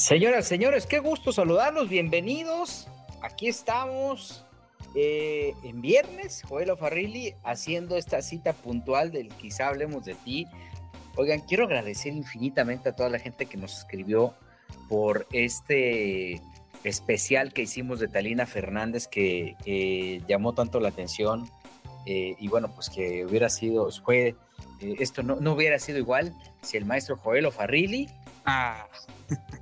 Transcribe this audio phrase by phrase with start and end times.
[0.00, 2.88] Señoras, señores, qué gusto saludarlos, bienvenidos.
[3.20, 4.46] Aquí estamos
[4.94, 10.46] eh, en viernes, Joel Farrilli haciendo esta cita puntual del quizá hablemos de ti.
[11.16, 14.32] Oigan, quiero agradecer infinitamente a toda la gente que nos escribió
[14.88, 16.40] por este
[16.82, 21.46] especial que hicimos de Talina Fernández que llamó tanto la atención
[22.06, 24.34] eh, y bueno, pues que hubiera sido, fue,
[24.80, 28.08] eh, esto no, no, hubiera sido igual si el maestro Joel Farrilli,
[28.46, 28.86] ah.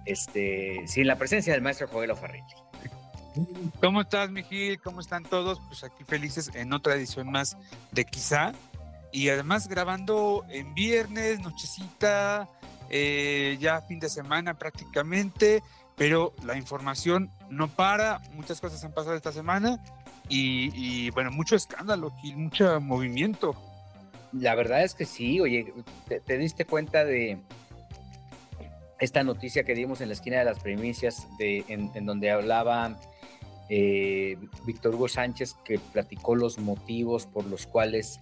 [0.05, 2.45] Este, sin la presencia del maestro Joel Farrilli.
[3.81, 4.81] ¿Cómo estás, Miguel?
[4.81, 5.61] ¿Cómo están todos?
[5.69, 7.57] Pues aquí felices en otra edición más
[7.93, 8.53] de Quizá.
[9.13, 12.49] Y además grabando en viernes, nochecita,
[12.91, 15.63] eh, ya fin de semana prácticamente,
[15.97, 19.83] pero la información no para, muchas cosas han pasado esta semana
[20.29, 23.55] y, bueno, mucho escándalo y mucho movimiento.
[24.33, 25.73] La verdad es que sí, oye,
[26.07, 27.39] te, diste cuenta de
[29.01, 32.99] esta noticia que dimos en la esquina de las primicias, de, en, en donde hablaba
[33.69, 38.19] eh, Víctor Hugo Sánchez, que platicó los motivos por los cuales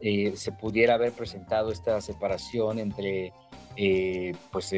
[0.00, 3.32] eh, se pudiera haber presentado esta separación entre
[3.76, 4.74] eh, pues,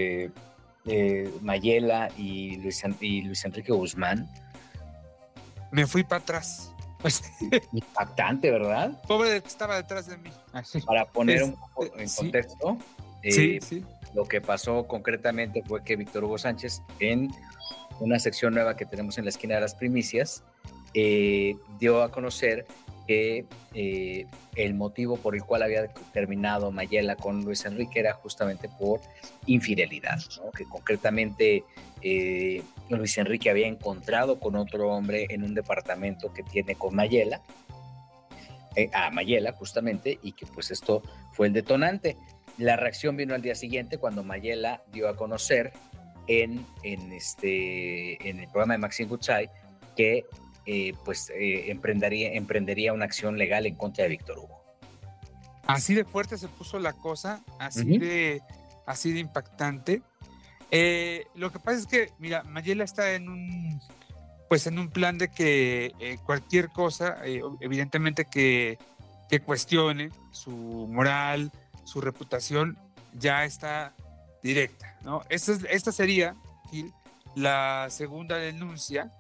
[1.41, 2.85] Mayela y Luis,
[3.45, 4.29] Enrique Guzmán.
[5.71, 6.71] Me fui para atrás.
[7.73, 9.01] Impactante, ¿verdad?
[9.09, 10.31] Pobre que estaba detrás de mí.
[10.53, 12.77] Ah, Para poner un poco en contexto,
[14.15, 17.31] lo que pasó concretamente fue que Víctor Hugo Sánchez en
[18.01, 20.45] una sección nueva que tenemos en la esquina de las primicias,
[20.95, 22.67] eh, dio a conocer
[23.07, 28.69] que eh, el motivo por el cual había terminado Mayela con Luis Enrique era justamente
[28.69, 29.01] por
[29.47, 30.19] infidelidad,
[30.57, 31.65] que concretamente
[32.01, 37.43] eh, Luis Enrique había encontrado con otro hombre en un departamento que tiene con Mayela,
[38.95, 41.03] a Mayela justamente, y que pues esto
[41.33, 42.17] fue el detonante.
[42.59, 45.73] La reacción vino al día siguiente cuando Mayela dio a conocer
[46.27, 49.51] en, en, este, en el programa de Maxine Goodside
[49.97, 50.25] que
[50.65, 54.63] eh, pues eh, emprendería, emprendería una acción legal en contra de Víctor Hugo.
[55.67, 58.43] Así de fuerte se puso la cosa, así, de,
[58.87, 60.03] así de impactante.
[60.71, 63.81] Eh, lo que pasa es que, mira, Mayela está en un,
[64.49, 65.93] pues en un plan de que
[66.25, 67.19] cualquier cosa,
[67.61, 68.79] evidentemente que,
[69.29, 70.51] que cuestione su
[70.91, 71.53] moral,
[71.85, 72.79] su reputación,
[73.13, 73.95] ya está
[74.43, 74.97] directa.
[75.03, 75.23] ¿no?
[75.29, 76.37] Esta, esta sería,
[77.35, 79.13] la segunda denuncia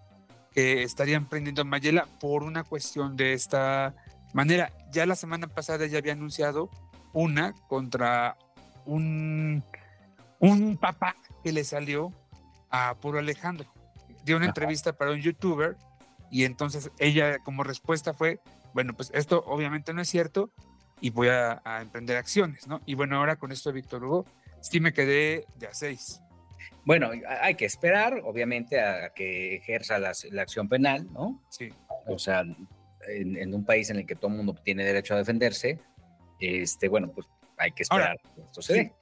[0.53, 3.95] que estaría emprendiendo Mayela por una cuestión de esta
[4.33, 4.73] manera.
[4.91, 6.71] Ya la semana pasada ya había anunciado
[7.13, 8.37] una contra
[8.85, 9.65] un,
[10.39, 12.13] un papá que le salió
[12.71, 13.67] a Puro Alejandro.
[14.25, 15.77] Dio una entrevista para un youtuber
[16.31, 18.41] y entonces ella como respuesta fue,
[18.75, 20.51] bueno, pues esto obviamente no es cierto
[21.03, 22.81] y voy a, a emprender acciones, ¿no?
[22.87, 24.25] Y bueno, ahora con esto de Víctor Hugo,
[24.61, 26.23] sí me quedé de a seis.
[26.85, 31.43] Bueno, hay que esperar, obviamente, a que ejerza la, acción penal, ¿no?
[31.51, 31.71] Sí.
[32.07, 32.45] O sea,
[33.09, 35.79] en, un país en el que todo el mundo tiene derecho a defenderse,
[36.41, 38.93] este, bueno, pues hay que esperar esto se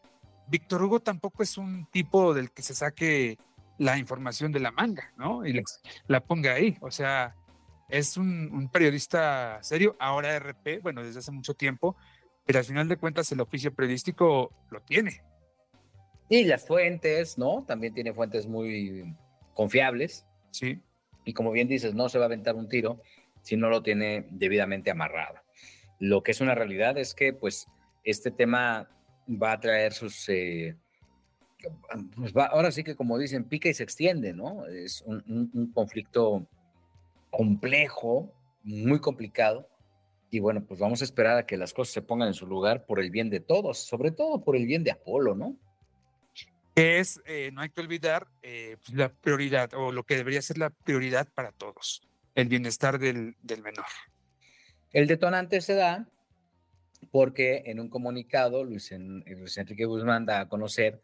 [0.49, 3.39] Víctor Hugo tampoco es un tipo del que se saque
[3.79, 5.47] la información de la manga, ¿no?
[5.47, 5.63] Y
[6.09, 6.77] la ponga ahí.
[6.81, 7.37] O sea,
[7.91, 11.97] es un, un, periodista serio, ahora RP, bueno, desde hace mucho tiempo,
[12.47, 15.23] pero al final de cuentas el oficio periodístico lo tiene.
[16.29, 17.65] Y las fuentes, ¿no?
[17.67, 19.17] También tiene fuentes muy
[19.55, 20.27] confiables.
[20.53, 20.81] Sí.
[21.25, 23.03] Y como bien dices, no se va a aventar un tiro
[23.43, 25.37] si no lo tiene debidamente amarrado.
[25.99, 27.67] Lo que es una realidad es que, pues,
[28.05, 28.89] este tema
[29.29, 30.29] va a traer sus...
[30.29, 30.77] Eh,
[32.17, 34.67] pues ahora sí que, como dicen, pica y se extiende, ¿no?
[34.67, 36.49] Es un conflicto
[37.31, 38.33] complejo,
[38.63, 39.69] muy complicado.
[40.31, 42.87] Y bueno, pues vamos a esperar a que las cosas se pongan en su lugar
[42.87, 45.57] por el bien de todos, sobre todo por el bien de Apolo, ¿no?
[46.75, 50.59] es, eh, no hay que olvidar, eh, pues, la prioridad o lo que debería ser
[50.59, 52.03] la prioridad para todos,
[52.35, 53.87] el bienestar del, menor.
[54.93, 56.09] El detonante se da
[57.11, 61.01] porque en un comunicado Luis, Enrique Guzmán da a conocer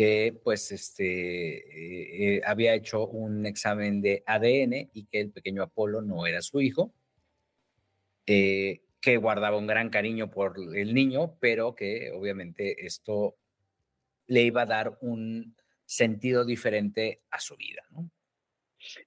[0.00, 6.00] que pues este eh, había hecho un examen de ADN y que el pequeño Apolo
[6.00, 6.94] no era su hijo,
[8.24, 13.36] que guardaba un gran cariño por el niño, pero que obviamente esto
[14.26, 15.54] le iba a dar un
[15.84, 17.82] sentido diferente a su vida.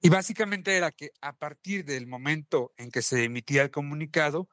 [0.00, 4.48] Y básicamente era que a partir del momento en que se emitía el comunicado,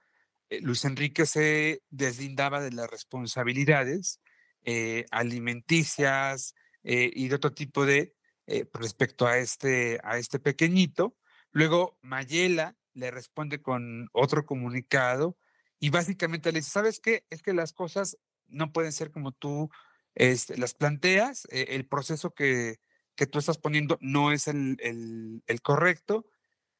[0.50, 4.20] eh, Luis Enrique se deslindaba de las responsabilidades
[4.64, 8.16] eh, alimenticias eh, y de otro tipo de
[8.74, 11.16] respecto a este, a este pequeñito.
[11.52, 15.38] Luego Mayela le responde con otro comunicado
[15.80, 17.26] y básicamente le dice, ¿sabes qué?
[17.30, 18.18] Es que las cosas
[18.48, 19.70] no pueden ser como tú
[20.16, 22.82] este, las planteas, el proceso que,
[23.16, 26.26] que tú estás poniendo no es el, el, correcto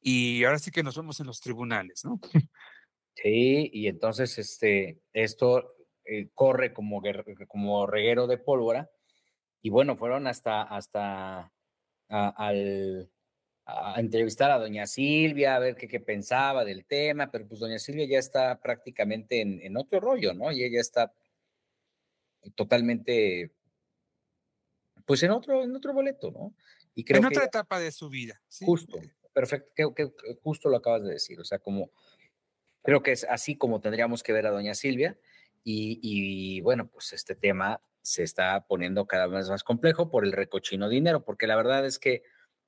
[0.00, 2.20] y ahora sí que nos vemos en los tribunales, ¿no?
[3.14, 7.02] Sí, y entonces este, esto eh, corre como,
[7.48, 8.90] como reguero de pólvora
[9.62, 11.52] y bueno, fueron hasta, hasta
[12.08, 13.10] a, al,
[13.64, 17.78] a entrevistar a doña Silvia, a ver qué, qué, pensaba del tema, pero pues doña
[17.78, 20.50] Silvia ya está prácticamente en, en otro rollo, ¿no?
[20.50, 21.14] Y ella está
[22.56, 23.52] totalmente
[25.06, 26.54] pues en otro, en otro boleto, ¿no?
[26.94, 28.40] Y creo en otra etapa de su vida.
[28.64, 28.98] Justo,
[29.32, 30.12] perfecto, que,
[30.42, 31.90] justo lo acabas de decir, o sea, como
[32.82, 35.16] creo que es así como tendríamos que ver a doña Silvia
[35.64, 40.88] y, bueno, pues este tema se está poniendo cada vez más complejo por el recochino
[40.88, 42.22] dinero, porque la verdad es que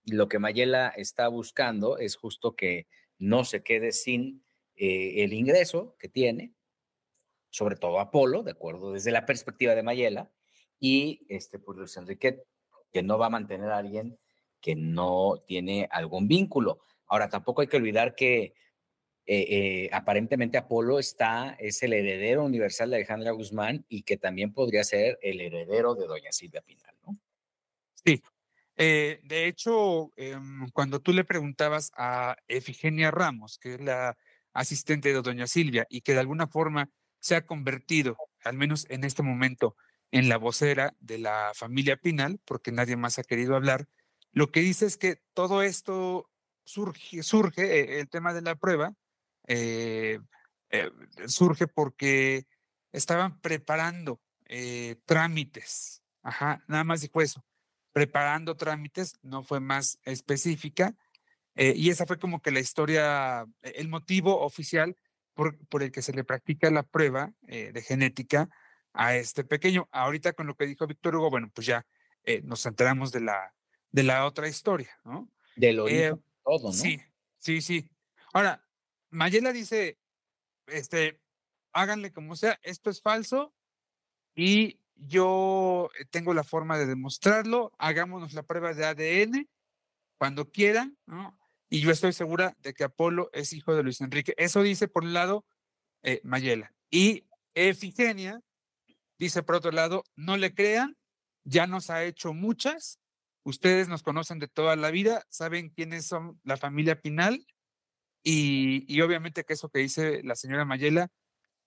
[0.04, 2.86] lo que Mayela está buscando es justo que
[3.18, 4.44] no se quede sin
[4.76, 6.54] eh, el ingreso que tiene,
[7.50, 10.30] sobre todo Apolo, de acuerdo, desde la perspectiva de Mayela,
[10.78, 12.44] y este, pues Luis Enrique,
[12.92, 14.18] que no va a mantener a alguien
[14.60, 16.80] que no tiene algún vínculo.
[17.06, 18.54] Ahora, tampoco hay que olvidar que
[19.26, 24.52] eh, eh, aparentemente Apolo está, es el heredero universal de Alejandra Guzmán y que también
[24.52, 27.18] podría ser el heredero de Doña Silvia Pinal, ¿no?
[28.04, 28.22] Sí.
[28.76, 34.18] Eh, de hecho, em, cuando tú le preguntabas a Efigenia Ramos, que es la
[34.52, 36.90] asistente de Doña Silvia y que de alguna forma
[37.20, 39.76] se ha convertido, al menos en este momento,
[40.10, 43.86] en la vocera de la familia Pinal, porque nadie más ha querido hablar,
[44.32, 46.30] lo que dice es que todo esto
[46.64, 48.94] surge, el tema de la prueba,
[49.46, 50.20] eh,
[50.70, 50.90] eh,
[51.26, 52.46] surge porque
[52.92, 54.20] estaban preparando
[55.04, 56.02] trámites.
[56.22, 57.44] Ajá, nada más dijo eso.
[57.92, 60.94] Preparando trámites, no fue más específica.
[61.56, 64.96] y esa fue como que la historia, el motivo oficial
[65.34, 68.48] por, por el que se le practica la prueba de genética
[68.94, 69.88] a este pequeño.
[69.92, 71.84] Ahorita con lo que dijo Víctor Hugo, bueno, pues ya
[72.24, 73.54] eh, nos enteramos de la,
[73.90, 75.28] de la otra historia, ¿no?
[75.56, 76.72] De lo eh, todo, ¿no?
[76.72, 77.00] Sí,
[77.38, 77.90] sí, sí.
[78.32, 78.63] Ahora,
[79.14, 79.98] Mayela dice,
[80.66, 81.20] este,
[81.72, 83.54] háganle como sea, esto es falso
[84.34, 89.48] y yo tengo la forma de demostrarlo, hagámonos la prueba de ADN
[90.18, 91.38] cuando quieran, ¿no?
[91.68, 94.34] Y yo estoy segura de que Apolo es hijo de Luis Enrique.
[94.36, 95.44] Eso dice por un lado
[96.02, 96.72] eh, Mayela.
[96.90, 97.24] Y
[97.54, 98.40] Efigenia
[99.18, 100.96] Dice por otro lado, no le crean,
[101.44, 102.98] ya nos ha hecho muchas,
[103.44, 107.46] ustedes nos conocen de toda la vida, saben quiénes son la familia Pinal
[108.24, 111.10] y, obviamente que eso que dice la señora Mayela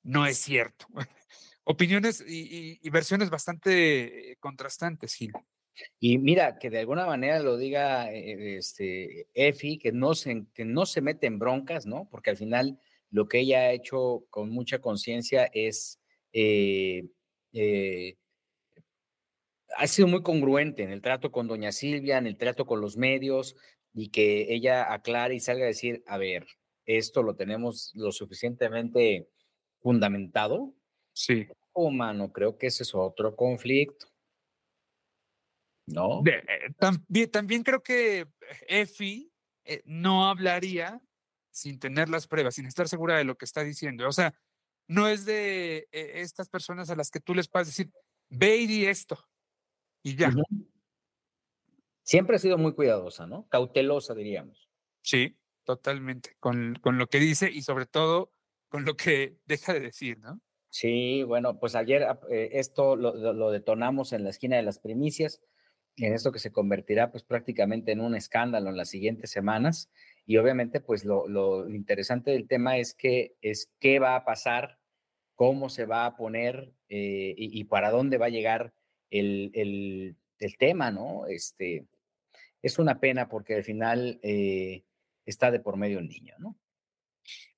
[0.04, 0.88] no es cierto.
[1.64, 5.34] Opiniones y, versiones bastante eh, contrastantes, Gil.
[6.00, 10.66] Y mira, que de alguna manera lo diga eh, este, Efi, que no, se, que
[10.66, 12.08] no se mete en broncas, ¿no?
[12.10, 12.80] Porque al final
[13.12, 16.00] lo que ella ha hecho con mucha conciencia es
[16.34, 17.06] eh,
[19.76, 22.98] ha sido muy congruente en el trato con doña Silvia, en el trato con los
[22.98, 23.56] medios,
[23.98, 26.46] y que ella aclare y salga a decir, a ver,
[26.86, 29.28] esto lo tenemos lo suficientemente
[29.82, 30.76] fundamentado.
[31.14, 31.48] Sí.
[31.74, 34.06] Oh, mano, creo que ese es otro conflicto.
[35.88, 36.22] ¿No?
[36.28, 38.28] Eh, también, también, creo que
[38.68, 39.32] Efi
[39.66, 41.02] eh, no hablaría
[41.50, 44.08] sin tener las pruebas, sin estar segura de lo que está diciendo.
[44.08, 44.32] O sea,
[44.88, 47.92] no es de eh, estas personas a las que tú les puedes decir,
[48.30, 49.18] ve y di esto.
[50.04, 50.32] Y ya.
[52.08, 53.50] Siempre ha sido muy cuidadosa, ¿no?
[53.50, 54.70] Cautelosa, diríamos.
[55.02, 56.38] Sí, totalmente.
[56.40, 58.32] Con, con lo que dice y sobre todo
[58.70, 60.40] con lo que deja de decir, ¿no?
[60.70, 65.42] Sí, bueno, pues ayer eh, esto lo, lo, detonamos en la esquina de las primicias,
[65.98, 69.92] en esto que se convertirá pues prácticamente en un escándalo en las siguientes semanas.
[70.26, 74.80] Y obviamente, pues lo, interesante del tema es que es qué va a pasar,
[75.36, 78.74] cómo se va a poner eh, y, para dónde va a llegar
[79.10, 80.16] el, el,
[80.58, 81.26] tema, ¿no?
[81.28, 81.86] Este,
[82.68, 84.84] es una pena porque al final eh,
[85.26, 86.58] está de por medio un niño, ¿no?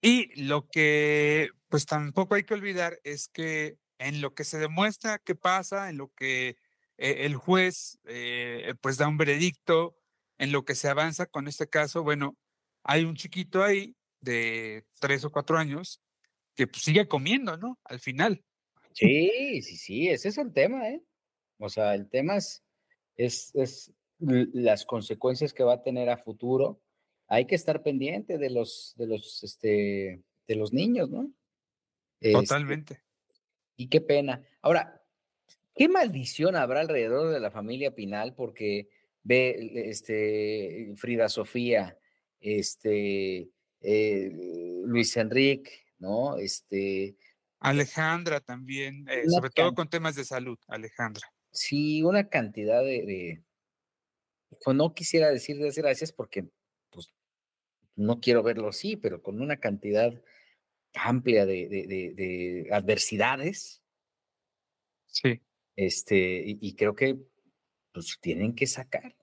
[0.01, 5.19] Y lo que pues tampoco hay que olvidar es que en lo que se demuestra
[5.19, 6.55] que pasa, en lo que
[6.97, 7.99] eh, el juez
[8.81, 9.99] pues da un veredicto,
[10.39, 12.37] en lo que se avanza con este caso, bueno,
[12.83, 16.01] hay un chiquito ahí de tres o cuatro años
[16.55, 17.79] que pues, sigue comiendo, ¿no?
[17.83, 18.43] Al final.
[18.93, 21.01] Sí, sí, sí, ese es el tema, ¿eh?
[21.57, 22.63] O sea, el tema es,
[23.15, 26.81] es, es las consecuencias que va a tener a futuro.
[27.27, 31.31] Hay que estar pendiente de los, de los, este, de los niños, ¿no?
[32.19, 33.01] Este, Totalmente.
[33.77, 34.43] y qué pena.
[34.61, 35.01] Ahora,
[35.75, 38.33] ¿qué maldición habrá alrededor de la familia Pinal?
[38.35, 38.89] Porque
[39.23, 41.97] ve, este, Frida Sofía,
[42.41, 43.49] este,
[43.81, 44.31] eh,
[44.85, 46.37] Luis Enrique, ¿no?
[46.37, 47.15] Este.
[47.59, 51.31] Alejandra también, eh, sobre todo con temas de salud, Alejandra.
[51.51, 53.43] Sí, una cantidad de,
[54.73, 56.49] no quisiera decir desgracias porque
[56.89, 57.11] pues
[57.95, 60.13] no quiero verlo así, pero con una cantidad
[60.93, 63.83] amplia de, de, adversidades.
[65.07, 65.41] Sí.
[65.75, 67.17] Este, y, creo que
[67.93, 69.15] pues tienen que sacar,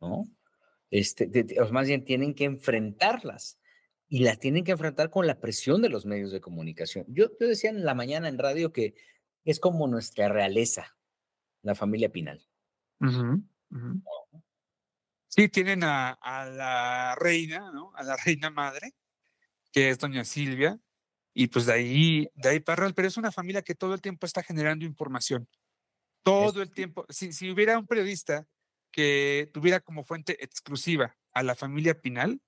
[0.00, 0.28] ¿no?
[0.90, 3.58] Este, o más bien tienen que enfrentarlas
[4.08, 7.06] y las tienen que enfrentar con la presión de los medios de comunicación.
[7.08, 8.94] Yo, yo decía en la mañana en radio que
[9.44, 10.96] es como nuestra realeza,
[11.62, 12.44] la familia Pinal.
[15.30, 17.92] Sí, tienen a, la reina, ¿no?
[17.94, 18.92] A la reina madre,
[19.72, 20.78] que es doña Silvia,
[21.32, 24.26] y pues de ahí, de ahí para pero es una familia que todo el tiempo
[24.26, 25.48] está generando información.
[26.22, 27.06] Todo el tiempo.
[27.08, 28.46] Si, si hubiera un periodista
[28.90, 32.40] que tuviera como fuente exclusiva a la familia Pinal,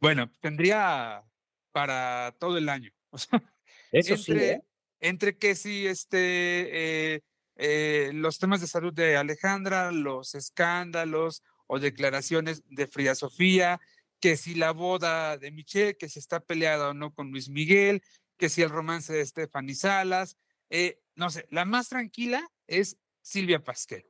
[0.00, 1.24] bueno, tendría
[1.72, 2.90] para todo el año.
[3.92, 4.32] Eso entre, sí.
[4.32, 4.62] ¿eh?
[5.00, 7.22] Entre que si este, eh,
[7.56, 13.80] eh, los temas de salud de Alejandra, los escándalos, o declaraciones de Frida Sofía,
[14.20, 18.02] que si la boda de Michelle, que si está peleada o no con Luis Miguel,
[18.36, 20.36] que si el romance de Stephanie Salas,
[20.70, 24.06] eh, no sé, la más tranquila es Silvia Pasquel,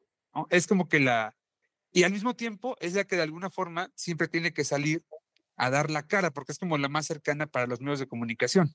[0.51, 1.37] Es como que la,
[1.93, 5.05] y al mismo tiempo es la que de alguna forma siempre tiene que salir
[5.57, 8.75] a dar la cara, porque es como la más cercana para los medios de comunicación.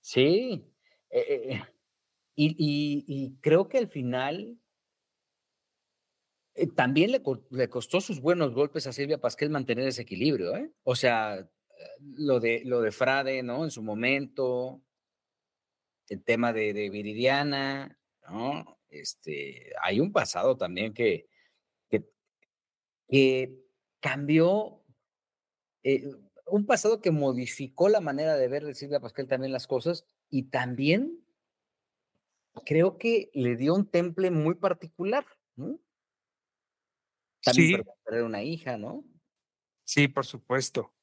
[0.00, 0.64] Sí,
[1.10, 1.62] eh, eh,
[2.36, 4.58] y creo que al final
[6.58, 10.72] eh, también le, le, costó sus buenos golpes a Silvia Pasquel mantener ese equilibrio, ¿eh?
[10.82, 11.48] O sea,
[12.00, 13.64] lo de, lo de Frade, ¿no?
[13.64, 14.82] En su momento,
[16.08, 17.98] el tema de, de Viridiana,
[18.28, 18.78] ¿no?
[18.88, 21.28] Este, hay un pasado también que,
[23.08, 23.56] que,
[24.00, 24.82] cambió,
[25.82, 26.10] eh,
[26.46, 30.44] un pasado que modificó la manera de ver de Silvia Pasquel también las cosas y
[30.44, 31.24] también
[32.64, 35.24] creo que le dio un temple muy particular,
[35.56, 35.78] ¿no?
[37.42, 38.14] También sí.
[38.16, 39.04] una hija, ¿no?
[39.84, 40.94] Sí, por supuesto.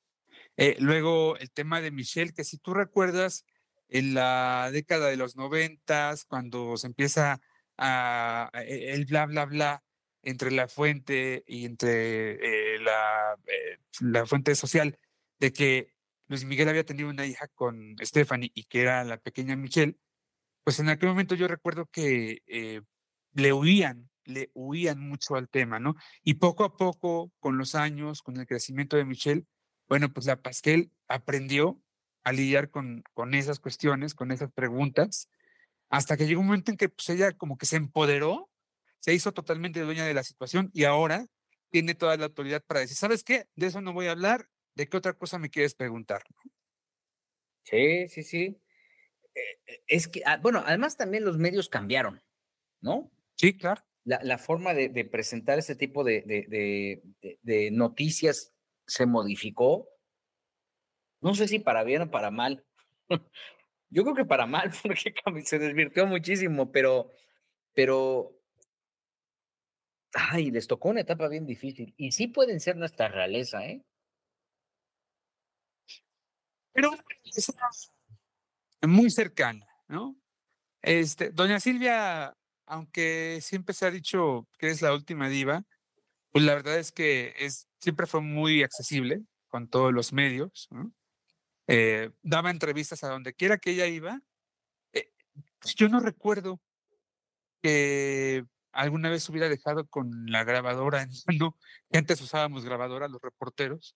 [0.58, 3.46] Eh, luego el tema de Michelle, que si tú recuerdas,
[3.88, 7.39] en la década de los noventas, cuando se empieza
[7.77, 9.84] a, e, el bla, bla, bla
[10.24, 14.98] entre la fuente y entre eh, la, eh, la fuente social,
[15.39, 15.94] de que
[16.27, 19.98] Luis Miguel había tenido una hija con Stephanie y que era la pequeña Michelle,
[20.63, 22.42] pues en aquel momento yo recuerdo que
[23.34, 25.96] le huían le huían mucho al tema, ¿no?
[26.24, 29.46] Y poco a poco, con los años, con el crecimiento de Michelle,
[29.88, 31.82] bueno, pues la Pasquel aprendió
[32.24, 35.29] a lidiar con, con esas cuestiones, con esas preguntas,
[35.89, 38.50] hasta que llegó un momento en que pues, ella como que se empoderó,
[39.00, 41.27] se hizo totalmente dueña de la situación y ahora
[41.70, 43.48] tiene toda la autoridad para decir, ¿sabes qué?
[43.55, 46.24] De eso no voy a hablar, ¿de qué otra cosa me quieres preguntar?
[47.63, 48.62] Sí, sí, sí.
[49.36, 52.24] Eh, eh, es que, ah, bueno, además también los medios cambiaron,
[52.82, 53.12] ¿no?
[53.36, 57.02] Sí, claro la, forma de, presentar ese tipo de,
[57.72, 58.54] noticias
[58.88, 59.90] se modificó.
[61.22, 62.64] No sé si para bien o para mal.
[63.90, 67.12] Yo creo que para mal, porque se desvirtió muchísimo, pero,
[67.74, 68.40] pero,
[70.14, 71.94] ay, les tocó una etapa bien difícil.
[71.98, 73.84] Y sí pueden ser nuestra realeza, ¿eh?
[76.74, 76.92] Pero
[77.24, 77.54] es
[78.88, 80.16] muy cercana, ¿no?
[80.82, 82.36] Este, doña Silvia
[82.66, 85.64] aunque siempre se ha dicho que es la última diva,
[86.32, 90.68] pues la verdad es que es, siempre fue muy accesible con todos los medios.
[91.68, 94.22] Eh, daba entrevistas a donde quiera que ella iba.
[94.94, 95.12] Eh,
[95.60, 96.62] pues yo no recuerdo
[97.62, 101.58] que alguna vez hubiera dejado con la grabadora en mano,
[101.90, 103.96] que antes usábamos grabadora los reporteros.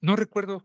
[0.00, 0.62] No recuerdo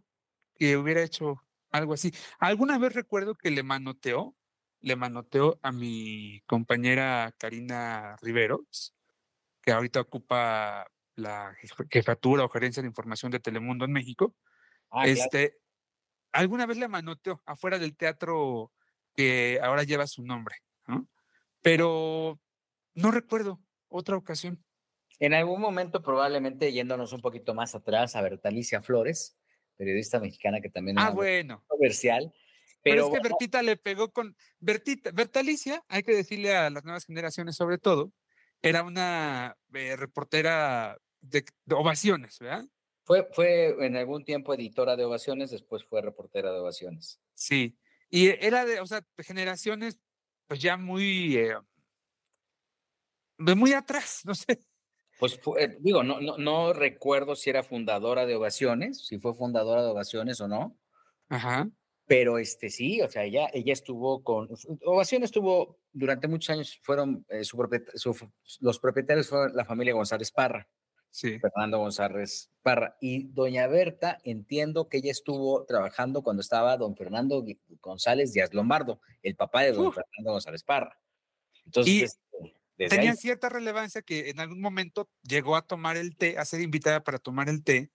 [0.55, 2.13] que hubiera hecho algo así.
[2.39, 4.35] Alguna vez recuerdo que le manoteó
[4.81, 8.95] le manoteó a mi compañera Karina Riveros,
[9.61, 11.55] que ahorita ocupa la
[11.89, 14.35] jefatura o gerencia de información de Telemundo en México.
[14.89, 15.57] Ah, este,
[16.31, 18.71] alguna vez le manoteó afuera del teatro
[19.15, 20.55] que ahora lleva su nombre,
[21.61, 22.39] pero
[22.95, 24.63] no recuerdo otra ocasión.
[25.19, 29.37] En algún momento, probablemente yéndonos un poquito más atrás, a ver, Alicia Flores,
[29.77, 31.63] periodista mexicana que también ah, bueno.
[31.67, 32.33] comercial,
[32.83, 34.35] Pero, es que Bertita le pegó con.
[34.59, 38.11] Bertita, Bertalicia, hay que decirle a las nuevas generaciones sobre todo,
[38.61, 42.65] era una eh, reportera de, ovaciones, ¿verdad?
[43.03, 47.19] Fue, fue en algún tiempo editora de ovaciones, después fue reportera de ovaciones.
[47.33, 47.77] Sí,
[48.09, 49.99] y era de, o sea, generaciones,
[50.47, 51.55] pues ya muy, eh,
[53.37, 54.59] muy atrás, no sé.
[55.19, 59.83] Pues eh, digo, no, no, no recuerdo si era fundadora de ovaciones, si fue fundadora
[59.83, 60.77] de ovaciones o no.
[61.29, 61.69] Ajá.
[62.11, 64.49] Pero este sí, o sea, ella, ella estuvo con.
[64.83, 67.43] Ovación estuvo durante muchos años, fueron eh,
[68.59, 70.67] los propietarios fueron la familia González Parra.
[71.09, 71.39] Sí.
[71.39, 72.97] Fernando González Parra.
[72.99, 77.45] Y doña Berta, entiendo que ella estuvo trabajando cuando estaba don Fernando
[77.79, 80.99] González Díaz Lombardo, el papá de don Fernando González Parra.
[81.63, 82.19] Entonces,
[82.77, 86.59] este, tenía cierta relevancia que en algún momento llegó a tomar el té, a ser
[86.59, 87.89] invitada para tomar el té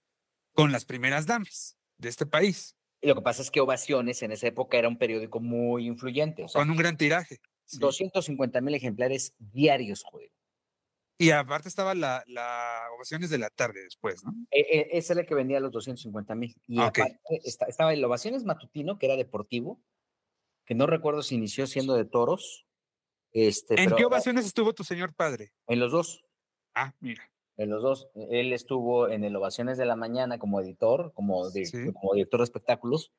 [0.55, 2.76] con las primeras damas de este país.
[3.07, 6.45] Y lo que pasa es que Ovaciones en esa época era un periódico muy influyente.
[6.53, 7.39] Con un gran tiraje.
[7.79, 10.33] 250 mil ejemplares diarios, joder.
[11.17, 14.35] Y aparte estaba la, la, Ovaciones de la tarde después, ¿no?
[14.51, 16.61] E, e, ese era el que vendía los 250 mil.
[16.67, 19.81] Y ah, aparte estaba el Ovaciones Matutino, que era deportivo,
[20.65, 22.67] que no recuerdo si inició siendo de toros.
[23.31, 25.53] Este, ¿En qué ovaciones estuvo tu señor padre?
[25.69, 26.25] En los dos.
[26.75, 28.09] Ah, mira en los dos.
[28.15, 33.13] Él estuvo en el Ovaciones de la Mañana como editor, como, como director de espectáculos,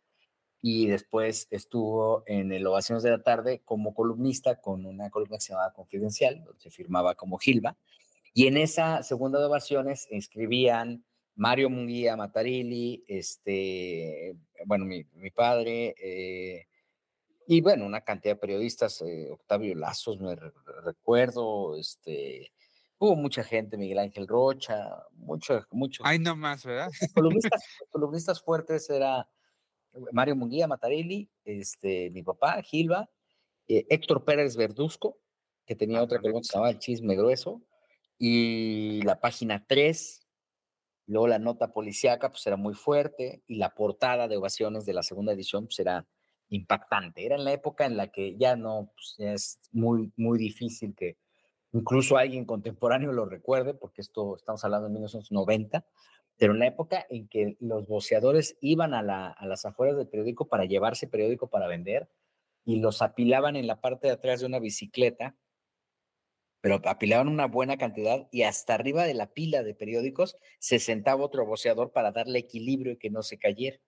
[0.61, 5.41] y después estuvo en el Ovaciones de la Tarde como columnista con una columna que
[5.41, 7.77] se llamaba Confidencial, donde se firmaba como Gilba.
[8.33, 11.03] Y en esa segunda de Ovaciones escribían
[11.35, 16.67] Mario Munguía Matarilli, este, bueno, mi, mi padre, eh,
[17.49, 20.35] y bueno, una cantidad de periodistas, eh, Octavio Lazos, me
[20.83, 22.51] recuerdo, este,
[22.99, 26.03] Hubo mucha gente, Miguel Ángel Rocha, mucho, mucho.
[26.05, 26.89] Hay no más, ¿verdad?
[27.13, 29.29] Columnistas, columnistas fuertes era
[30.11, 33.09] Mario Munguía Matarelli, este, mi papá, Gilba,
[33.67, 35.19] eh, Héctor Pérez Verduzco,
[35.65, 37.61] que tenía ah, otra columna que se llamaba El Chisme Grueso,
[38.17, 40.27] y la página 3,
[41.07, 45.03] luego la nota policíaca, pues era muy fuerte, y la portada de ovaciones de la
[45.03, 46.07] segunda edición, pues era
[46.49, 47.25] impactante.
[47.25, 50.95] Era en la época en la que ya no, pues ya es muy, muy difícil
[50.95, 51.17] que
[51.77, 55.85] incluso alguien contemporáneo lo recuerde, porque esto estamos hablando de 1990,
[56.37, 60.65] pero en la época en que los boceadores iban a, las afueras del periódico para
[60.65, 62.09] llevarse periódico para vender
[62.65, 65.35] y los apilaban en la parte de atrás de una bicicleta,
[66.61, 71.23] pero apilaban una buena cantidad y hasta arriba de la pila de periódicos se sentaba
[71.23, 73.79] otro boceador para darle equilibrio y que no se cayera.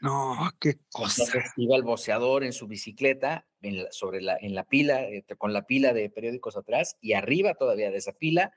[0.00, 1.24] No, qué cosa.
[1.56, 5.52] iba el boceador en su bicicleta en la, sobre la, en la pila, este, con
[5.52, 8.52] la pila de periódicos atrás y arriba todavía de esa pila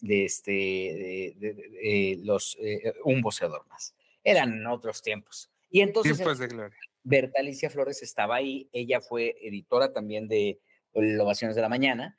[0.00, 3.94] de este, de, los, eh, un boceador más.
[4.24, 5.50] Eran otros tiempos.
[5.70, 6.78] Y entonces, Tiempos de gloria.
[7.02, 10.60] Berta Alicia Flores estaba ahí, ella fue editora también de
[10.92, 12.18] Ovaciones de la Mañana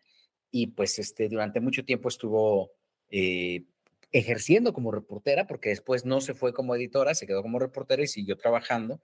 [0.51, 2.71] y pues este, durante mucho tiempo estuvo
[3.10, 3.65] eh,
[4.11, 8.07] ejerciendo como reportera, porque después no se fue como editora, se quedó como reportera y
[8.07, 9.01] siguió trabajando.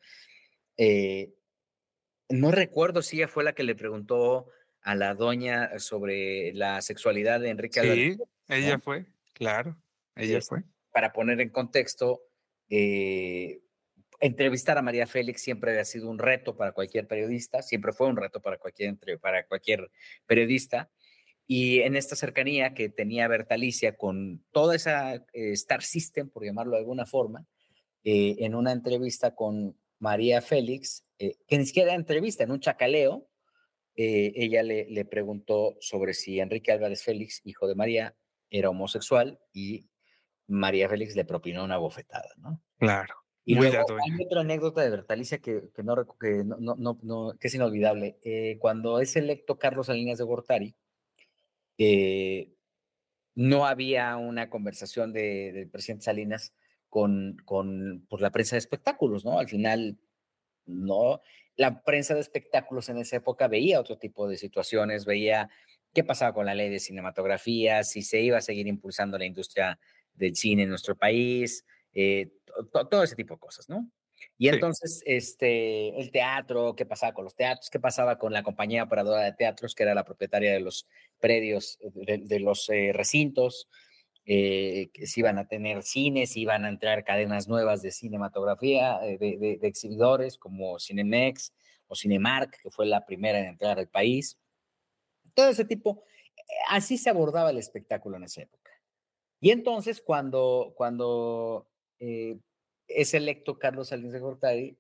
[0.78, 1.34] Eh,
[2.30, 4.48] no recuerdo si ella fue la que le preguntó
[4.82, 9.78] a la doña sobre la sexualidad de Enrique Sí, ella fue, claro,
[10.16, 10.64] ella fue.
[10.92, 12.22] Para poner en contexto,
[12.70, 13.62] eh,
[14.20, 18.16] entrevistar a María Félix siempre ha sido un reto para cualquier periodista, siempre fue un
[18.16, 19.90] reto para cualquier, para cualquier
[20.26, 20.90] periodista.
[21.48, 26.74] Y en esta cercanía que tenía Bertalicia con toda esa eh, Star System, por llamarlo
[26.74, 27.46] de alguna forma,
[28.04, 32.60] eh, en una entrevista con María Félix, eh, que ni siquiera era entrevista, en un
[32.60, 33.28] chacaleo,
[33.98, 38.14] ella le, le, preguntó sobre si Enrique Álvarez Félix, hijo de María,
[38.50, 39.88] era homosexual y
[40.48, 42.62] María Félix le propinó una bofetada, ¿no?
[42.78, 43.16] Claro.
[43.46, 47.48] Y luego hay otra anécdota de Bertalicia que, que, no, que, no, no, no, que
[47.48, 48.18] es inolvidable.
[48.60, 50.76] cuando es electo Carlos Salinas de Gortari,
[51.78, 52.54] eh,
[53.36, 56.54] no había una conversación del presidente Salinas
[56.90, 59.40] con, con pues, la prensa de espectáculos, ¿no?
[59.40, 59.98] Al final,
[60.66, 61.22] no,
[61.58, 65.50] la prensa de espectáculos en esa época veía otro tipo de situaciones, veía
[65.94, 69.80] qué pasaba con la ley de cinematografía, si se iba a seguir impulsando la industria
[70.14, 72.32] del cine en nuestro país, eh,
[72.72, 73.90] todo ese tipo de cosas, ¿no?
[74.38, 78.84] Y entonces, este, el teatro, qué pasaba con los teatros, qué pasaba con la compañía
[78.84, 80.88] operadora de teatros, que era la propietaria de los
[81.20, 83.70] predios, de, los eh, recintos,
[84.26, 89.18] eh, que si iban a tener cines, iban a entrar cadenas nuevas de cinematografía, eh,
[89.18, 91.54] de, exhibidores como Cinemex
[91.88, 94.38] o Cinemark, que fue la primera en entrar al país.
[95.34, 96.04] Todo ese tipo,
[96.70, 98.72] así se abordaba el espectáculo en esa época.
[99.40, 101.68] Y entonces, cuando, cuando
[102.88, 104.78] es electo Carlos Salinas de Gortari,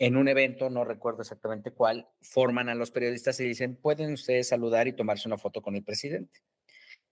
[0.00, 4.48] en un evento, no recuerdo exactamente cuál, forman a los periodistas y dicen, pueden ustedes
[4.48, 6.40] saludar y tomarse una foto con el presidente.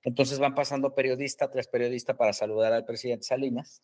[0.02, 3.82] Entonces van pasando periodista tras periodista para saludar al presidente Salinas,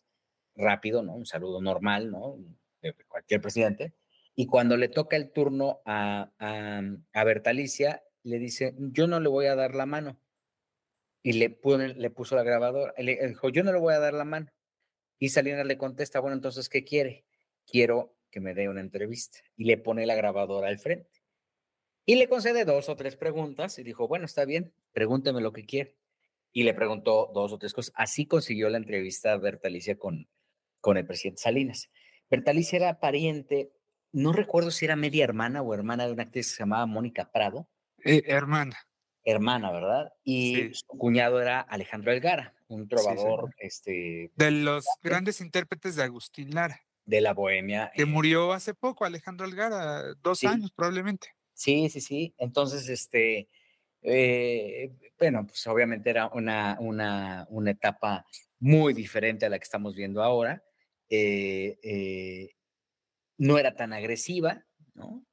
[0.55, 1.15] rápido, ¿no?
[1.15, 2.37] Un saludo normal, ¿no?
[2.81, 3.93] De cualquier presidente.
[4.35, 6.81] Y cuando le toca el turno a, a,
[7.13, 10.17] a Bertalicia, le dice, yo no le voy a dar la mano.
[11.21, 11.59] Y le,
[11.95, 12.93] le puso la grabadora.
[12.97, 14.49] Le dijo, yo no le voy a dar la mano.
[15.23, 17.23] Y Salinas le contesta, bueno, entonces, ¿qué quiere?
[17.65, 19.39] Quiero que me dé una entrevista.
[19.55, 21.23] Y le pone la grabadora al frente.
[22.05, 25.65] Y le concede dos o tres preguntas y dijo, bueno, está bien, pregúnteme lo que
[25.65, 25.95] quiere.
[26.51, 27.93] Y le preguntó dos o tres cosas.
[27.95, 30.27] Así consiguió la entrevista Bertalicia con,
[30.81, 31.89] con el presidente Salinas.
[32.29, 33.71] Bertalicia era pariente,
[34.11, 37.31] no recuerdo si era media hermana o hermana de una actriz que se llamaba Mónica
[37.31, 37.69] Prado.
[38.03, 38.75] Eh, hermana.
[39.23, 40.11] Hermana, ¿verdad?
[40.25, 43.53] Y su cuñado era Alejandro Elgara, un trovador.
[43.57, 46.81] este, de los grandes intérpretes de Agustín Lara.
[47.05, 47.91] De la bohemia.
[47.93, 51.29] Que murió hace poco, Alejandro Elgara, dos años probablemente.
[51.53, 52.33] Sí, sí, sí.
[52.37, 53.49] Entonces, este,
[54.01, 58.25] eh, bueno, pues obviamente era una, una, una etapa
[58.59, 60.63] muy diferente a la que estamos viendo ahora.
[61.09, 62.55] Eh, eh,
[63.37, 65.25] no era tan agresiva, ¿no?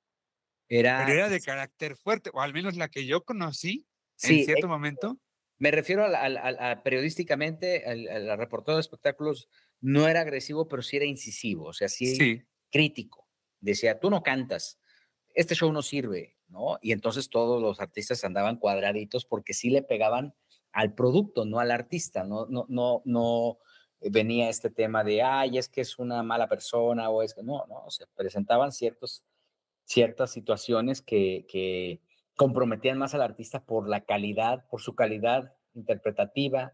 [0.68, 3.86] Era, Pero era de carácter fuerte, o al menos la que yo conocí
[4.22, 5.18] en cierto momento.
[5.60, 9.46] Me refiero a, periodísticamente, al, reportero de espectáculos,
[9.82, 13.28] no era agresivo, pero sí era incisivo, o sea, sí, crítico.
[13.60, 14.80] Decía, tú no cantas,
[15.34, 16.78] este show no sirve, ¿no?
[16.80, 20.34] Y entonces todos los artistas andaban cuadraditos porque sí le pegaban
[20.72, 23.58] al producto, no al artista, no, no, no, no
[24.00, 27.66] venía este tema de, ay, es que es una mala persona o es que no,
[27.68, 29.24] no, se presentaban ciertos,
[29.84, 32.00] ciertas situaciones que, que
[32.40, 36.72] comprometían más al artista por la calidad, por su calidad interpretativa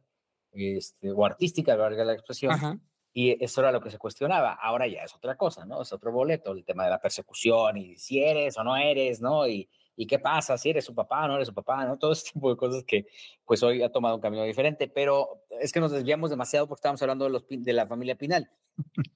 [0.53, 2.81] este, o artística, valga la expresión.
[3.13, 4.53] Y eso era lo que se cuestionaba.
[4.53, 5.83] Ahora ya es otra cosa, ¿no?
[5.83, 9.49] Es otro boleto, el tema de la persecución y si eres o no eres, ¿no?
[9.49, 11.99] Y, y qué pasa si eres su papá no eres su papá, ¿no?
[11.99, 13.07] Todo ese tipo de cosas que
[13.45, 17.01] pues hoy ha tomado un camino diferente, pero es que nos desviamos demasiado porque estamos
[17.03, 18.51] hablando de, los, de la familia Pinal.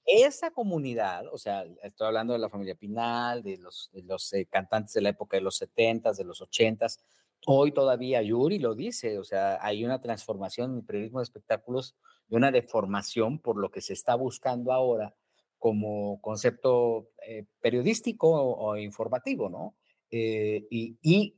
[0.07, 4.95] Esa comunidad, o sea, estoy hablando de la familia Pinal, de los, los eh, cantantes
[4.95, 6.99] de la época de los 70s, de los 80s,
[7.47, 11.97] hoy todavía Yuri lo dice, o sea, hay una transformación en el periodismo de espectáculos
[12.29, 15.15] y una deformación por lo que se está buscando ahora
[15.59, 19.75] como concepto eh, periodístico o informativo, ¿no?
[20.11, 21.37] Eh, y,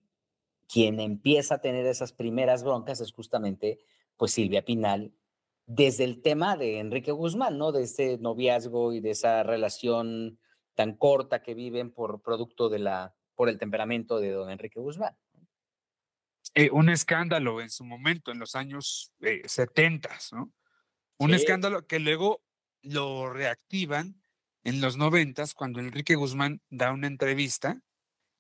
[0.68, 3.78] quien empieza a tener esas primeras broncas es justamente
[4.16, 5.12] pues Silvia Pinal,
[5.66, 7.72] desde el tema de Enrique Guzmán, ¿no?
[7.72, 10.38] De ese noviazgo y de esa relación
[10.74, 15.14] tan corta que viven por producto de la, por el temperamento de don Enrique Guzmán.
[16.54, 20.52] Eh, un escándalo en su momento, en los años eh, 70, ¿no?
[21.18, 22.42] Un escándalo que luego
[22.82, 24.20] lo reactivan
[24.64, 27.80] en los 90 cuando Enrique Guzmán da una entrevista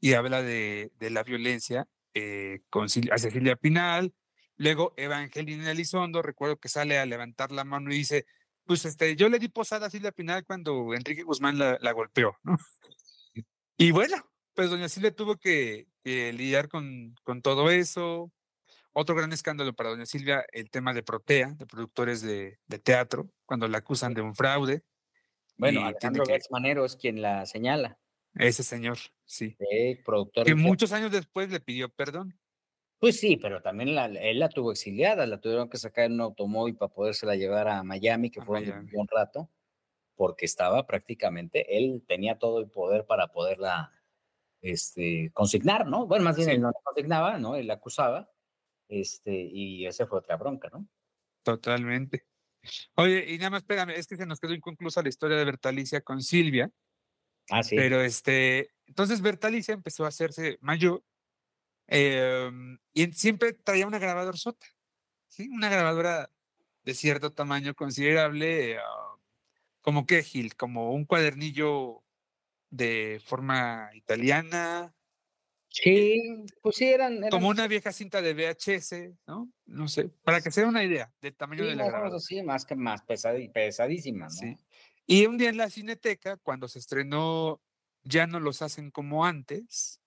[0.02, 4.12] y habla de, de la violencia eh, con a Cecilia Pinal.
[4.56, 8.26] Luego Evangelina Elizondo, recuerdo que sale a levantar la mano y dice,
[8.64, 12.36] pues este, yo le di posada a Silvia Pinal cuando Enrique Guzmán la, la golpeó,
[12.42, 12.56] ¿no?
[13.78, 14.16] Y bueno,
[14.54, 18.32] pues doña Silvia tuvo que, lidiar con, con, todo eso.
[18.92, 23.30] Otro gran escándalo para doña Silvia, el tema de Protea, de productores de, de teatro,
[23.46, 24.82] cuando la acusan de un fraude.
[25.56, 26.40] Bueno, Alejandro que...
[26.50, 27.98] Manero es quien la señala.
[28.34, 29.56] Ese señor, sí.
[30.04, 30.46] productor.
[30.46, 32.38] Que muchos años después le pidió perdón.
[32.98, 36.20] Pues sí, pero también la, él la tuvo exiliada, la tuvieron que sacar en un
[36.20, 39.50] automóvil para podérsela llevar a Miami, que fue un rato,
[40.14, 43.92] porque estaba prácticamente, él tenía todo el poder para poderla
[44.60, 46.06] este, consignar, ¿no?
[46.06, 47.56] Bueno, más bien él no la consignaba, ¿no?
[47.56, 48.30] Él la acusaba,
[48.86, 50.86] este, y esa fue otra bronca, ¿no?
[51.42, 52.24] Totalmente.
[52.94, 56.02] Oye, y nada más, espérame, es que se nos quedó inconclusa la historia de Bertalicia
[56.02, 56.70] con Silvia,
[57.50, 57.76] Ah, sí.
[57.76, 61.02] Pero este, entonces Bertalicia empezó a hacerse mayor
[61.86, 64.66] em, y siempre traía una grabadora sota,
[65.28, 65.48] ¿sí?
[65.48, 66.30] Una grabadora
[66.84, 69.16] de cierto tamaño considerable, ah,
[69.80, 72.02] como que Gil, como un cuadernillo
[72.70, 74.94] de forma italiana.
[75.68, 79.50] Sí, pues sí, eran, Como una vieja cinta de VHS, ¿no?
[79.64, 82.20] No sé, para que se dé una idea del tamaño de la grabadora.
[82.20, 84.30] Sí, más que más pesadísima, ¿no?
[84.30, 84.56] Sí.
[85.06, 87.60] Y un día en la cineteca, cuando se estrenó
[88.04, 90.00] Ya no los hacen como antes,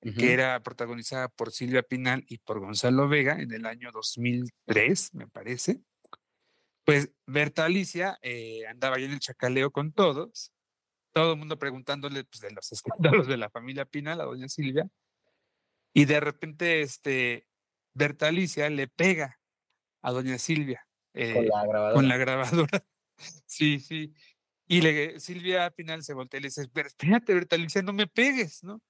[0.00, 5.28] que era protagonizada por Silvia Pinal y por Gonzalo Vega en el año 2003, me
[5.28, 5.82] parece,
[6.84, 10.52] pues Berta Alicia eh, andaba ahí en el chacaleo con todos,
[11.12, 14.88] todo el mundo preguntándole pues, de los escándalos de la familia Pinal a doña Silvia,
[15.92, 17.46] y de repente este,
[17.92, 19.38] Berta Alicia le pega
[20.02, 22.84] a doña Silvia con, eh, la con la grabadora.
[23.46, 24.12] Sí, sí.
[24.66, 27.82] Y le, Silvia al final se voltea y le dice, pero espérate, Berta, le dice,
[27.82, 28.80] no me pegues, ¿no?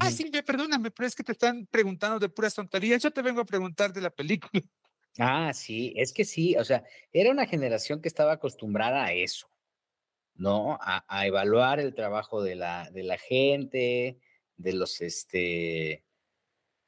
[0.00, 3.40] Ah, Silvia, perdóname, pero es que te están preguntando de puras tonterías, yo te vengo
[3.40, 4.62] a preguntar de la película.
[5.18, 9.50] Ah, sí, es que sí, o sea, era una generación que estaba acostumbrada a eso,
[10.34, 10.78] ¿no?
[10.80, 14.20] A, evaluar el trabajo de la, de la gente,
[14.56, 16.04] de los, este,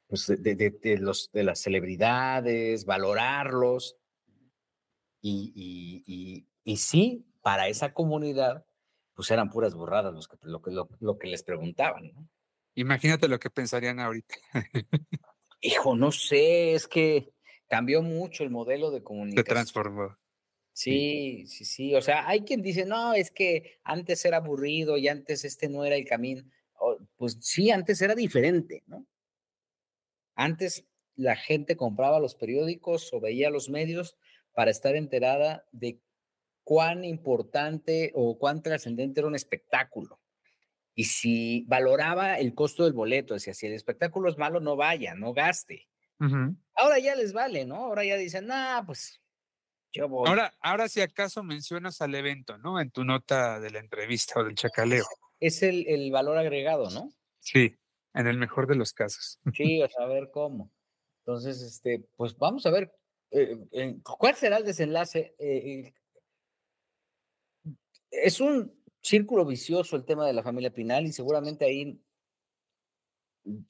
[0.07, 3.97] pues de, de, los, de las celebridades, valorarlos.
[5.21, 8.65] Y, y, y, sí, para esa comunidad,
[9.13, 12.29] pues eran puras borradas los que, lo, lo, lo que les preguntaban, ¿no?
[12.75, 14.35] Imagínate lo que pensarían ahorita.
[15.61, 17.33] Hijo, no sé, es que
[17.67, 19.45] cambió mucho el modelo de comunicación.
[19.45, 20.17] Se transformó.
[20.73, 21.95] Sí, sí, sí.
[21.95, 25.83] O sea, hay quien dice, no, es que antes era aburrido y antes este no
[25.83, 26.43] era el camino.
[27.17, 29.05] pues sí, antes era diferente, ¿no?
[30.35, 34.17] Antes la gente compraba los periódicos o veía los medios
[34.53, 35.99] para estar enterada de
[36.71, 40.21] cuán importante o cuán trascendente era un espectáculo.
[40.95, 45.13] Y si valoraba el costo del boleto, decía, si el espectáculo es malo, no vaya,
[45.13, 45.89] no gaste.
[46.75, 47.75] Ahora ya les vale, ¿no?
[47.75, 49.21] Ahora ya dicen, ah, pues
[49.91, 50.29] yo voy.
[50.29, 52.79] Ahora, ahora si acaso mencionas al evento, ¿no?
[52.79, 55.03] En tu nota de la entrevista o del chacaleo.
[55.41, 57.11] Es el, el valor agregado, ¿no?
[57.41, 57.75] Sí,
[58.13, 59.41] en el mejor de los casos.
[59.53, 60.71] Sí, a ver cómo.
[61.25, 62.95] Entonces, este, pues vamos a ver
[63.31, 65.35] eh, cuál será el desenlace.
[65.37, 65.93] Eh,
[68.11, 71.99] es un círculo vicioso el tema de la familia Pinal y seguramente ahí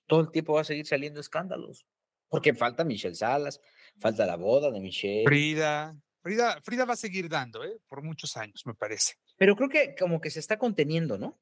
[0.05, 1.85] todo el tiempo va a seguir saliendo escándalos.
[2.27, 3.61] Porque falta Michelle Salas,
[3.99, 5.25] falta la boda de Michelle.
[5.25, 7.79] Frida, Frida, Frida va a seguir dando, ¿eh?
[7.87, 9.15] Por muchos años, me parece.
[9.37, 11.39] Pero creo que como que se está conteniendo, ¿no?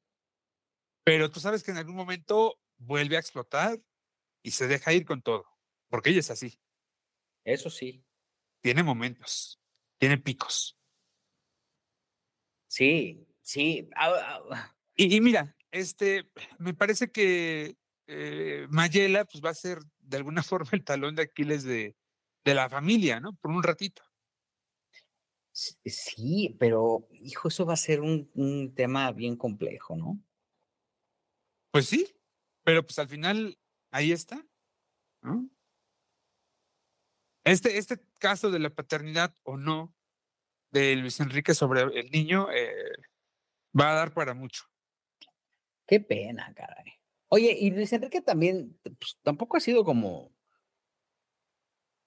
[1.04, 3.80] Pero tú sabes que en algún momento vuelve a explotar
[4.42, 5.46] y se deja ir con todo,
[5.88, 6.58] porque ella es así.
[7.44, 8.04] Eso sí.
[8.60, 9.60] Tiene momentos,
[9.98, 10.79] tiene picos.
[12.70, 13.90] Sí, sí.
[14.94, 20.70] Y, mira, este, me parece que eh, Mayela pues va a ser de alguna forma
[20.72, 21.96] el talón de Aquiles de,
[22.44, 23.34] de la familia, ¿no?
[23.34, 24.02] Por un ratito.
[25.52, 30.22] Sí, pero hijo, eso va a ser un, un, tema bien complejo, ¿no?
[31.72, 32.14] Pues sí,
[32.62, 33.58] pero pues al final
[33.90, 34.46] ahí está,
[35.22, 35.50] ¿no?
[37.42, 39.92] Este, este caso de la paternidad o no
[40.70, 42.92] de Luis Enrique sobre el niño eh,
[43.78, 44.64] va a dar para mucho.
[45.86, 46.92] Qué pena, caray.
[47.28, 50.32] Oye, y Luis Enrique también, pues, tampoco ha sido como,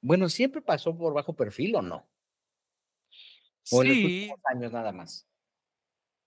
[0.02, 2.10] bueno, siempre pasó por bajo perfil o no.
[3.71, 4.26] O sí.
[4.30, 5.26] En años nada más.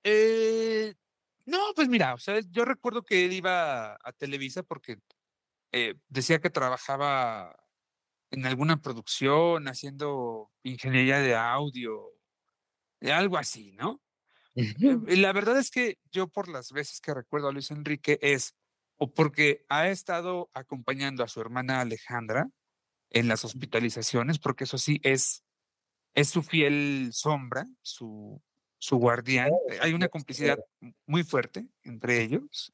[0.02, 0.94] Eh,
[1.44, 4.98] no, pues mira, o sea, yo recuerdo que él iba a Televisa porque
[5.72, 7.54] eh, decía que trabajaba
[8.30, 12.15] en alguna producción haciendo ingeniería de audio,
[13.12, 14.00] algo así, ¿no?
[14.54, 18.54] Y la verdad es que yo por las veces que recuerdo a Luis Enrique es
[18.96, 22.48] o porque ha estado acompañando a su hermana Alejandra
[23.10, 25.44] en las hospitalizaciones, porque eso sí es,
[26.14, 28.42] es su fiel sombra, su,
[28.78, 29.50] su guardián.
[29.52, 30.58] Oh, Hay una complicidad
[31.06, 32.72] muy fuerte entre ellos.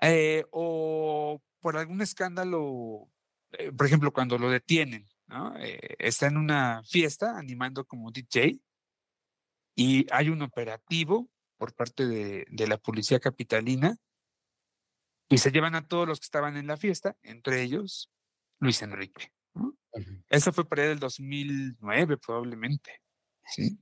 [0.00, 3.08] Eh, o por algún escándalo,
[3.52, 5.54] eh, por ejemplo, cuando lo detienen, ¿no?
[5.58, 8.58] Eh, está en una fiesta animando como DJ
[9.74, 13.96] y hay un operativo por parte de, de la policía capitalina
[15.28, 18.10] y se llevan a todos los que estaban en la fiesta, entre ellos
[18.58, 19.32] Luis Enrique.
[20.28, 23.00] Eso fue para el 2009 probablemente.
[23.46, 23.78] ¿sí?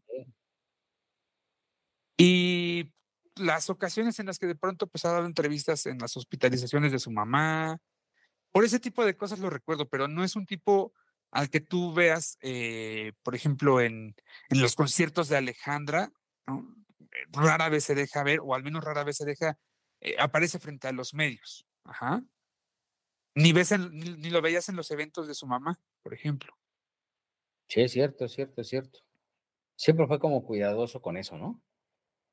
[2.17, 2.93] Y
[3.37, 6.99] las ocasiones en las que de pronto pues, ha dado entrevistas en las hospitalizaciones de
[6.99, 7.79] su mamá,
[8.53, 10.93] por ese tipo de cosas lo recuerdo, pero no es un tipo
[11.31, 14.15] al que tú veas, eh, por ejemplo, en,
[14.49, 16.13] en, los conciertos de Alejandra,
[17.31, 19.59] rara vez se deja ver, o al menos rara vez se deja
[20.01, 21.67] eh, aparece frente a los medios.
[21.85, 22.23] Ajá.
[23.35, 26.57] Ni, ves ni, lo veías en los eventos de su mamá, por ejemplo.
[27.69, 29.01] Sí, es cierto, es cierto, es cierto.
[29.77, 31.63] Siempre fue como cuidadoso con eso, ¿no?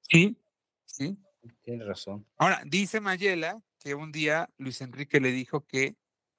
[0.02, 0.38] Sí,
[0.86, 1.18] sí.
[1.62, 2.26] Tienes razón.
[2.38, 5.96] Ahora, dice Mayela que un día Luis Enrique le dijo que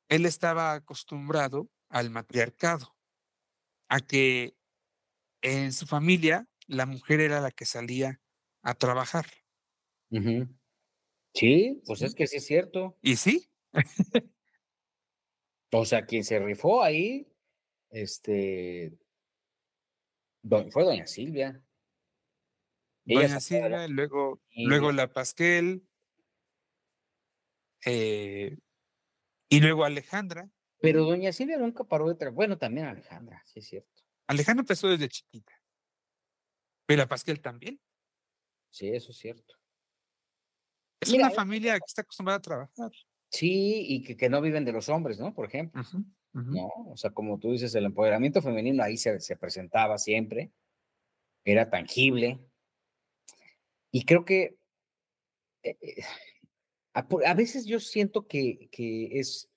[0.08, 2.96] él estaba acostumbrado al matriarcado,
[3.88, 4.56] a que
[5.42, 8.20] en su familia la mujer era la que salía
[8.62, 9.26] a trabajar.
[11.34, 12.96] Sí, pues es que sí es cierto.
[13.02, 13.50] ¿Y sí?
[15.72, 17.30] o sea, quien se rifó ahí,
[17.90, 18.98] este,
[20.70, 21.64] fue doña Silvia.
[23.04, 25.88] doña Silvia, luego, luego la Pasquel,
[27.84, 28.58] eh,
[29.48, 30.50] y luego Alejandra.
[30.80, 32.36] Pero doña Silvia nunca paró de trabajar.
[32.36, 34.02] Bueno, también Alejandra, sí es cierto.
[34.26, 35.52] Alejandra empezó desde chiquita.
[36.86, 37.80] Pero Pasquel también.
[38.70, 39.54] sí, eso es cierto.
[41.00, 42.90] Es una familia que está acostumbrada a trabajar.
[43.30, 45.34] Sí, y que, no viven de los hombres, ¿no?
[45.34, 45.82] Por ejemplo.
[46.32, 46.68] ¿No?
[46.88, 50.52] O sea, como tú dices, el empoderamiento femenino ahí se, se presentaba siempre,
[51.44, 52.38] era tangible.
[53.90, 54.58] Y creo que
[55.62, 56.02] eh, eh,
[56.92, 59.50] a, veces yo siento que, que es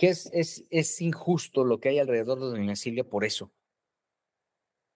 [0.00, 3.52] que es, es, es, injusto lo que hay alrededor de doña Silvia por eso.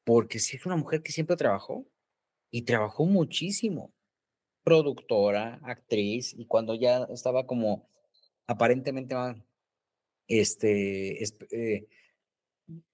[0.03, 1.87] Porque si es una mujer que siempre trabajó
[2.51, 3.93] y trabajó muchísimo
[4.62, 7.87] productora, actriz, y cuando ya estaba como
[8.47, 9.14] aparentemente
[10.27, 11.87] este, eh,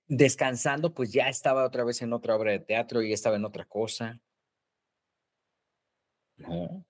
[0.08, 3.66] descansando, pues ya estaba otra vez en otra obra de teatro y estaba en otra
[3.66, 4.20] cosa.
[6.38, 6.84] No.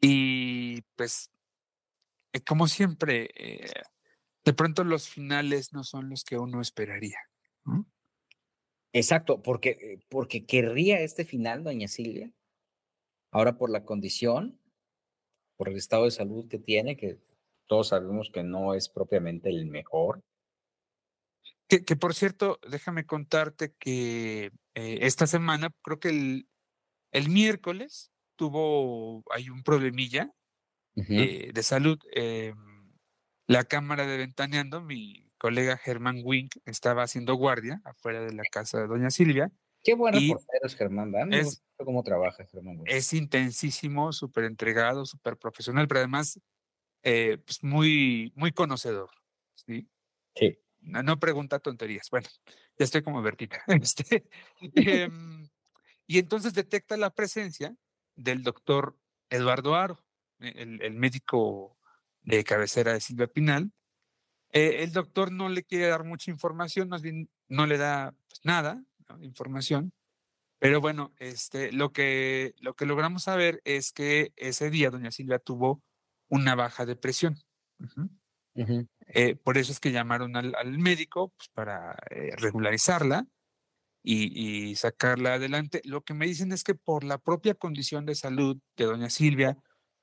[0.00, 1.30] Y pues,
[2.32, 3.70] eh, como siempre, eh,
[4.44, 7.18] de pronto los finales no son los que uno esperaría.
[8.92, 12.32] Exacto, porque, porque querría este final, doña Silvia.
[13.30, 14.60] Ahora por la condición,
[15.56, 17.18] por el estado de salud que tiene, que
[17.66, 20.22] todos sabemos que no es propiamente el mejor.
[21.68, 26.48] Que, por cierto, déjame contarte que eh, esta semana, creo que el,
[27.12, 30.34] el miércoles, tuvo, hay un problemilla
[30.96, 31.98] eh, de salud.
[32.14, 32.54] Eh,
[33.46, 38.80] la cámara de Ventaneando, mi colega Germán Wink estaba haciendo guardia afuera de la casa
[38.80, 39.52] de doña Silvia
[39.82, 42.82] Qué buen reportero es Germán, Es, cómo trabaja Germán.
[42.86, 46.40] Es intensísimo, súper entregado, súper profesional, pero además
[47.02, 49.10] eh, pues muy, muy conocedor.
[49.54, 49.88] Sí.
[50.36, 50.56] sí.
[50.80, 52.08] No, pregunta tonterías.
[52.10, 52.28] Bueno,
[52.78, 53.62] ya estoy como vertita.
[53.82, 54.24] Este,
[54.74, 55.48] em,
[56.06, 57.76] y entonces detecta la presencia
[58.14, 58.96] del doctor
[59.30, 59.98] Eduardo Aro,
[60.42, 61.78] el, el médico
[62.22, 63.72] de cabecera de Silvia Pinal.
[64.52, 68.40] Eh, el doctor no le quiere dar mucha información, más bien no le da pues,
[68.44, 68.84] nada,
[69.20, 69.92] información.
[70.58, 75.38] Pero bueno, este, lo, que, lo que logramos saber es que ese día doña Silvia
[75.38, 75.82] tuvo
[76.28, 77.42] una baja depresión.
[79.06, 83.26] Eh, por eso es que llamaron al, médico pues, para eh, regularizarla
[84.04, 85.80] y, sacarla adelante.
[85.84, 89.56] Lo que me dicen es que por la propia condición de salud de doña Silvia,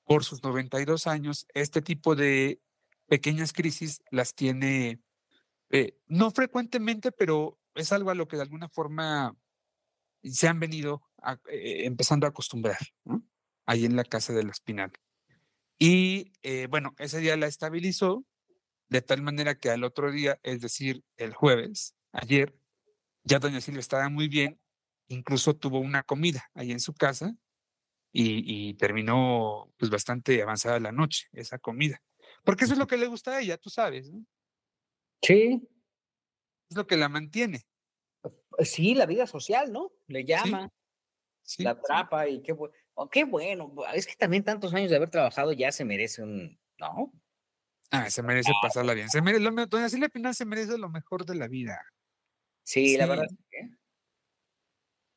[0.09, 2.59] por sus 92 años, este tipo de
[3.07, 5.03] pequeñas crisis las tiene,
[5.69, 9.37] eh, no frecuentemente, pero es algo a lo que de alguna forma
[10.23, 11.03] se han venido
[11.51, 12.79] eh, empezando a acostumbrar,
[13.67, 14.91] ahí en la casa de la Espinal.
[15.77, 18.25] Y eh, bueno, ese día la estabilizó
[18.87, 22.57] de tal manera que al otro día, es decir, el jueves, ayer,
[23.25, 24.59] ya doña Silvia estaba muy bien,
[25.07, 27.37] incluso tuvo una comida ahí en su casa
[28.11, 32.01] y, terminó pues bastante avanzada la noche, esa comida.
[32.43, 34.25] Porque eso es lo que le gusta a ella, tú sabes, ¿no?
[35.21, 35.67] Sí,
[36.69, 37.65] es lo que la mantiene.
[38.49, 39.91] Pues sí, la vida social, ¿no?
[40.07, 40.71] Le llama,
[41.57, 42.73] la atrapa y qué, bueno.
[42.93, 43.73] Oh, qué bueno.
[43.93, 47.13] Es que también tantos años de haber trabajado ya se merece un, ¿no?
[47.91, 49.09] Ah, se merece pasarla bien.
[49.09, 51.81] Se merece, lo, doña Silvia Pinal se merece lo mejor de la vida.
[52.63, 53.27] Sí, la verdad.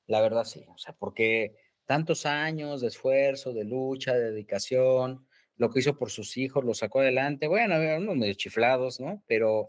[0.07, 0.65] La verdad sí.
[0.69, 1.57] O sea, porque
[1.93, 6.73] tantos años de esfuerzo, de lucha, de dedicación, lo que hizo por sus hijos, lo
[6.73, 7.49] sacó adelante.
[7.49, 9.23] Bueno, unos medio chiflados, ¿no?
[9.27, 9.69] Pero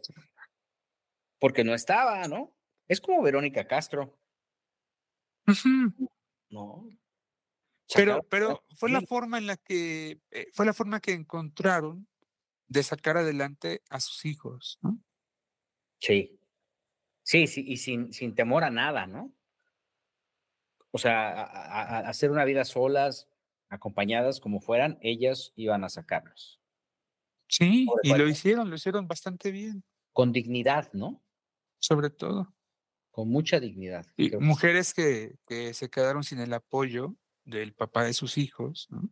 [1.38, 2.56] porque no estaba, ¿no?
[2.88, 4.18] Es como Verónica Castro.
[6.50, 6.88] No.
[7.94, 12.08] Pero, pero fue la forma en la que, eh, fue la forma que encontraron
[12.68, 14.98] de sacar adelante a sus hijos, ¿no?
[16.00, 16.40] Sí.
[17.24, 19.33] Sí, sí, y sin, sin temor a nada, ¿no?
[20.94, 23.30] O sea, a, hacer una vida solas,
[23.70, 26.62] acompañadas como fueran, ellas iban a sacarlos.
[27.48, 29.84] Sí, y lo hicieron, lo hicieron bastante bien.
[30.12, 31.24] Con dignidad, ¿no?
[31.84, 32.56] sobre todo.
[33.12, 34.06] Con mucha dignidad.
[34.18, 39.10] Y mujeres que, que, se quedaron sin el apoyo del papá de sus hijos, ¿no?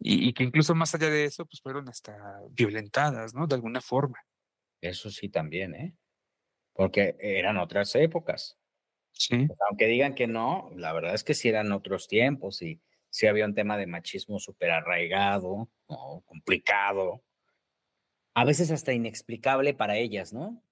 [0.00, 3.46] Y, que incluso más allá de eso, pues fueron hasta violentadas, ¿no?
[3.46, 4.18] De alguna forma.
[4.82, 5.96] Eso sí también, ¿eh?
[6.74, 8.58] Porque eran otras épocas.
[9.16, 9.46] Sí.
[9.68, 13.44] aunque digan que no, la verdad es que sí eran otros tiempos y sí había
[13.44, 16.22] un tema de machismo súper arraigado, ¿no?
[16.26, 17.22] complicado,
[18.34, 20.64] a veces hasta inexplicable para ellas, ¿no?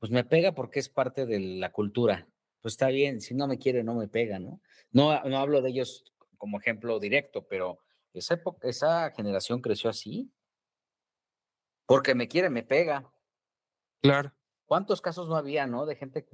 [0.00, 2.26] pues me pega porque es parte de la cultura.
[2.62, 4.60] Pues está bien, si no me quiere, no me pega, ¿no?
[4.90, 6.04] No, no hablo de ellos
[6.38, 7.78] como ejemplo directo, pero
[8.14, 10.32] esa, época, esa generación creció así.
[11.86, 13.10] Porque me quiere, me pega.
[14.00, 14.32] Claro.
[14.64, 15.84] ¿Cuántos casos no había, no?
[15.84, 16.26] De gente,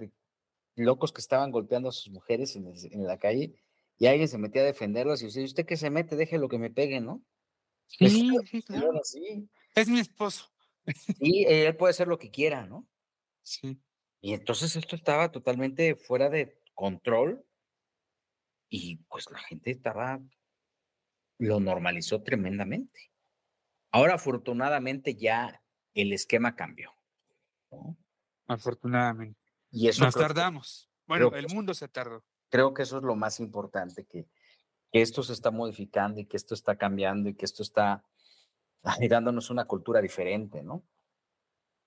[0.76, 3.54] locos que estaban golpeando a sus mujeres en, la calle
[3.98, 6.16] y alguien se metía a defenderlas y usted, ¿usted qué se mete?
[6.16, 7.24] Deje lo que me pegue, ¿no?
[7.86, 9.00] Sí, sí, claro.
[9.74, 10.50] Es mi esposo.
[11.18, 12.86] Sí, él puede hacer lo que quiera, ¿no?
[13.42, 13.80] Sí.
[14.20, 17.44] Y entonces esto estaba totalmente fuera de control.
[18.68, 20.20] y pues la gente estaba,
[21.38, 23.12] lo normalizó tremendamente.
[23.90, 25.62] Ahora afortunadamente ya
[25.94, 26.92] el esquema cambió.
[28.46, 29.45] Afortunadamente.
[29.76, 30.88] Y eso Nos tardamos.
[31.06, 32.24] bueno, el mundo se tardó.
[32.48, 34.26] Creo que eso es lo más importante, que,
[34.90, 38.02] que esto se está modificando y que esto está cambiando y que esto está
[39.10, 40.82] dándonos una cultura diferente, ¿no?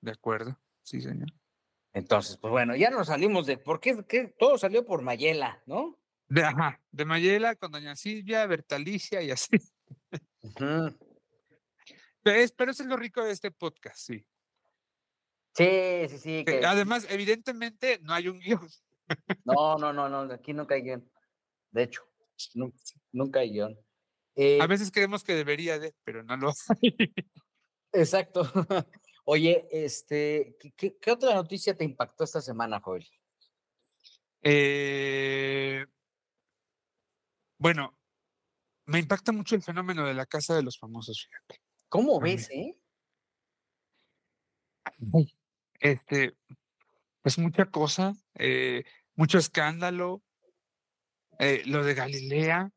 [0.02, 1.30] De acuerdo, sí, señor.
[1.92, 4.36] Entonces, pues bueno, ya nos salimos de, ¿por qué?
[4.38, 5.98] Todo salió por Mayela, ¿no?
[6.28, 9.58] De, ajá, de Mayela con doña Silvia, Bertalicia y así.
[10.56, 14.24] pero, es, pero eso es lo rico de este podcast, sí.
[15.56, 16.45] Sí, sí, sí.
[16.66, 18.68] Además, evidentemente no hay un guion.
[19.43, 21.12] No, no, no, no, aquí nunca hay guion.
[21.72, 22.04] De hecho,
[23.12, 23.72] nunca, hay guion.
[23.72, 23.76] a
[24.36, 26.95] eh veces creemos que debería de, pero no lo hay.
[27.91, 28.43] Exacto.
[29.26, 33.08] Oye, este, ¿qué, otra noticia te impactó esta semana, Joel?
[34.41, 35.86] Eh,
[37.60, 37.97] bueno,
[38.86, 41.62] me impacta mucho el fenómeno de la casa de los famosos, fíjate.
[41.89, 42.76] ¿Cómo ves, eh?
[45.80, 46.36] Este,
[47.21, 48.84] pues mucha cosa, eh,
[49.15, 50.21] mucho escándalo,
[51.39, 52.71] eh, lo de Galilea,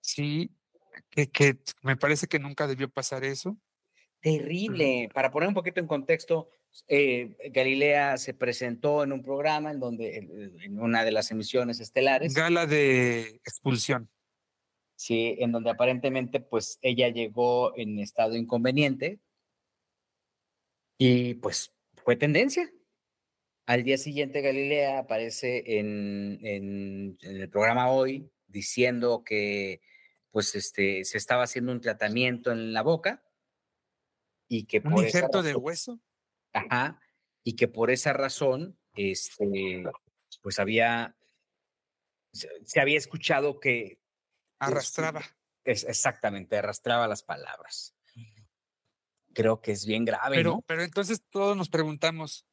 [0.00, 0.50] sí,
[1.10, 3.56] que, que me parece que nunca debió pasar eso.
[4.20, 5.08] Terrible.
[5.14, 6.50] Para poner un poquito en contexto,
[6.88, 12.34] eh, Galilea se presentó en un programa en donde, en una de las emisiones estelares.
[12.34, 14.10] Gala de expulsión.
[14.96, 19.20] Sí, en donde aparentemente, pues ella llegó en estado inconveniente
[20.98, 21.74] y pues
[22.04, 22.70] fue tendencia.
[23.66, 29.80] Al día siguiente, Galilea aparece en, en, en el programa hoy diciendo que
[30.30, 33.24] pues este, se estaba haciendo un tratamiento en la boca
[34.48, 36.00] y que por ¿Un injerto de hueso?
[36.52, 37.00] Ajá,
[37.44, 39.84] y que por esa razón, este,
[40.42, 41.16] pues había,
[42.32, 44.00] se, había escuchado que...
[44.58, 45.22] Arrastraba.
[45.64, 47.94] Es, exactamente, arrastraba las palabras.
[49.34, 50.36] Creo que es bien grave.
[50.36, 52.46] Pero, pero entonces todos nos preguntamos,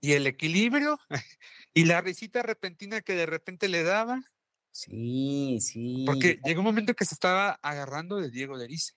[0.00, 0.98] ¿y el equilibrio?
[1.74, 4.22] ¿Y la risita repentina que de repente le daba?
[4.70, 6.04] Sí, sí.
[6.06, 8.94] Porque llegó un momento que se estaba agarrando de Diego Derice.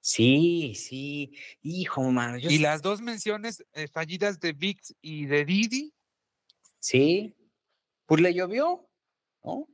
[0.00, 2.38] Sí, sí, hijo, mano.
[2.38, 5.94] y las dos menciones eh, fallidas de Vix y de Didi.
[6.78, 7.34] Sí,
[8.04, 8.88] pues le llovió,
[9.42, 9.68] ¿no?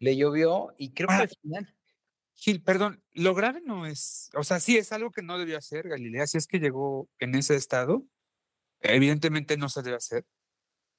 [0.00, 1.73] Le llovió y creo que al final.
[2.44, 5.88] Gil, perdón, lo grave no es, o sea, sí es algo que no debió hacer
[5.88, 8.04] Galilea, si es que llegó en ese estado,
[8.80, 10.26] evidentemente no se debe hacer.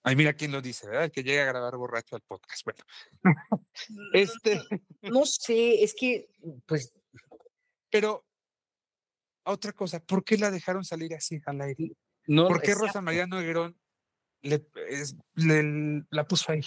[0.01, 1.11] Ay, mira quién lo dice, ¿verdad?
[1.11, 2.63] Que llega a grabar borracho al podcast.
[2.65, 2.83] Bueno,
[4.13, 4.59] este.
[5.03, 6.31] No sé, es que,
[6.65, 6.95] pues.
[7.91, 8.25] Pero
[9.43, 11.91] otra cosa, ¿por qué la dejaron salir así al aire?
[12.25, 13.79] No, ¿Por qué Rosa María Noguerón
[14.41, 14.67] le,
[16.09, 16.61] la puso ahí?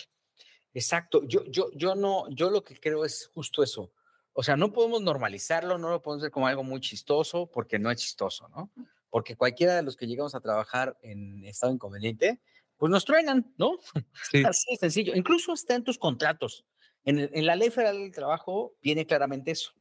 [0.72, 3.92] Exacto, yo, yo, yo no, yo lo que creo es justo eso.
[4.38, 7.90] O sea, no podemos normalizarlo, no lo podemos ver como algo muy chistoso, porque no
[7.90, 8.70] es chistoso, ¿no?
[9.10, 12.40] Porque cualquiera de los que llegamos a trabajar en estado inconveniente,
[12.76, 13.80] pues nos truenan, ¿no?
[14.48, 15.16] Así de sencillo.
[15.16, 16.64] Incluso está en tus contratos.
[17.02, 19.72] En, en, la ley federal del trabajo viene claramente eso,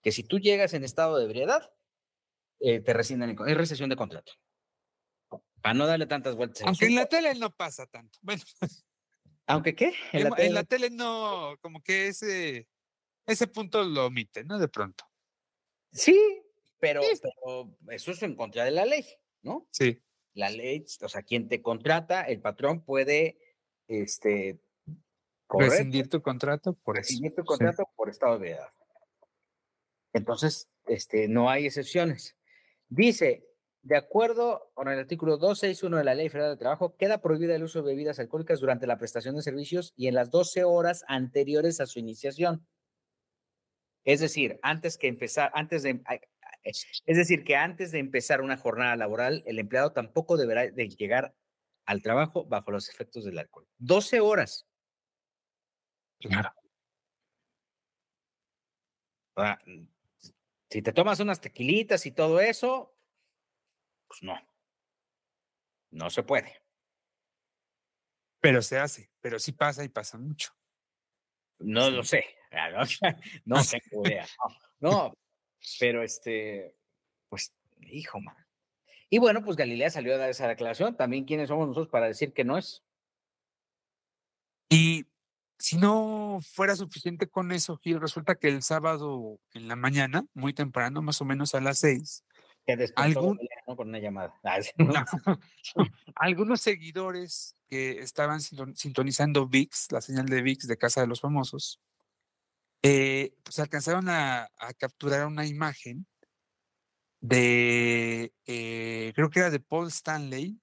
[0.00, 1.70] que si tú llegas en estado de ebriedad,
[2.60, 4.32] eh, te rescinden, es recesión de contrato.
[5.60, 6.62] Para no darle tantas vueltas.
[6.66, 8.18] Aunque en la tele no pasa tanto.
[8.22, 8.42] Bueno.
[9.46, 9.92] ¿Aunque qué?
[10.12, 10.88] En, la, tele...
[10.88, 12.66] no, como que ese,
[13.26, 14.58] ese punto lo omite, ¿no?
[14.58, 15.04] De pronto.
[15.92, 16.18] Sí,
[16.78, 19.04] pero, pero eso es en contra de la ley,
[19.42, 19.66] ¿no?
[19.70, 20.02] Sí.
[20.34, 23.38] La ley, o sea, quien te contrata, el patrón puede,
[23.88, 24.60] este,
[25.48, 28.68] rescindir tu contrato por rescindir tu contrato por estado de edad.
[30.12, 32.36] Entonces, este, no hay excepciones.
[32.88, 33.46] Dice,
[33.82, 37.62] de acuerdo con el artículo 261 de la Ley Federal de Trabajo, queda prohibida el
[37.62, 41.80] uso de bebidas alcohólicas durante la prestación de servicios y en las 12 horas anteriores
[41.80, 42.66] a su iniciación.
[44.06, 46.00] Es decir, antes que empezar, antes de,
[46.62, 51.34] es decir, que antes de empezar una jornada laboral, el empleado tampoco deberá de llegar
[51.86, 53.66] al trabajo bajo los efectos del alcohol.
[53.78, 54.64] 12 horas.
[56.20, 56.52] Claro.
[60.70, 62.96] Si te tomas unas tequilitas y todo eso,
[64.06, 64.38] pues no.
[65.90, 66.62] No se puede.
[68.40, 70.52] Pero se hace, pero sí pasa y pasa mucho.
[71.58, 72.35] No lo sé.
[73.44, 74.26] No, tengo idea.
[74.78, 75.14] No,
[75.80, 76.76] pero este,
[77.30, 78.36] pues, hijo, man.
[79.08, 80.98] Y bueno, pues Galilea salió a dar esa declaración.
[80.98, 82.84] También, ¿quiénes somos nosotros para decir que no es?
[84.68, 85.06] Y
[85.58, 90.52] si no fuera suficiente con eso, Gil, resulta que el sábado en la mañana, muy
[90.52, 92.22] temprano, más o menos a las seis,
[92.96, 93.38] Algún...
[93.64, 94.34] con una llamada.
[94.44, 95.38] Ah,
[96.16, 101.80] Algunos seguidores que estaban sintonizando VIX, la señal de VIX de Casa de los Famosos,
[102.82, 104.48] eh, pues alcanzaron a,
[104.78, 106.06] capturar una imagen
[107.20, 110.60] de, eh, creo que era de Paul Stanley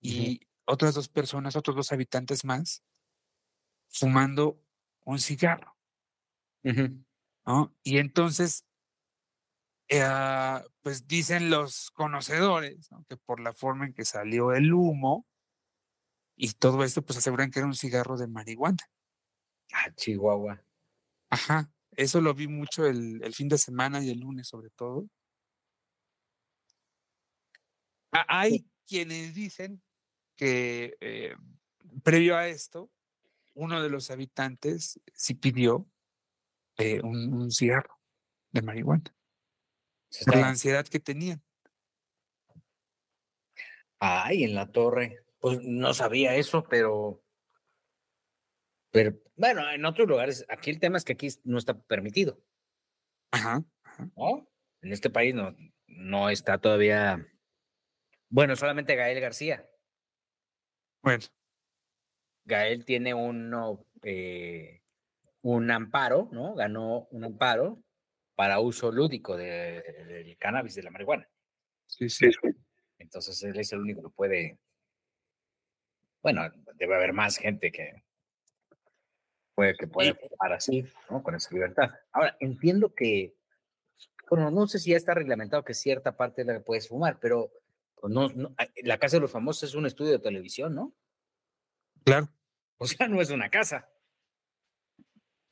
[0.00, 2.82] y otras dos personas, otros dos habitantes más,
[3.88, 4.60] fumando
[5.04, 5.76] un cigarro.
[7.84, 8.66] Y entonces,
[9.88, 10.04] eh,
[10.82, 15.26] pues dicen los conocedores que por la forma en que salió el humo
[16.36, 18.90] y todo esto, pues aseguran que era un cigarro de marihuana.
[19.72, 20.65] Ah, Chihuahua.
[21.30, 25.08] Ajá, eso lo vi mucho el, fin de semana y el lunes sobre todo.
[28.10, 29.82] Hay quienes dicen
[30.36, 31.34] que eh,
[32.02, 32.90] previo a esto,
[33.54, 35.86] uno de los habitantes sí pidió
[36.78, 37.98] eh, un, cigarro
[38.52, 39.14] de marihuana
[40.24, 41.42] por la ansiedad que tenían.
[43.98, 45.24] Ay, en la torre.
[45.38, 47.22] Pues no sabía eso, pero
[48.90, 52.42] pero bueno, en otros lugares, aquí el tema es que aquí no está permitido.
[53.30, 53.62] Ajá.
[54.16, 54.48] ¿No?
[54.80, 55.54] En este país no,
[55.86, 57.26] no está todavía.
[58.28, 59.68] Bueno, solamente Gael García.
[61.02, 61.24] Bueno.
[62.44, 64.82] Gael tiene uno, eh,
[65.42, 66.54] un amparo, ¿no?
[66.54, 67.82] Ganó un amparo
[68.34, 71.28] para uso lúdico del cannabis, de la marihuana.
[71.86, 72.30] Sí, sí.
[72.98, 74.58] Entonces él es el único que puede.
[76.22, 76.42] Bueno,
[76.74, 78.05] debe haber más gente que,
[79.56, 81.22] puede que pueda fumar así, ¿no?
[81.22, 81.90] Con esa libertad.
[82.12, 83.34] Ahora, entiendo que,
[84.30, 87.18] bueno, no sé si ya está reglamentado que cierta parte de la que puedes fumar,
[87.18, 87.50] pero
[87.94, 88.30] pues, no,
[88.84, 90.94] la Casa de los Famosos es un estudio de televisión, ¿no?
[92.04, 92.28] Claro.
[92.76, 93.88] O sea, no es una casa.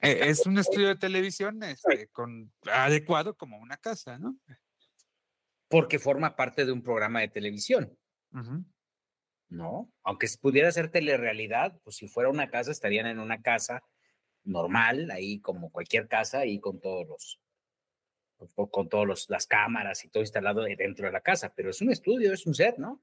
[0.01, 4.37] E, es un estudio de televisión este, con, adecuado como una casa, ¿no?
[5.69, 7.99] Porque forma parte de un programa de televisión.
[9.49, 9.91] ¿no?
[10.03, 13.83] Aunque pudiera ser telerrealidad, pues si fuera una casa, estarían en una casa
[14.45, 17.41] normal, ahí como cualquier casa, ahí con todos los,
[18.37, 21.91] pues, con todas las cámaras y todo instalado dentro de la casa, pero es un
[21.91, 23.03] estudio, es un set, ¿no?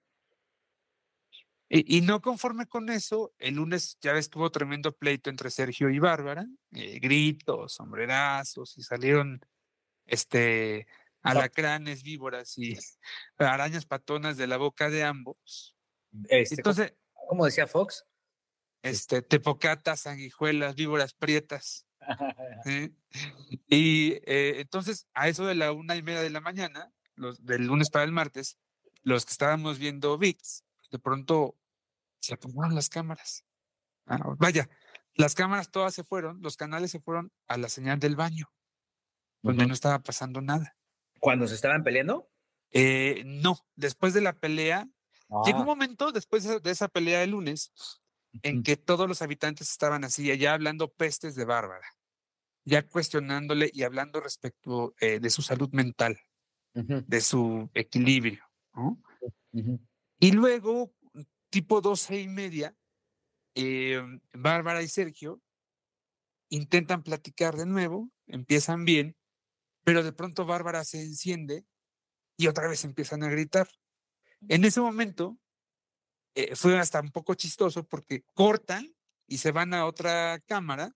[1.73, 5.89] Y, no conforme con eso, el lunes ya ves que hubo tremendo pleito entre Sergio
[5.89, 9.39] y Bárbara, eh, gritos, sombrerazos, y salieron
[10.05, 10.85] este
[11.21, 12.77] alacranes, víboras y
[13.37, 15.77] arañas patonas de la boca de ambos.
[16.27, 16.93] Este, Entonces,
[17.29, 18.05] ¿cómo decía Fox?
[18.81, 21.85] Este, tepocatas, sanguijuelas, víboras prietas.
[23.67, 27.65] Y eh, entonces, a eso de la una y media de la mañana, los, del
[27.65, 28.57] lunes para el martes,
[29.03, 31.57] los que estábamos viendo VIX, de pronto
[32.21, 33.45] se apagaron las cámaras.
[34.05, 34.69] Ah, vaya,
[35.15, 38.51] las cámaras todas se fueron, los canales se fueron a la señal del baño,
[39.41, 40.77] donde no estaba pasando nada.
[41.19, 42.29] ¿Cuando se estaban peleando?
[42.71, 44.87] Eh, no, después de la pelea,
[45.45, 45.65] llegó un ah.
[45.65, 47.73] momento después de esa pelea del lunes
[48.43, 51.87] en que todos los habitantes estaban así, ya hablando pestes de Bárbara,
[52.65, 56.19] ya cuestionándole y hablando respecto eh, de su salud mental,
[56.73, 58.43] de su equilibrio.
[60.19, 60.93] Y luego,
[61.49, 62.75] tipo doce y media,
[63.55, 65.41] em, Bárbara y Sergio
[66.49, 69.17] intentan platicar de nuevo, empiezan bien,
[69.83, 71.65] pero de pronto Bárbara se enciende
[72.37, 73.67] y otra vez empiezan a gritar.
[74.47, 75.37] En ese momento,
[76.35, 78.93] eh, fue hasta un poco chistoso porque cortan
[79.27, 80.95] y se van a otra cámara,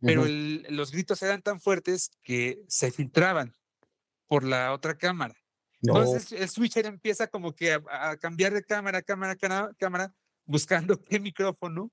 [0.00, 3.54] pero los gritos eran tan fuertes que se filtraban
[4.26, 5.34] por la otra cámara.
[5.80, 11.90] Entonces el switcher empieza como que a, cambiar de cámara, cámara, cámara, buscando qué micrófono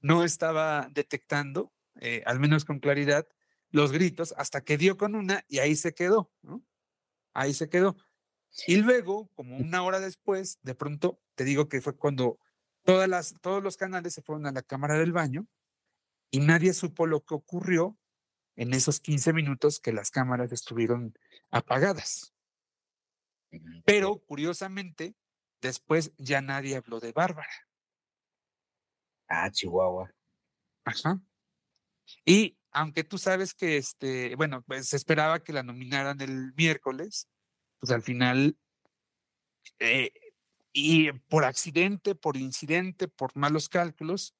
[0.00, 3.26] no estaba detectando, eh, al menos con claridad,
[3.70, 6.30] los gritos, hasta que dio con una y ahí se quedó,
[7.32, 7.96] Ahí se quedó.
[8.66, 12.38] Y luego, como una hora después, de pronto, te digo que fue cuando
[12.84, 15.46] todas las, todos los canales se fueron a la cámara del baño
[16.30, 17.98] y nadie supo lo que ocurrió
[18.56, 21.14] en esos 15 minutos que las cámaras estuvieron
[21.50, 22.34] apagadas.
[23.84, 25.14] Pero, curiosamente,
[25.60, 27.52] después ya nadie habló de Bárbara.
[29.28, 30.12] Ah, Chihuahua.
[30.84, 31.20] Ajá.
[32.24, 37.28] Y aunque tú sabes que, este, bueno, pues se esperaba que la nominaran el miércoles,
[37.84, 38.56] pues al final,
[39.78, 40.10] eh,
[40.72, 44.34] y por accidente, por incidente, por malos cálculos,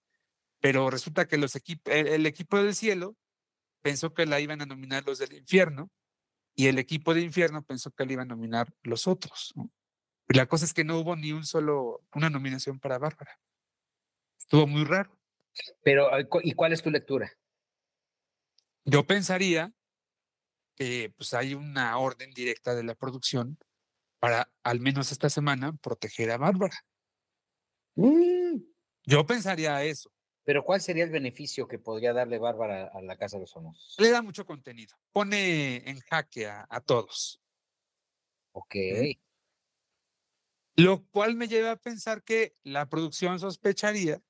[0.60, 3.18] pero resulta que los el, equipo del cielo
[3.82, 5.90] pensó que la iban a nominar los del infierno
[6.54, 9.52] y el equipo de infierno pensó que la iban a nominar los otros.
[10.30, 13.38] Y la cosa es que no hubo ni un solo, una nominación para Bárbara.
[14.38, 15.20] Estuvo muy raro.
[15.82, 16.08] Pero,
[16.42, 17.30] ¿y cuál es tu lectura?
[18.86, 19.74] Yo pensaría
[20.74, 23.58] que pues hay una orden directa de la producción
[24.18, 26.76] para al menos esta semana proteger a Bárbara.
[27.96, 28.62] Mm.
[29.06, 30.10] Yo pensaría eso.
[30.44, 33.96] Pero ¿cuál sería el beneficio que podría darle Bárbara a la Casa de los Famosos?
[33.98, 34.94] Le da mucho contenido.
[35.12, 37.40] Pone en jaque a, todos.
[38.52, 38.76] Ok.
[40.76, 44.20] Lo cual me lleva a pensar que la producción sospecharía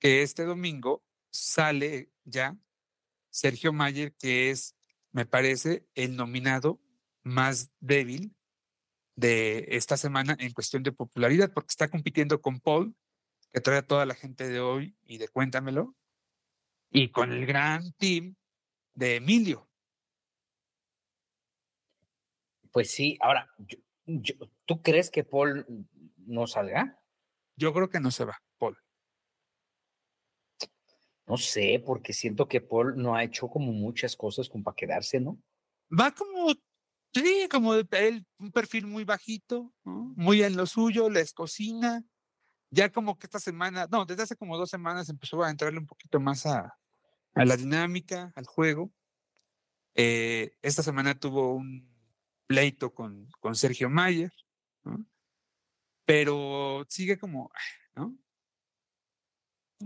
[0.00, 2.56] que este domingo sale ya
[3.30, 4.74] Sergio Mayer, que es,
[5.18, 6.80] me parece, el nominado
[7.24, 8.36] más débil
[9.16, 12.94] de esta semana en cuestión de popularidad, porque está compitiendo con Paul,
[13.52, 15.96] que trae a toda la gente de hoy y de Cuéntamelo,
[16.92, 18.36] y con el gran team
[18.94, 19.68] de Emilio.
[22.70, 23.52] Pues sí, ahora,
[24.66, 25.66] ¿tú crees que Paul
[26.18, 27.02] no salga?
[27.56, 28.40] Yo creo que no se va.
[31.28, 35.20] No sé, porque siento que Paul no ha hecho como muchas cosas como para quedarse,
[35.20, 35.38] ¿no?
[35.90, 36.52] Va como,
[37.14, 42.04] sí, como él, un perfil muy bajito, muy en lo suyo, les cocina.
[42.70, 45.86] Ya como que esta semana, no, desde hace como dos semanas empezó a entrarle un
[45.86, 46.78] poquito más a,
[47.34, 48.90] a la dinámica, al juego.
[49.94, 51.88] Eh, esta semana tuvo un
[52.46, 54.32] pleito con, con Sergio Mayer,
[54.84, 55.04] ¿no?
[56.04, 57.52] pero sigue como,
[57.94, 58.16] ¿no?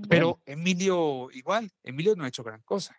[0.09, 2.99] Pero Emilio igual, Emilio no ha hecho gran cosa.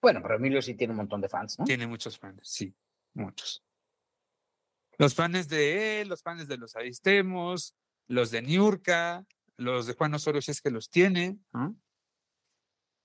[0.00, 1.64] Bueno, pero Emilio sí tiene un montón de fans, ¿no?
[1.64, 2.74] Tiene muchos fans, sí,
[3.14, 3.64] muchos.
[4.98, 7.74] Los fans de él, los fans de los Aristemos,
[8.08, 9.24] los de Niurka,
[9.56, 11.38] los de Juan Osorio, si es que los tiene.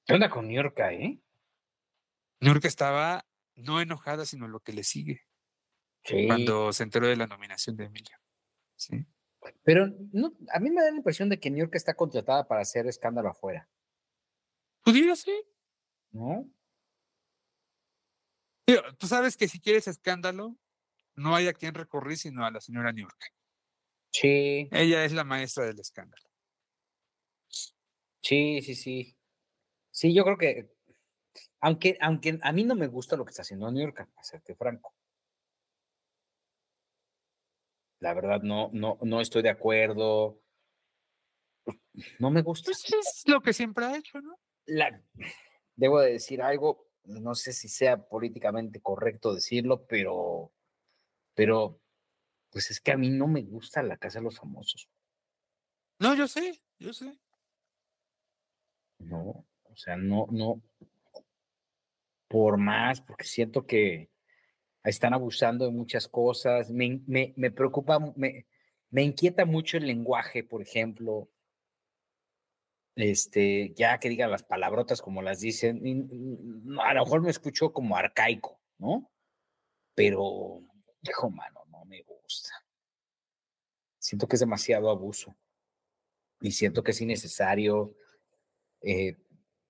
[0.05, 1.21] ¿Qué onda con Niurka, eh?
[2.39, 3.25] Niurka estaba
[3.55, 5.21] no enojada, sino lo que le sigue.
[6.03, 6.28] Sí.
[6.28, 8.17] Cuando se enteró de la nominación de Emilio.
[8.75, 9.05] Sí.
[9.64, 12.62] Pero no, a mí me da la impresión de que New York está contratada para
[12.62, 13.68] hacer escándalo afuera.
[14.84, 15.43] Pudiera ser.
[16.12, 16.50] ¿No?
[18.98, 20.58] Tú sabes que si quieres escándalo,
[21.16, 23.34] no hay a quien recurrir sino a la señora New York.
[24.12, 24.68] Sí.
[24.72, 26.28] Ella es la maestra del escándalo.
[28.22, 29.18] Sí, sí, sí.
[29.91, 30.70] Sí, yo creo que,
[31.62, 34.54] aunque, aunque a mí no me gusta lo que está haciendo New York, para serte
[34.56, 34.93] franco.
[38.00, 40.41] La verdad, no, no, no estoy de acuerdo.
[42.20, 42.66] No me gusta.
[42.66, 44.38] Pues es lo que siempre ha hecho, ¿no?
[44.66, 45.02] La,
[45.76, 50.52] debo de decir algo, no sé si sea políticamente correcto decirlo, pero,
[51.34, 51.80] pero,
[52.52, 54.89] pues es que a mí no me gusta la Casa de los Famosos.
[56.00, 57.18] No, yo sé, yo sé.
[59.00, 60.62] No, o sea, no, no,
[62.28, 64.10] por más, porque siento que,
[64.90, 66.70] están abusando de muchas cosas.
[66.70, 68.46] Me, me, me preocupa, me,
[68.90, 71.30] me inquieta mucho el lenguaje, por ejemplo.
[72.96, 75.80] Este, ya que digan las palabrotas como las dicen,
[76.84, 79.12] a lo mejor me escucho como arcaico, ¿no?
[79.94, 80.62] Pero,
[81.02, 82.50] hijo, mano, no me gusta.
[84.00, 85.36] Siento que es demasiado abuso
[86.42, 87.96] y siento que es innecesario.
[88.82, 89.16] Eh,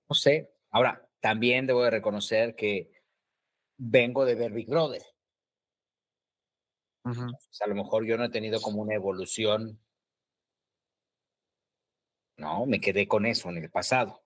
[0.08, 0.54] no sé.
[0.70, 2.97] Ahora, también debo de reconocer que
[3.78, 5.02] vengo de ver Big Brother.
[7.04, 9.80] a lo mejor yo no he tenido como una evolución.
[12.36, 14.22] No, me quedé con eso en el pasado.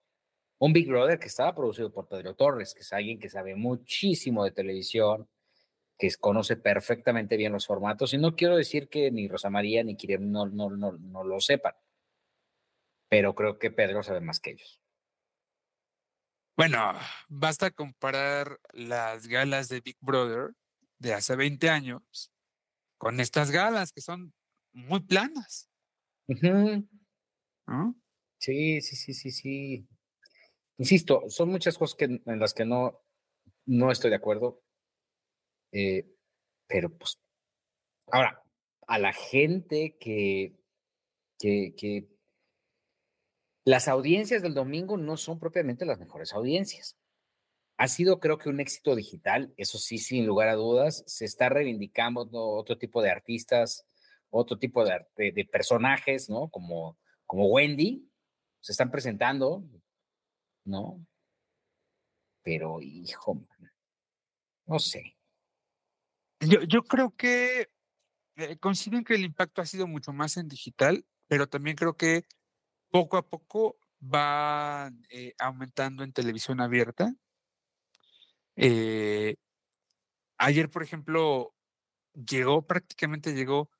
[0.59, 4.45] Un Big Brother que estaba producido por Pedro Torres, que es alguien que sabe muchísimo
[4.45, 5.29] de televisión,
[5.99, 8.13] que conoce perfectamente bien los formatos.
[8.15, 11.41] Y no quiero decir que ni Rosa María ni Kiriam no, no, no, no lo
[11.41, 11.75] sepan,
[13.09, 14.82] pero creo que Pedro sabe más que ellos.
[16.57, 16.93] Bueno,
[17.29, 20.55] basta comparar las galas de Big Brother
[20.99, 22.31] de hace 20 años
[22.99, 24.35] con estas galas que son
[24.73, 25.71] muy planas.
[28.39, 29.89] Sí, sí, sí, sí, sí.
[30.77, 33.01] Insisto, son muchas cosas que, en las que no,
[33.65, 34.63] no estoy de acuerdo.
[35.73, 36.07] Eh,
[36.67, 37.19] pero pues,
[38.11, 38.43] ahora,
[38.87, 40.55] a la gente que,
[41.39, 42.12] que, que
[43.65, 46.97] las audiencias del domingo no son propiamente las mejores audiencias.
[47.77, 51.05] Ha sido, creo que, un éxito digital, eso sí, sin lugar a dudas.
[51.07, 53.87] Se está reivindicando otro tipo de artistas,
[54.31, 56.49] otro tipo de, personajes, ¿no?
[56.49, 58.09] Como, como Wendy,
[58.61, 59.65] se están presentando,
[60.65, 61.05] ¿no?
[62.43, 63.41] Pero, hijo,
[64.67, 65.17] no sé.
[66.41, 67.71] Yo, yo creo que
[68.37, 72.25] eh, considero que el impacto ha sido mucho más en digital, pero también creo que
[72.93, 77.13] poco a poco va eh, aumentando en televisión abierta.
[78.55, 79.35] Eh,
[80.37, 81.55] ayer, por ejemplo,
[82.15, 83.71] llegó, prácticamente llegó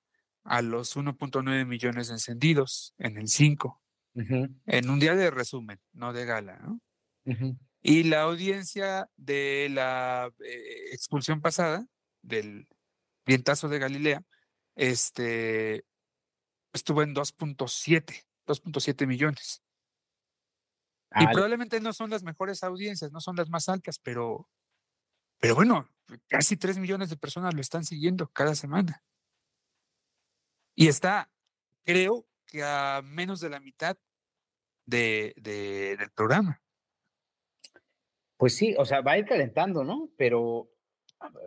[0.45, 3.81] a los 1.9 millones de encendidos en el 5,
[4.15, 6.59] en un día de resumen, no de gala.
[6.59, 6.81] ¿no?
[7.83, 11.87] Y la audiencia de la eh, expulsión pasada,
[12.23, 12.67] del,
[13.25, 14.25] Vientazo de Galilea,
[14.75, 15.85] este,
[16.73, 19.63] estuvo en 2.7, 2.7 millones.
[21.15, 24.49] y probablemente no son las mejores audiencias, no son las más altas, pero,
[25.39, 25.89] pero bueno,
[26.29, 29.03] casi 3 millones de personas lo están siguiendo cada semana.
[30.75, 31.31] Y está,
[31.85, 33.97] creo que a menos de la mitad
[34.87, 36.61] de, del programa.
[38.37, 40.11] Pues sí, o sea, va a ir calentando, ¿no?
[40.17, 40.69] Pero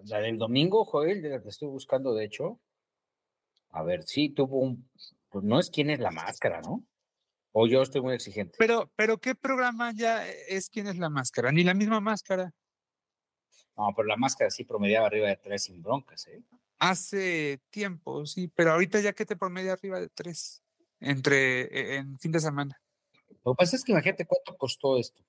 [0.05, 2.61] la del domingo, Joel, de la que estoy buscando, de hecho,
[3.69, 4.89] a ver, sí tuvo un,
[5.36, 6.81] pues no es quién es la máscara, ¿no?
[7.51, 8.55] O yo estoy muy exigente.
[8.57, 11.51] Pero, pero ¿qué programa ya es quién es la máscara?
[11.51, 12.53] Ni la misma máscara.
[13.75, 16.41] No, pero la máscara sí promediaba arriba de tres sin broncas, ¿eh?
[16.79, 20.63] Hace tiempo, sí, pero ahorita ya que te promedia arriba de tres
[21.01, 22.81] entre e, en fin de semana.
[23.43, 25.21] Lo que pasa es que imagínate cuánto costó esto.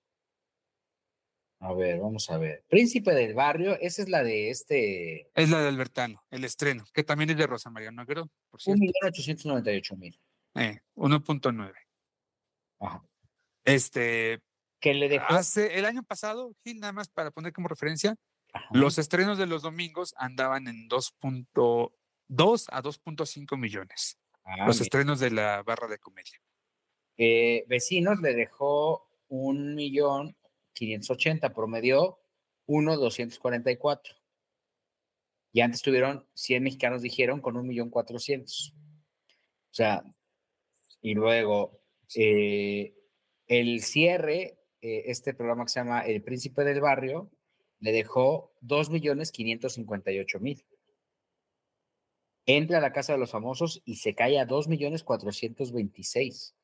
[1.59, 2.65] A ver, vamos a ver.
[2.69, 5.31] Príncipe del Barrio, esa es la de este.
[5.35, 8.83] Es la de Albertano, el estreno, que también es de Rosa María Negro, por cierto.
[8.83, 10.19] 1.898.000.
[10.57, 11.73] Eh, 1.9.
[12.81, 13.03] Ajá.
[13.65, 14.41] Este.
[14.81, 15.33] Que le dejó.
[15.33, 18.17] Hace, el año pasado, Gil, nada más para poner como referencia,
[18.71, 24.19] los estrenos de los domingos andaban en 2.2 a 2.5 millones.
[24.45, 26.39] Ah, los estrenos de la barra de comedia.
[27.17, 30.37] Eh, vecinos le dejó un millón
[30.77, 32.19] 580, promedió
[32.67, 34.15] 1,244.
[35.53, 38.73] Y antes tuvieron 100 mexicanos, dijeron, con 1.400.000.
[38.73, 38.75] O
[39.71, 40.05] sea,
[41.01, 41.81] y luego
[42.15, 42.95] eh,
[43.47, 47.31] el cierre, eh, este programa que se llama El Príncipe del Barrio,
[47.81, 50.65] le dejó 2.558.000.
[52.47, 56.55] Entra a la Casa de los Famosos y se cae a 2.426.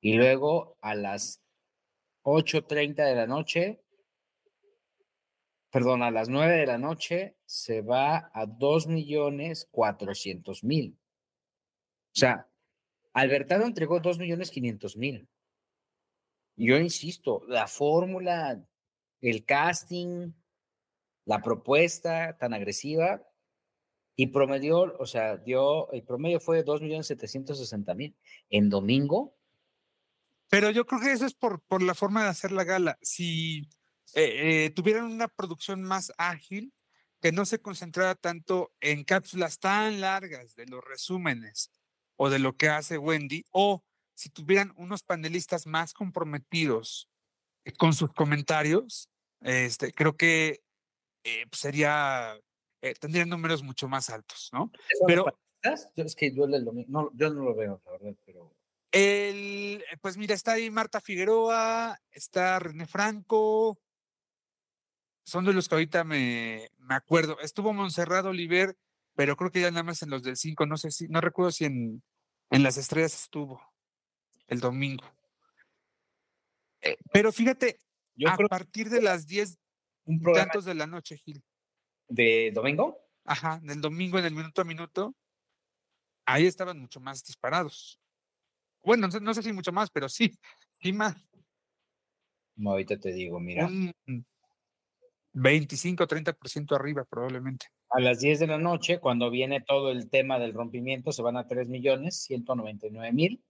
[0.00, 1.42] Y luego a las
[2.26, 3.80] 8.30 de la noche,
[5.70, 10.92] perdón, a las 9 de la noche se va a 2.400.000.
[10.92, 10.96] O
[12.12, 12.48] sea,
[13.12, 15.28] Albertano entregó 2.500.000.
[16.56, 18.60] Yo insisto, la fórmula,
[19.20, 20.32] el casting,
[21.26, 23.22] la propuesta tan agresiva
[24.16, 28.16] y promedió, o sea, dio, el promedio fue de 2.760.000.
[28.50, 29.35] En domingo
[30.48, 32.98] pero yo creo que eso es por, por la forma de hacer la gala.
[33.02, 33.68] Si
[34.14, 36.72] eh, eh, tuvieran una producción más ágil,
[37.20, 41.72] que no se concentrara tanto en cápsulas tan largas de los resúmenes
[42.16, 43.82] o de lo que hace Wendy, o
[44.14, 47.08] si tuvieran unos panelistas más comprometidos
[47.64, 50.62] eh, con sus comentarios, este, creo que
[51.22, 52.38] pues, sería,
[53.00, 54.70] tendrían números mucho más altos, ¿no?
[55.06, 55.26] Pero
[55.96, 58.54] es que yo, no, yo no lo veo, la verdad, pero
[58.92, 63.78] el, eh, pues mira, está ahí Marta Figueroa, está René Franco,
[65.26, 67.38] son de los que ahorita me, me acuerdo.
[67.40, 68.76] Estuvo Monserrado Oliver,
[69.16, 71.50] pero creo que ya nada más en los del 5, no sé si, no recuerdo
[71.50, 72.02] si en,
[72.50, 73.60] en las estrellas estuvo
[74.46, 75.04] el domingo.
[76.80, 77.80] Eh, pero fíjate,
[78.24, 79.58] a partir de las 10
[80.04, 81.42] un tantos de la noche, Gil.
[82.06, 82.96] ¿De domingo?
[83.24, 85.16] Ajá, del domingo en el minuto a minuto,
[86.24, 88.00] ahí estaban mucho más disparados.
[88.86, 90.38] Bueno, no sé si mucho más, pero sí,
[90.80, 91.16] sí más.
[92.54, 93.66] No, ahorita te digo, mira.
[93.66, 93.92] Un
[95.32, 97.66] 25, 30% arriba probablemente.
[97.90, 101.36] A las 10 de la noche, cuando viene todo el tema del rompimiento, se van
[101.36, 103.44] a 3 millones 199 mil,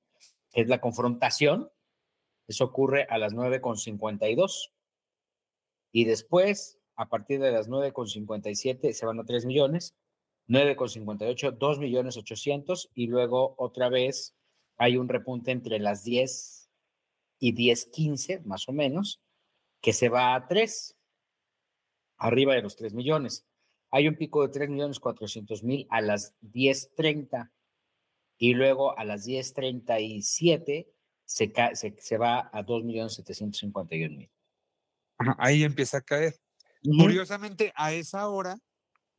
[0.52, 1.70] que es la confrontación.
[2.48, 4.72] Eso ocurre a las 9.52.
[5.92, 9.94] Y después, a partir de las 9.57, se van a 3 millones,
[10.48, 14.34] 9.58, 2 millones 800, y luego otra vez
[14.76, 16.70] hay un repunte entre las 10
[17.38, 19.22] y 10.15, más o menos,
[19.80, 20.96] que se va a 3,
[22.18, 23.46] arriba de los 3 millones.
[23.90, 27.50] Hay un pico de 3 millones 400 mil a las 10.30
[28.38, 30.86] y luego a las 10.37
[31.24, 34.30] se, se, se va a 2 millones 751 mil.
[35.38, 36.34] Ahí empieza a caer.
[36.82, 38.58] Curiosamente, a esa hora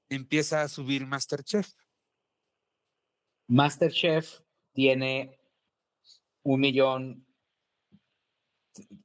[0.09, 1.69] empieza a subir Masterchef.
[3.47, 4.39] Masterchef
[4.73, 5.36] tiene
[6.47, 7.25] un millón,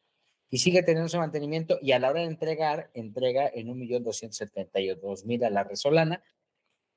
[0.48, 5.50] y sigue teniendo su mantenimiento y a la hora de entregar, entrega en 1.272.000 a
[5.50, 6.22] la Resolana,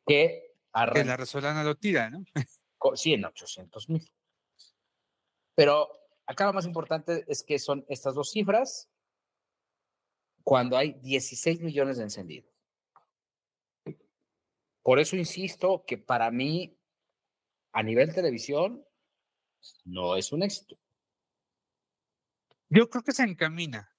[0.06, 1.02] que arranca.
[1.02, 2.24] Que la Resolana lo tira, ¿no?
[2.95, 4.10] Sí, en 800.000.
[5.54, 5.89] Pero
[6.26, 8.88] acá lo más importante es que son estas dos cifras
[10.50, 12.50] cuando hay 16 millones de encendidos.
[14.82, 16.76] Por eso insisto que para mí,
[17.72, 18.84] a nivel televisión,
[19.86, 20.76] no es un éxito.
[22.68, 23.95] Yo creo que se encamina.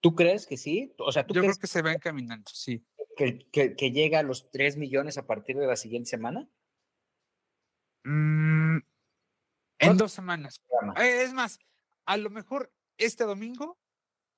[0.00, 0.92] ¿Tú crees que sí?
[0.98, 2.84] O sea, ¿tú Yo creo que se va encaminando, sí.
[3.16, 6.50] Que, que, llega a los 3 millones a partir de la siguiente semana?
[8.02, 8.78] Mm,
[9.78, 10.60] en dos semanas.
[10.96, 11.60] Eh, es más,
[12.06, 13.78] a lo mejor este domingo,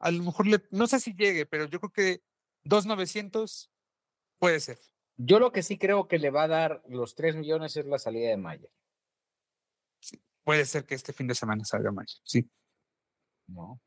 [0.00, 2.22] a lo mejor no sé si llegue, pero yo creo que
[2.64, 3.70] 2.900
[4.38, 4.78] puede ser.
[5.16, 7.98] Yo lo que sí creo que le va a dar los 3 millones es la
[7.98, 8.68] salida de Maya
[10.50, 12.50] puede ser que este fin de semana salga más, sí.
[13.46, 13.80] No.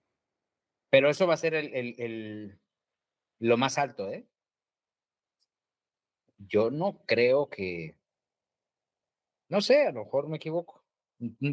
[0.90, 2.60] Pero eso va a ser el, el,
[3.40, 4.28] lo más alto, ¿eh?
[6.38, 7.98] Yo no creo que.
[9.50, 10.86] No sé, a lo mejor me equivoco,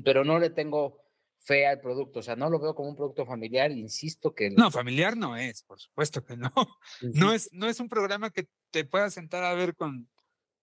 [0.05, 1.03] pero no le tengo
[1.41, 4.51] fe al producto, o sea, no lo veo como un producto familiar, insisto que...
[4.51, 6.53] No, familiar no es, por supuesto que no.
[7.15, 10.09] No es, no es un programa que te puedas sentar a ver con,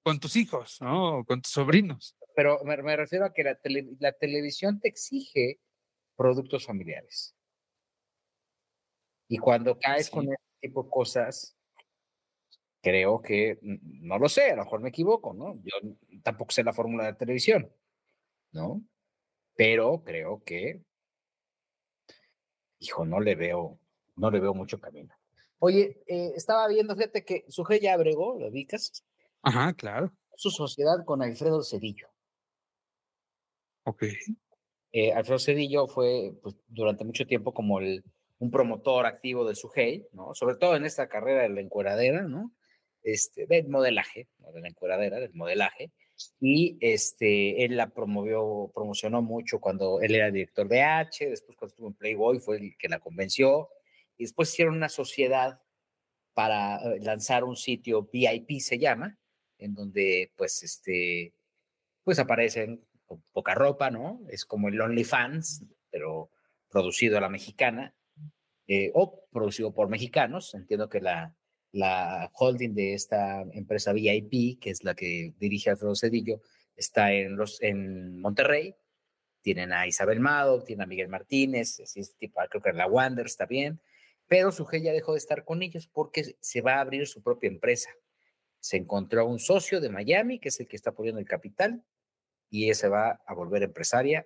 [0.04, 1.26] con tus hijos, ¿no?
[1.26, 5.60] con tus sobrinos pero me, refiero a que la, televisión te exige
[6.16, 7.36] productos familiares.
[9.28, 11.58] Y cuando caes con este tipo de cosas,
[12.80, 15.60] creo que, no lo sé, a lo mejor me equivoco, ¿no?
[15.64, 15.74] Yo
[16.22, 17.74] tampoco sé la fórmula de televisión,
[18.52, 18.84] ¿no?
[19.58, 20.82] Pero creo que,
[22.80, 23.80] hijo, no le veo,
[24.16, 25.14] no le veo mucho camino.
[25.60, 29.04] Oye, eh, estaba viendo, fíjate que Suje ya abregó, ¿lo ubicas?
[29.42, 30.14] Ajá, claro.
[30.36, 32.08] Su sociedad con Alfredo Cedillo.
[33.84, 34.04] Ok.
[34.92, 38.04] Eh, Alfredo Cedillo fue pues, durante mucho tiempo como el,
[38.38, 40.36] un promotor activo de Sujei, ¿no?
[40.36, 42.54] Sobre todo en esta carrera de la encueradera, ¿no?
[43.02, 44.52] Este, del modelaje, ¿no?
[44.52, 45.92] de la encueradera, del modelaje.
[46.40, 51.72] Y este, él la promovió, promocionó mucho cuando él era director de H, después cuando
[51.72, 53.70] estuvo en Playboy fue el que la convenció,
[54.18, 55.62] y después hicieron una sociedad
[56.34, 59.18] para eh, lanzar un sitio VIP, se llama,
[59.58, 61.34] en donde pues, este,
[62.04, 62.84] pues aparecen
[63.32, 64.22] poca ropa, ¿no?
[64.30, 66.30] Es como el OnlyFans, pero
[66.70, 67.96] producido a la mexicana,
[68.68, 70.54] eh, o producido por mexicanos.
[70.54, 71.34] Entiendo que la,
[71.78, 76.42] la holding de esta empresa VIP, que es la que dirige Alfredo Cedillo,
[76.76, 78.76] está en, los, en Monterrey.
[79.42, 83.46] Tienen a Isabel Mado, tienen a Miguel Martínez, es tipo, creo que la Wander está
[83.46, 83.80] bien,
[84.28, 87.48] pero su ya dejó de estar con ellos porque se va a abrir su propia
[87.48, 87.90] empresa.
[88.60, 91.84] Se encontró un socio de Miami, que es el que está poniendo el capital,
[92.50, 94.26] y ella se va a volver empresaria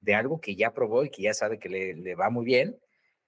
[0.00, 2.78] de algo que ya probó y que ya sabe que le, va muy bien,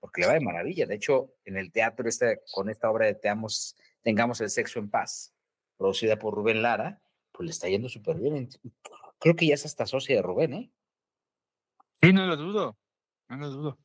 [0.03, 0.84] porque le va de maravilla.
[0.84, 4.90] De hecho, en el teatro, este, con esta obra de Teamos, Tengamos el Sexo en
[4.90, 5.32] Paz,
[5.76, 7.00] producida por Rubén Lara,
[7.30, 8.48] pues le está yendo súper bien.
[9.20, 10.72] Creo que ya es hasta socia de Rubén, ¿eh?
[12.03, 12.76] Sí, no lo dudo,
[13.28, 13.78] no lo dudo.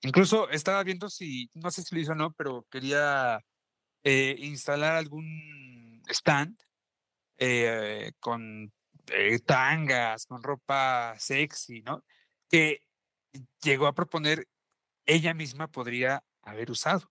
[0.00, 3.40] Incluso estaba viendo si, no sé si lo hizo o no, pero quería
[4.02, 6.58] eh, instalar algún stand
[7.36, 8.72] eh, con
[9.12, 12.02] eh, tangas, con ropa sexy, ¿no?
[12.50, 12.82] Que
[13.62, 14.48] llegó a proponer
[15.08, 17.10] ella misma podría haber usado.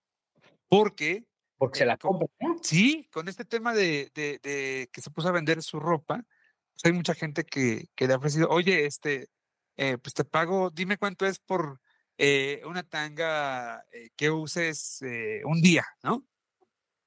[0.68, 1.26] Porque...
[1.58, 2.28] Porque se la compra.
[2.62, 6.24] Sí, con este tema de, de, que se puso a vender su ropa,
[6.72, 9.28] pues hay mucha gente que, que le ha ofrecido, oye, este,
[9.76, 11.80] eh, pues te pago, dime cuánto es por
[12.16, 13.84] eh, una tanga
[14.16, 15.00] que uses
[15.44, 16.24] un día, ¿no?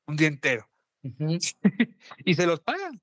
[0.06, 0.70] Un día entero.
[2.26, 3.02] y se los pagan.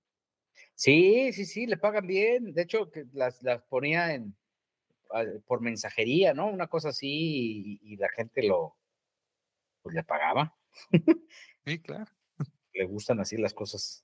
[0.75, 2.53] Sí, sí, sí, le pagan bien.
[2.53, 4.37] De hecho, que las, las ponía en
[5.47, 6.47] por mensajería, ¿no?
[6.49, 8.77] Una cosa así y, la gente lo
[9.83, 10.57] pues le pagaba.
[11.65, 12.11] Sí, claro.
[12.73, 14.03] Le gustan así las cosas.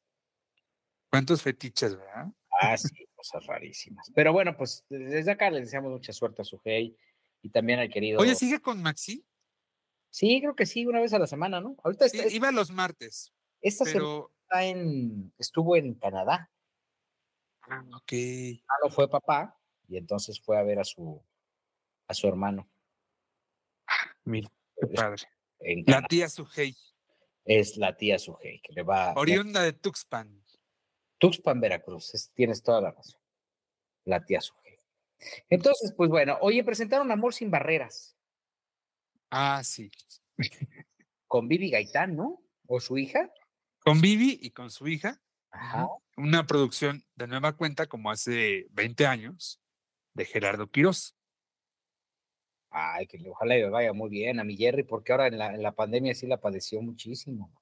[1.11, 2.27] ¿Cuántos fetiches, verdad?
[2.61, 4.11] Ah, sí, cosas rarísimas.
[4.15, 6.95] Pero bueno, pues desde acá le deseamos mucha suerte a su hey
[7.41, 8.21] y también al querido.
[8.21, 9.25] Oye, ¿sigue con Maxi?
[10.11, 11.75] Sí, creo que sí, una vez a la semana, ¿no?
[11.83, 13.33] Ahorita está, iba los martes.
[13.63, 14.31] Esta pero...
[14.43, 16.51] está en, estuvo en Canadá.
[17.63, 18.13] Ah, ok.
[18.83, 19.59] no fue papá
[19.89, 21.23] y entonces fue a ver a su,
[22.09, 22.69] a su hermano.
[24.25, 25.23] Mira, qué padre.
[25.87, 26.77] la tía Sujei.
[27.45, 29.13] Es la tía Sujei, que le va.
[29.15, 30.43] Oriunda de Tuxpan.
[31.19, 33.21] Tuxpan, Veracruz, tienes toda la razón.
[34.05, 34.79] La tía Sujei.
[35.49, 38.17] Entonces, pues bueno, oye, presentaron Amor sin Barreras.
[39.31, 39.91] Ah, sí.
[41.27, 42.43] Con Vivi Gaitán, ¿no?
[42.67, 43.31] ¿O su hija?
[43.81, 45.21] Con Vivi y con su hija.
[45.51, 49.61] Ajá una producción de nueva cuenta como hace 20 años.
[50.15, 51.17] De Gerardo Quirós.
[52.71, 56.15] Ay, que ojalá le vaya muy bien a mi Jerry, porque ahora en la, pandemia
[56.15, 57.53] sí la padeció muchísimo.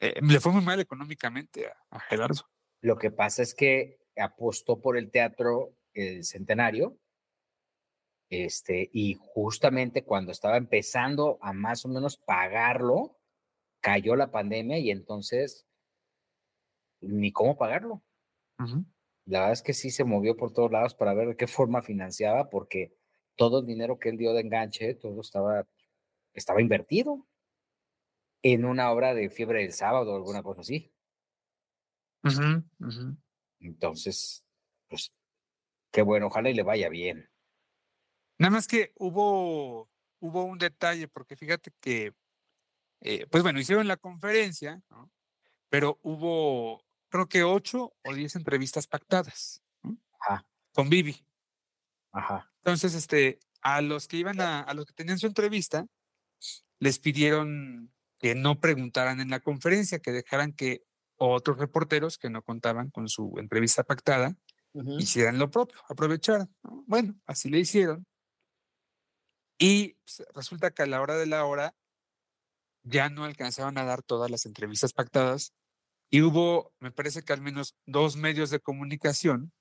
[0.00, 2.48] Eh, le fue muy mal económicamente a, Gerardo.
[2.82, 6.98] Lo que pasa es que apostó por el teatro el centenario,
[8.28, 13.18] este, y justamente cuando estaba empezando a más o menos pagarlo,
[13.80, 15.66] cayó la pandemia y entonces
[17.00, 18.02] ni cómo pagarlo.
[19.30, 21.82] La verdad es que sí se movió por todos lados para ver de qué forma
[21.82, 22.96] financiaba, porque
[23.36, 25.68] todo el dinero que él dio de enganche, todo estaba,
[26.34, 27.28] estaba invertido
[28.42, 30.92] en una obra de fiebre del sábado o alguna cosa así.
[33.60, 34.44] Entonces,
[34.88, 35.12] pues,
[35.92, 37.30] qué bueno, ojalá y le vaya bien.
[38.36, 42.14] Nada más que hubo, hubo un detalle, porque fíjate que,
[43.00, 44.82] eh, pues bueno, hicieron la conferencia,
[45.68, 49.62] pero hubo, creo que ocho o diez entrevistas pactadas
[50.72, 51.26] con Vivi.
[52.12, 52.50] Ajá.
[52.58, 55.86] Entonces, este, a los que iban a, a los que tenían su entrevista,
[56.78, 60.84] les pidieron que no preguntaran en la conferencia, que dejaran que
[61.16, 64.36] otros reporteros que no contaban con su entrevista pactada
[64.98, 66.54] hicieran lo propio, aprovecharan.
[66.86, 68.06] Bueno, así le hicieron.
[69.58, 71.74] Y pues, resulta que a la hora de la hora
[72.82, 75.52] ya no alcanzaban a dar todas las entrevistas pactadas
[76.10, 79.52] y hubo, me parece que al menos dos medios de comunicación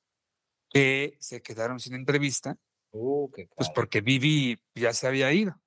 [0.69, 2.57] que se quedaron sin entrevista,
[2.91, 5.59] uh, pues porque Vivi ya se había ido.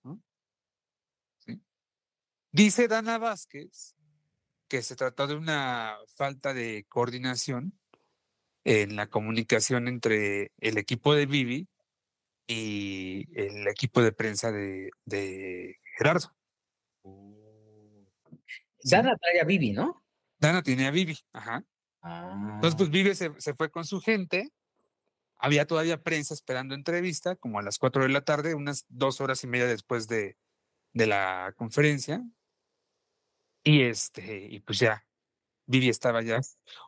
[2.51, 3.95] Dice Dana Vázquez
[4.69, 7.79] que se trató de una falta de coordinación
[8.65, 11.69] en la comunicación entre el equipo de Vivi
[12.47, 14.91] y el equipo de prensa de,
[15.97, 16.35] Gerardo.
[17.03, 18.07] Uh.
[18.83, 20.02] Dana trae a Vivi, ¿no?
[20.43, 21.65] Dana tiene a Vivi, ajá.
[22.03, 22.93] Entonces, pues ah.
[22.93, 24.51] Vivi se, se, fue con su gente
[25.43, 29.43] había todavía prensa esperando entrevista, como a las 4 de la tarde, unas dos horas
[29.43, 30.37] y media después de,
[30.93, 32.23] de la conferencia.
[33.65, 35.05] Y este, y pues ya,
[35.67, 36.41] Vivi estaba ya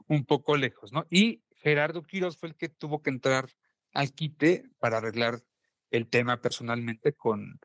[0.07, 1.05] un poco lejos, ¿no?
[1.11, 3.48] Y Gerardo Quiroz fue el que tuvo que entrar
[3.92, 5.42] al quite para arreglar
[5.90, 7.59] el tema personalmente con,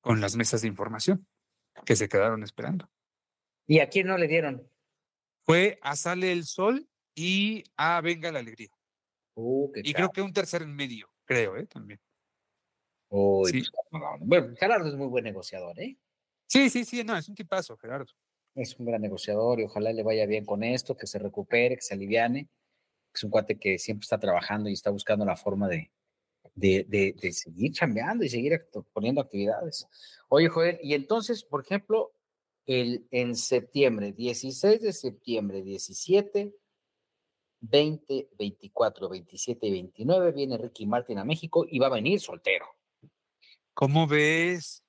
[0.00, 1.26] con las mesas de información
[1.84, 2.88] que se quedaron esperando.
[3.66, 4.70] ¿Y a quién no le dieron?
[5.46, 8.70] Fue a Sale el Sol y a Venga la Alegría.
[9.34, 11.66] Uh, y creo que un tercer en medio, creo, ¿eh?
[11.66, 12.00] También.
[13.44, 13.62] sí.
[13.90, 15.96] Pues, bueno, Gerardo es muy buen negociador, ¿eh?
[16.48, 18.12] Sí, sí, sí, no, es un tipazo, Gerardo.
[18.56, 21.82] Es un gran negociador y ojalá le vaya bien con esto, que se recupere, que
[21.82, 22.48] se aliviane.
[23.14, 25.90] Es un cuate que siempre está trabajando y está buscando la forma de,
[26.54, 29.86] de, de, seguir chambeando y seguir poniendo actividades.
[30.28, 32.15] Oye, Joel, y entonces, por ejemplo,
[32.66, 36.54] el, en septiembre, 16 de septiembre, 17,
[37.60, 42.66] 20, 24, 27 y 29 viene Ricky Martin a México y va a venir soltero.
[43.72, 44.82] ¿Cómo ves?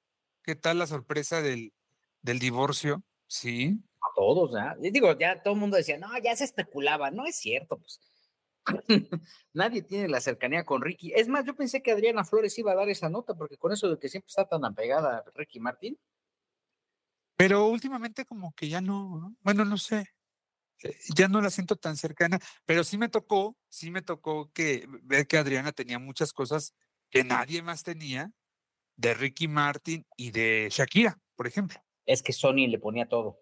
[0.43, 1.73] ¿Qué tal la sorpresa del,
[2.21, 3.03] del divorcio?
[3.27, 3.79] Sí.
[4.01, 4.75] A todos, ¿ya?
[4.79, 7.99] Digo, ya todo el mundo decía, no, ya se especulaba, no es cierto, pues.
[9.53, 11.13] Nadie tiene la cercanía con Ricky.
[11.13, 13.89] Es más, yo pensé que Adriana Flores iba a dar esa nota, porque con eso
[13.89, 15.97] de que siempre está tan apegada a Ricky Martin.
[17.37, 20.09] Pero últimamente como que ya no, bueno, no sé.
[20.83, 24.85] Eh, ya no la siento tan cercana, pero sí me tocó, sí me tocó que
[25.03, 26.73] ver que Adriana tenía muchas cosas
[27.09, 28.31] que nadie más tenía
[28.95, 31.79] de Ricky Martin y de Shakira, por ejemplo.
[32.05, 33.41] Es que Sony le ponía todo.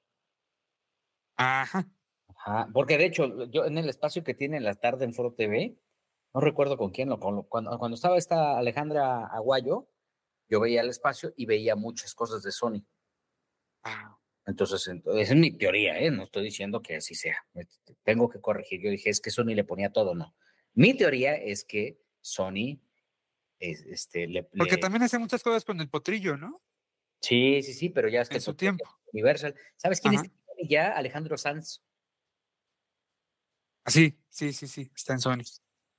[1.37, 1.89] Ajá.
[2.37, 2.69] Ajá.
[2.73, 5.77] Porque de hecho, yo en el espacio que tiene la tarde en Foro TV,
[6.33, 9.89] no recuerdo con quién, lo, cuando, cuando estaba esta Alejandra Aguayo,
[10.49, 12.85] yo veía el espacio y veía muchas cosas de Sony.
[14.45, 16.11] Entonces, esa es mi teoría, ¿eh?
[16.11, 17.45] no estoy diciendo que así sea.
[18.03, 18.81] Tengo que corregir.
[18.81, 20.35] Yo dije, es que Sony le ponía todo, no.
[20.73, 22.79] Mi teoría es que Sony
[23.59, 26.61] este, le, Porque también hace muchas cosas con el potrillo, ¿no?
[27.21, 28.35] Sí, sí, sí, pero ya es que...
[28.35, 28.85] En su tiempo.
[29.11, 29.55] Universal.
[29.77, 30.21] ¿Sabes quién es
[30.69, 30.91] ya?
[30.91, 31.81] Alejandro Sanz.
[33.83, 35.43] Ah, sí, sí, sí, sí, está en Sony.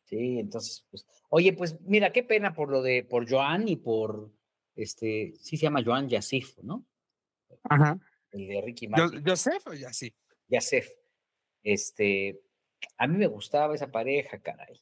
[0.05, 4.33] Sí, entonces, pues, oye, pues mira, qué pena por lo de, por Joan y por,
[4.77, 6.85] este, sí se llama Joan Yassif, ¿no?
[7.69, 7.99] Ajá
[8.37, 9.25] el de Ricky Martin.
[9.25, 10.15] ¿Yosef o Yasif?
[10.49, 10.89] Yasef.
[11.63, 12.41] Este,
[12.99, 14.81] a mí me gustaba esa pareja, caray.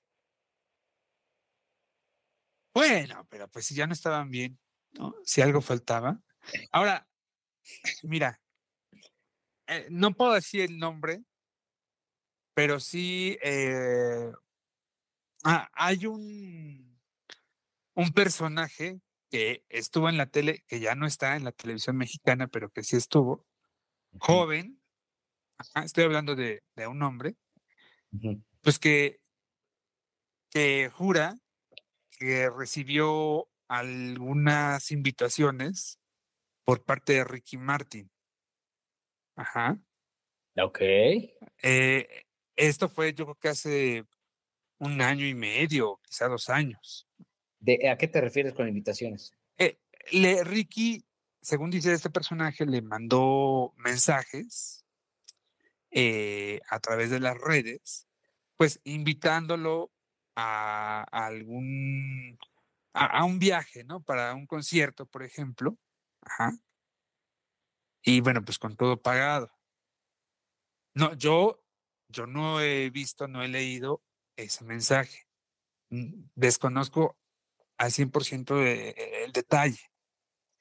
[2.74, 4.58] Bueno, pero pues si ya no estaban bien,
[4.92, 5.14] ¿no?
[5.24, 6.20] Si algo faltaba.
[6.72, 7.08] Ahora,
[8.02, 8.40] mira,
[9.68, 11.22] eh, no puedo decir el nombre,
[12.52, 14.30] pero sí eh,
[15.44, 17.00] ah, hay un,
[17.94, 19.00] un personaje
[19.34, 22.84] que estuvo en la tele, que ya no está en la televisión mexicana, pero que
[22.84, 23.44] sí estuvo,
[24.20, 24.80] joven,
[25.84, 27.34] estoy hablando de, un hombre,
[28.60, 29.18] pues que,
[30.50, 31.34] que jura
[32.16, 35.98] que recibió algunas invitaciones
[36.62, 38.08] por parte de Ricky Martin.
[39.34, 39.80] Ajá.
[40.58, 40.78] Ok.
[40.80, 42.24] Eh,
[42.54, 44.04] esto fue, yo creo que hace
[44.78, 47.03] un año y medio, quizá dos años.
[47.64, 49.32] ¿De, ¿A qué te refieres con invitaciones?
[49.56, 49.78] Eh,
[50.12, 51.02] le, Ricky,
[51.40, 54.84] según dice este personaje, le mandó mensajes
[55.90, 58.06] eh, a través de las redes,
[58.58, 59.90] pues invitándolo
[60.36, 62.38] a, algún,
[62.92, 64.02] a, un viaje, ¿no?
[64.02, 65.78] Para un concierto, por ejemplo.
[66.20, 66.52] Ajá.
[68.02, 69.50] Y bueno, pues con todo pagado.
[70.92, 71.64] No, yo,
[72.08, 74.02] yo no he visto, no he leído
[74.36, 75.26] ese mensaje.
[75.88, 77.16] Mm, desconozco
[77.76, 79.90] al 100% el detalle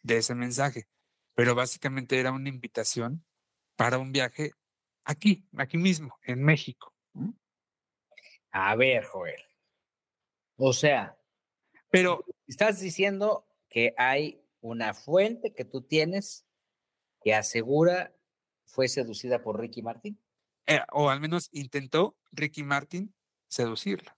[0.01, 0.87] de ese mensaje,
[1.35, 3.25] pero básicamente era una invitación
[3.75, 4.51] para un viaje
[5.03, 6.93] aquí, aquí mismo, en México.
[8.51, 9.41] A ver, Joel.
[10.57, 11.17] O sea,
[11.89, 16.45] pero estás diciendo que hay una fuente que tú tienes
[17.21, 18.15] que asegura
[18.65, 20.19] fue seducida por Ricky Martin.
[20.65, 23.13] Eh, o al menos intentó Ricky Martin
[23.47, 24.17] seducirla.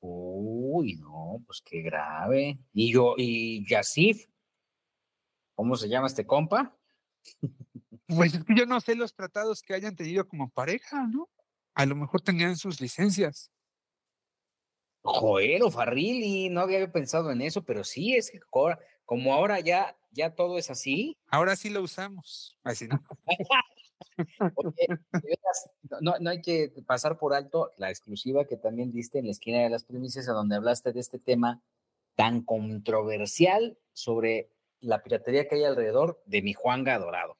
[0.00, 2.58] Uy, no, pues qué grave.
[2.72, 4.26] Y yo, y Yasif,
[5.54, 6.76] ¿cómo se llama este compa?
[8.06, 11.28] Pues es que yo no sé los tratados que hayan tenido como pareja, ¿no?
[11.74, 13.52] A lo mejor tenían sus licencias.
[15.02, 18.40] Joder, o Farrilli, no había pensado en eso, pero sí, es que
[19.04, 21.16] como ahora ya, ya todo es así.
[21.28, 22.58] Ahora sí lo usamos.
[22.64, 23.00] Así, ¿no?
[26.00, 29.58] no, no hay que pasar por alto la exclusiva que también diste en la esquina
[29.58, 31.62] de las primicias, a donde hablaste de este tema
[32.14, 37.38] tan controversial sobre la piratería que hay alrededor de mi Juanga Dorado.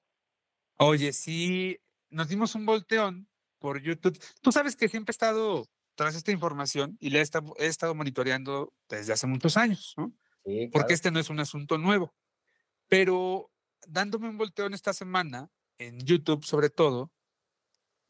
[0.76, 1.78] Oye, sí,
[2.10, 4.18] nos dimos un volteón por YouTube.
[4.40, 7.94] Tú sabes que siempre he estado tras esta información y la he estado, he estado
[7.94, 10.12] monitoreando desde hace muchos años, ¿no?
[10.72, 12.14] Porque este no es un asunto nuevo.
[12.88, 13.50] Pero
[13.86, 15.50] dándome un volteón esta semana,
[15.80, 17.10] en YouTube sobre todo,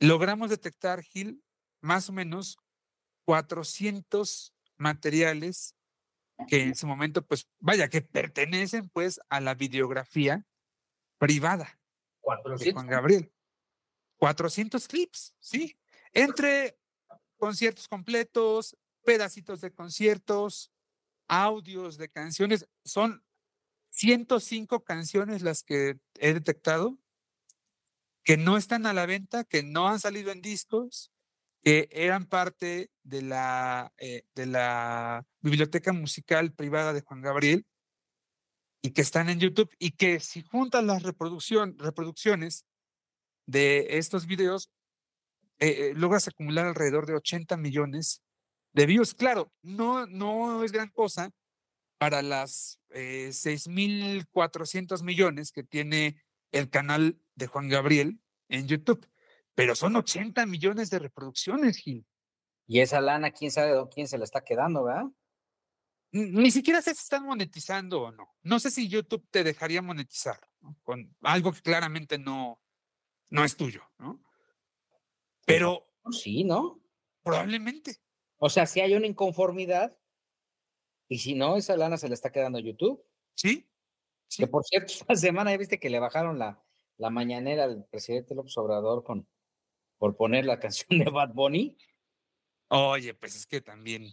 [0.01, 1.43] logramos detectar, Gil,
[1.81, 2.59] más o menos
[3.27, 5.77] 400 materiales
[6.49, 10.47] que en su momento, pues, vaya, que pertenecen pues a la videografía
[11.18, 11.79] privada
[12.23, 12.64] 400.
[12.64, 13.33] de Juan Gabriel.
[14.16, 15.79] 400 clips, sí,
[16.12, 16.79] entre
[17.37, 20.73] conciertos completos, pedacitos de conciertos,
[21.29, 23.25] audios de canciones, son
[23.91, 26.99] 105 canciones las que he detectado
[28.25, 31.11] que no están a la venta, que no han salido en discos,
[31.62, 37.66] que eran parte de la, eh, de la biblioteca musical privada de Juan Gabriel
[38.83, 42.64] y que están en YouTube y que si juntan las reproducción, reproducciones
[43.47, 44.71] de estos videos,
[45.59, 48.23] eh, eh, logras acumular alrededor de 80 millones
[48.73, 49.14] de views.
[49.14, 51.31] Claro, no, no es gran cosa
[51.99, 59.05] para las 6.400 millones que tiene el canal de Juan Gabriel en YouTube,
[59.55, 62.07] pero son 80 millones de reproducciones, Gil.
[62.66, 65.07] Y esa lana, quién sabe quién se la está quedando, ¿verdad?
[66.12, 68.36] Ni siquiera sé si están monetizando o no.
[68.43, 70.38] No sé si YouTube te dejaría monetizar
[70.82, 72.61] con algo que claramente no,
[73.30, 74.22] no es tuyo, ¿no?
[75.47, 75.88] Pero.
[76.11, 76.80] Sí, ¿no?
[77.22, 77.97] Probablemente.
[78.38, 79.97] O sea, si hay una inconformidad,
[81.09, 83.04] y si no, esa lana se la está quedando a YouTube.
[83.34, 83.71] Sí,
[84.37, 86.62] que por cierto, esta semana ya viste que le bajaron la,
[87.01, 89.27] la mañanera al presidente López Obrador con,
[89.99, 91.77] por poner la canción de Bad Bunny.
[92.68, 94.05] Oye, pues es que también.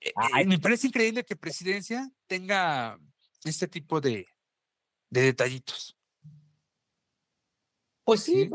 [0.00, 3.00] Eh, eh, me parece increíble que presidencia tenga
[3.42, 4.26] este tipo de,
[5.10, 5.96] de detallitos.
[8.04, 8.48] Pues sí,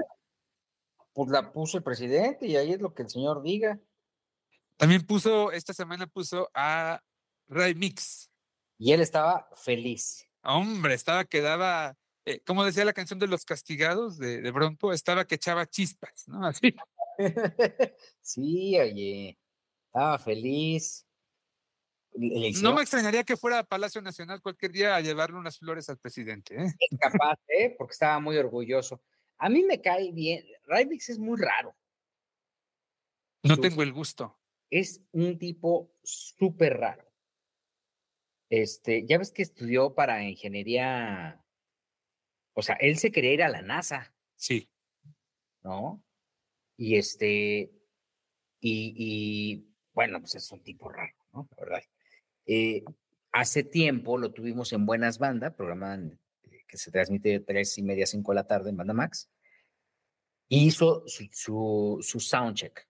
[1.13, 3.79] pues la puso el presidente y ahí es lo que el señor diga.
[4.77, 7.01] También puso, esta semana puso a
[7.47, 8.31] Ray Mix.
[8.77, 10.27] Y él estaba feliz.
[10.43, 14.93] Hombre, estaba que daba, eh, como decía la canción de los castigados de, de, Bronco,
[14.93, 16.45] estaba que echaba chispas, ¿no?
[16.45, 16.75] Así.
[18.21, 19.37] sí, oye,
[19.87, 21.05] estaba feliz.
[22.15, 25.97] No me extrañaría que fuera a Palacio Nacional cualquier día a llevarle unas flores al
[25.97, 26.55] presidente.
[26.55, 26.73] ¿eh?
[26.79, 27.75] Es capaz, ¿eh?
[27.77, 29.01] porque estaba muy orgulloso.
[29.37, 30.45] A mí me cae bien.
[30.65, 31.75] Raimix es muy raro.
[33.41, 34.39] No tengo el gusto.
[34.69, 37.11] Es un tipo súper raro.
[38.49, 41.42] Este, ya ves que estudió para ingeniería,
[42.53, 44.13] o sea, él se quería ir a la NASA.
[44.35, 44.69] Sí.
[45.63, 46.03] ¿No?
[46.77, 47.71] Y este,
[48.59, 51.47] y, bueno, pues es un tipo raro, ¿no?
[51.57, 51.83] La verdad.
[52.45, 52.83] Eh,
[53.31, 55.99] hace tiempo lo tuvimos en Buenas Bandas, programa
[56.67, 59.29] que se transmite de tres y media, cinco de la tarde en Banda Max.
[60.49, 62.87] Hizo su, su, su soundcheck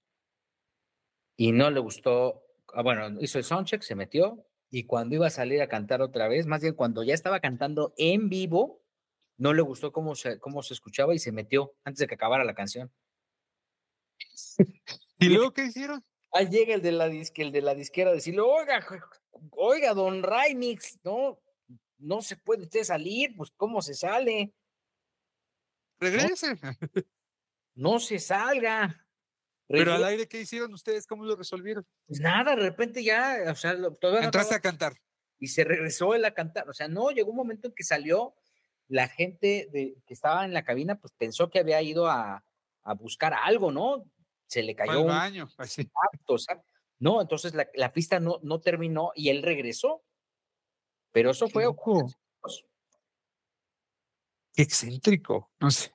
[1.36, 5.32] y no le gustó ah, bueno, hizo el soundcheck, se metió, y cuando iba a
[5.32, 8.82] salir a cantar otra vez, más bien cuando ya estaba cantando en vivo,
[9.38, 12.44] no le gustó cómo se, cómo se escuchaba y se metió antes de que acabara
[12.44, 12.92] la canción.
[15.20, 16.04] ¿Y luego qué hicieron?
[16.32, 18.86] Ahí llega el de la disque, el de la disquera a decirle, oiga,
[19.52, 21.40] oiga, don Raimix, no,
[21.98, 24.54] no se puede usted salir, pues ¿cómo se sale?
[26.00, 26.58] Regrese.
[27.76, 29.04] No, se salga.
[29.68, 31.08] Pero al aire, ¿qué hicieron ustedes?
[31.08, 31.84] ¿Cómo lo resolvieron?
[32.06, 34.94] Pues nada, de repente ya, o sea, todavía Entraste a cantar.
[35.40, 36.70] Y se regresó él a cantar.
[36.70, 38.36] O sea, no, llegó un momento en que salió,
[38.88, 42.44] la gente de, que estaba en la cabina, pues pensó que había ido a,
[42.84, 44.06] a buscar algo, ¿no?
[44.48, 45.02] Se le cayó.
[45.02, 45.90] un baño, así.
[46.12, 46.62] Acto, o sea,
[47.00, 50.04] no, entonces la, la, pista no, no terminó y él regresó.
[51.12, 51.64] Pero eso fue.
[51.64, 52.08] Loco.
[54.56, 55.92] Qué excéntrico, no sé.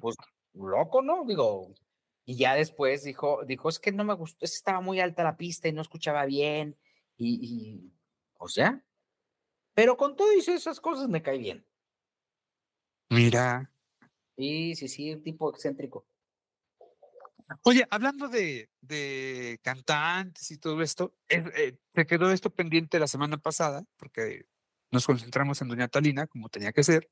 [0.00, 0.16] Pues
[0.52, 1.24] loco, ¿no?
[1.24, 1.74] Digo,
[2.26, 5.24] y ya después dijo, dijo, es que no me gustó, es que estaba muy alta
[5.24, 6.76] la pista y no escuchaba bien.
[7.16, 7.92] Y, y
[8.38, 8.84] o sea,
[9.74, 11.65] pero con todo eso, esas cosas me cae bien.
[13.10, 13.70] Mira.
[14.36, 16.06] Sí, sí, sí, un tipo excéntrico.
[17.62, 23.38] Oye, hablando de, de cantantes y todo esto, eh, se quedó esto pendiente la semana
[23.38, 24.46] pasada, porque
[24.90, 27.08] nos concentramos en Doña Talina, como tenía que ser.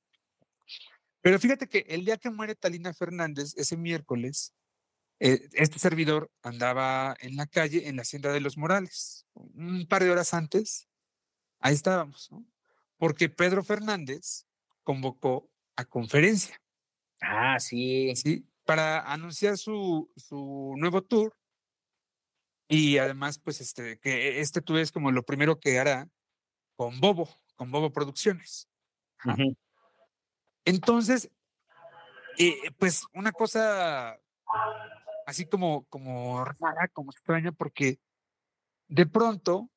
[1.21, 4.53] Pero fíjate que el día que muere Talina Fernández, ese miércoles,
[5.21, 10.03] eh, este servidor andaba en la calle, en la Hacienda de los Morales, un par
[10.03, 10.89] de horas antes,
[11.61, 12.45] ahí estábamos, ¿no?
[12.99, 14.47] Porque Pedro Fernández
[14.83, 16.61] convocó a conferencia.
[17.21, 18.15] Ah, sí.
[18.17, 21.37] Sí, para anunciar su, su nuevo tour.
[22.69, 26.09] Y además, pues, este, que este tour es como lo primero que hará
[26.77, 28.69] con Bobo, con Bobo Producciones.
[30.65, 31.31] Entonces,
[32.39, 34.19] eh, pues una cosa
[35.27, 37.99] así como, como rara, como extraña, porque
[38.89, 39.71] de pronto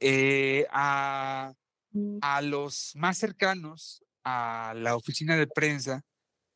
[0.00, 1.52] eh, a,
[2.20, 6.04] a los más cercanos a la oficina de prensa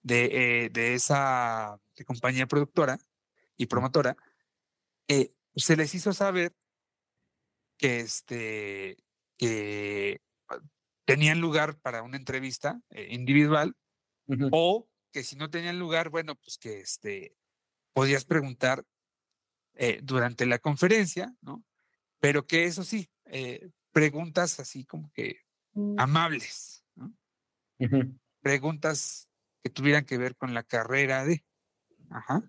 [0.03, 2.99] de, eh, de esa compañía productora
[3.57, 4.17] y promotora,
[5.07, 6.53] eh, se les hizo saber
[7.79, 8.97] que, este,
[9.39, 10.21] que
[11.05, 13.77] tenían lugar para una entrevista eh, individual
[14.51, 17.37] o que si no tenían lugar, bueno, pues que este,
[17.93, 18.85] podías preguntar
[20.03, 21.65] durante la conferencia, ¿no?
[22.19, 23.11] Pero que eso sí,
[23.93, 25.41] preguntas así como que
[25.73, 25.99] mm.
[28.41, 29.31] Preguntas
[29.63, 31.45] que tuvieran que ver con la carrera de.
[32.11, 32.43] Ajá.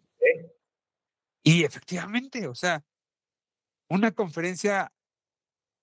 [1.43, 2.83] Y efectivamente, o sea,
[3.89, 4.93] una conferencia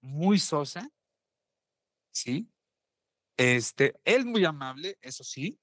[0.01, 0.89] muy sosa,
[2.13, 2.51] ¿sí?
[3.37, 5.61] Este, él muy amable, eso sí,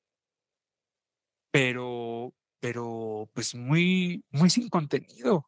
[1.51, 5.47] pero, pero pues muy, muy sin contenido.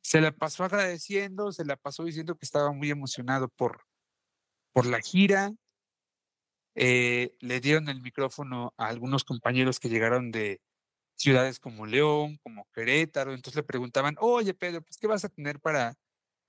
[0.00, 3.86] Se la pasó agradeciendo, se la pasó diciendo que estaba muy emocionado por,
[4.72, 5.52] por la gira,
[6.74, 10.60] eh, le dieron el micrófono a algunos compañeros que llegaron de
[11.14, 15.60] ciudades como León, como Querétaro, entonces le preguntaban, oye Pedro, pues ¿qué vas a tener
[15.60, 15.94] para,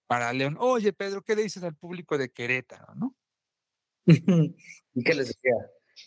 [0.08, 0.56] para León?
[0.60, 3.16] Oye Pedro, ¿qué le dices al público de Querétaro, no?
[4.94, 5.54] ¿Y qué les decía?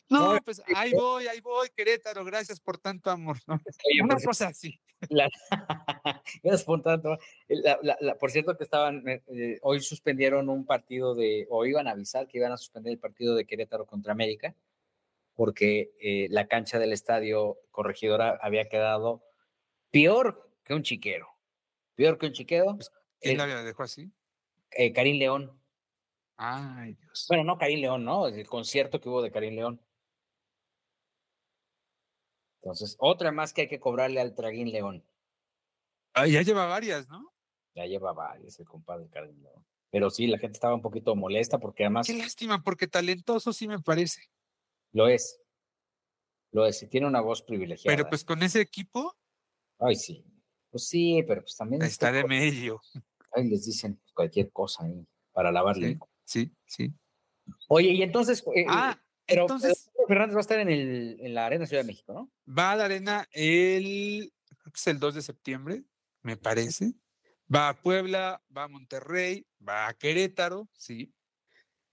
[0.08, 3.60] No, pues ahí voy, ahí voy, Querétaro, gracias por tanto amor, ¿no?
[4.02, 4.80] Una cosa así.
[6.42, 7.18] gracias por tanto.
[8.18, 12.26] por cierto que estaban, eh, eh, hoy suspendieron un partido de, o iban a avisar
[12.26, 14.54] que iban a suspender el partido de Querétaro contra América,
[15.34, 19.22] porque eh, la cancha del estadio corregidora había quedado
[19.90, 21.28] peor que un chiquero.
[21.94, 22.76] Peor que un chiquero.
[22.76, 24.12] Pues, ¿Quién la dejó así?
[24.94, 25.58] Karim León.
[26.36, 27.26] Ay, Dios.
[27.28, 28.28] Bueno, no Karim León, ¿no?
[28.28, 29.80] El concierto que hubo de Karim León.
[32.66, 35.04] Entonces, otra más que hay que cobrarle al Traguín León.
[36.14, 37.32] Ah, ya lleva varias, ¿no?
[37.76, 39.64] Ya lleva varias el compadre Karim León.
[39.92, 42.08] Pero sí, la gente estaba un poquito molesta porque además.
[42.08, 44.22] Qué lástima, porque talentoso sí me parece.
[44.90, 45.40] Lo es.
[46.50, 47.96] Lo es, y tiene una voz privilegiada.
[47.96, 49.16] Pero pues con ese equipo.
[49.78, 50.24] Ay, sí.
[50.68, 51.82] Pues sí, pero pues también.
[51.82, 52.82] Está de medio.
[53.30, 56.92] Ahí les dicen cualquier cosa ahí para lavarle sí, sí.
[57.68, 58.42] Oye, y entonces.
[58.56, 59.88] Eh, ah, pero, entonces.
[60.06, 62.30] Fernández va a estar en, el, en la Arena Ciudad de México, ¿no?
[62.46, 64.32] Va a la Arena el.
[64.58, 65.84] Creo que es el 2 de septiembre,
[66.22, 66.92] me parece.
[67.52, 71.14] Va a Puebla, va a Monterrey, va a Querétaro, sí.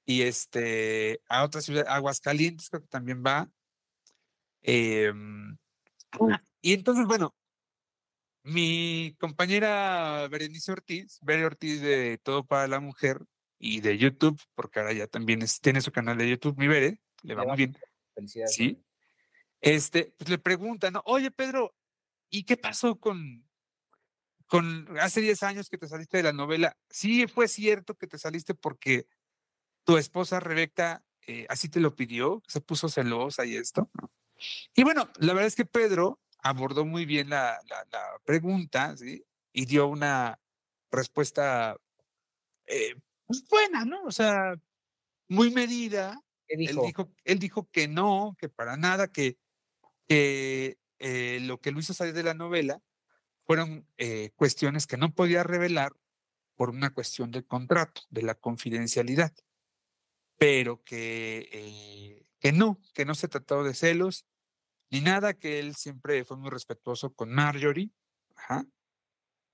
[0.05, 3.49] Y este, a otra ciudad, Aguascalientes, creo que también va.
[4.61, 5.57] Em,
[6.61, 7.35] y entonces, bueno,
[8.43, 13.19] mi compañera Berenice Ortiz, Bere Ortiz de Todo para la Mujer,
[13.63, 17.33] y de YouTube, porque ahora ya también tiene su canal de YouTube, mi Bere, le
[17.33, 17.77] va muy bien.
[18.47, 18.83] Sí.
[19.61, 21.75] Este, pues le preguntan, oye Pedro,
[22.29, 23.47] ¿y qué pasó con,
[24.47, 28.17] con hace 10 años que te saliste de la novela, sí fue cierto que te
[28.17, 29.07] saliste porque
[29.85, 33.89] tu esposa Rebeca eh, así te lo pidió, se puso celosa y esto.
[34.75, 37.59] Y bueno, la verdad es que Pedro abordó muy bien la,
[38.25, 39.25] pregunta, ¿sí?
[39.53, 40.39] Y dio una
[40.91, 41.77] respuesta
[42.65, 42.95] eh,
[43.25, 44.03] pues buena, ¿no?
[44.03, 44.55] O sea,
[45.29, 46.19] muy medida.
[46.61, 49.37] Él dijo, él dijo que no, que para nada, que,
[50.07, 52.81] que eh, lo que lo hizo salir de la novela
[53.45, 55.93] fueron eh, cuestiones que no podía revelar
[56.55, 59.33] por una cuestión del contrato, de la confidencialidad,
[60.37, 64.25] pero que, eh, que no, que no se trató de celos
[64.91, 67.89] ni nada, que él siempre fue muy respetuoso con Marjorie,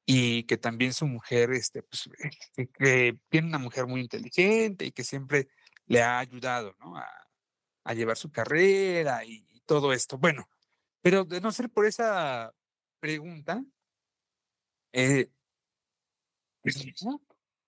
[0.06, 2.10] y que también su mujer, este, pues,
[2.74, 5.48] que, tiene una mujer muy inteligente y que siempre
[5.90, 6.96] le ha ayudado, ¿no?
[6.96, 10.18] A, llevar su carrera y, todo esto.
[10.18, 10.50] Bueno,
[11.02, 12.54] pero de no ser por esa
[13.00, 13.64] pregunta,
[14.94, 15.30] eh,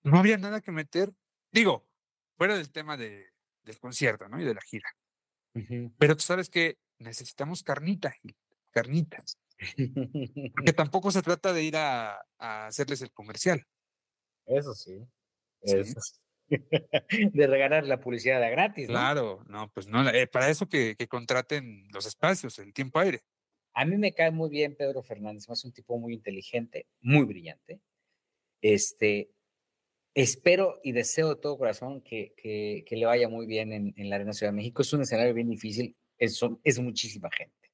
[0.04, 1.14] no, había nada que meter.
[1.52, 1.88] Digo,
[2.38, 3.32] fuera del tema de,
[3.64, 4.40] del concierto, ¿no?
[4.42, 4.90] Y de la gira.
[5.98, 8.16] Pero tú sabes que necesitamos carnita,
[8.72, 9.38] carnitas.
[9.76, 13.68] Que tampoco se trata de ir a, hacerles el comercial.
[14.46, 15.06] Eso sí.
[17.34, 18.88] De regalar la publicidad a gratis.
[18.88, 23.22] Claro, no, pues no, eh, para eso que, que, contraten los espacios, el tiempo aire.
[23.74, 27.80] A mí me cae muy bien Pedro Fernández, es un tipo muy inteligente, muy brillante.
[28.62, 29.32] Este,
[30.14, 34.10] espero y deseo de todo corazón que, que, que le vaya muy bien en, en,
[34.10, 34.82] la Arena Ciudad de México.
[34.82, 37.72] Es un escenario bien difícil, es, es muchísima gente.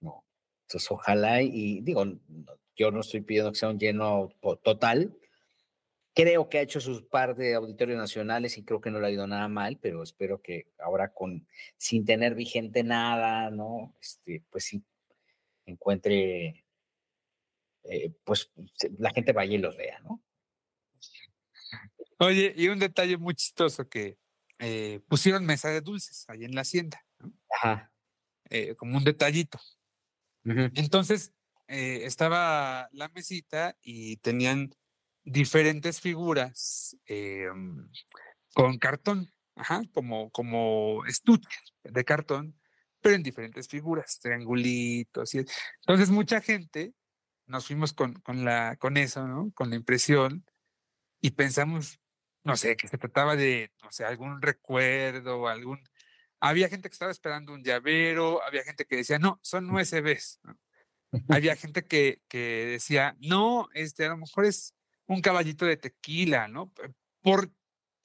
[0.00, 0.24] No.
[0.66, 2.04] Entonces, ojalá y digo,
[2.76, 4.30] yo no estoy pidiendo que sea un lleno
[4.62, 5.16] total,
[6.18, 9.10] Creo que ha hecho sus par de auditorios nacionales y creo que no le ha
[9.12, 11.46] ido nada mal, pero espero que ahora con
[11.76, 13.94] sin tener vigente nada, ¿no?
[14.00, 14.82] Este, pues sí
[15.64, 16.64] encuentre,
[17.84, 18.50] eh, pues
[18.98, 20.20] la gente vaya y los vea, ¿no?
[22.18, 24.18] Oye, y un detalle muy chistoso que
[24.58, 27.32] eh, pusieron mesa de dulces ahí en la hacienda, ¿no?
[27.48, 27.92] Ajá.
[28.50, 29.60] Eh, como un detallito.
[30.42, 31.32] Entonces,
[31.68, 34.74] estaba la mesita y tenían
[35.28, 37.88] diferentes figuras em,
[38.54, 39.32] con cartón,
[39.92, 42.58] como, como estuches de cartón,
[43.00, 45.34] pero en diferentes figuras, triangulitos.
[45.34, 45.44] Y,
[45.80, 46.94] entonces mucha gente
[47.46, 49.52] nos fuimos con, con, la, con eso, ¿no?
[49.54, 50.44] Con la impresión
[51.20, 52.00] y pensamos,
[52.44, 55.80] no sé, que se trataba de, no sé, algún recuerdo, algún...
[56.40, 60.40] Había gente que estaba esperando un llavero, había gente que decía, no, son USBs.
[61.28, 64.74] había gente que, que decía, no, este, a lo mejor es
[65.08, 66.72] un caballito de tequila, ¿no?
[67.22, 67.50] Por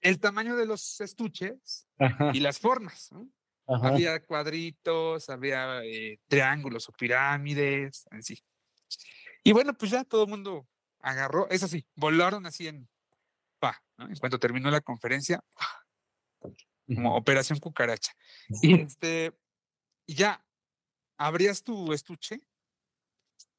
[0.01, 1.87] el tamaño de los estuches
[2.33, 3.29] y las formas, ¿no?
[3.65, 8.43] Había cuadritos, había eh, triángulos o pirámides, así.
[9.43, 10.67] Y bueno, pues ya todo el mundo
[10.99, 12.89] agarró, eso sí, volaron así en,
[13.59, 14.07] pa, ¿no?
[14.07, 15.41] En cuanto terminó la conferencia,
[16.87, 18.13] como operación cucaracha.
[18.61, 19.33] Y este,
[20.07, 20.45] ya
[21.17, 22.41] abrías tu estuche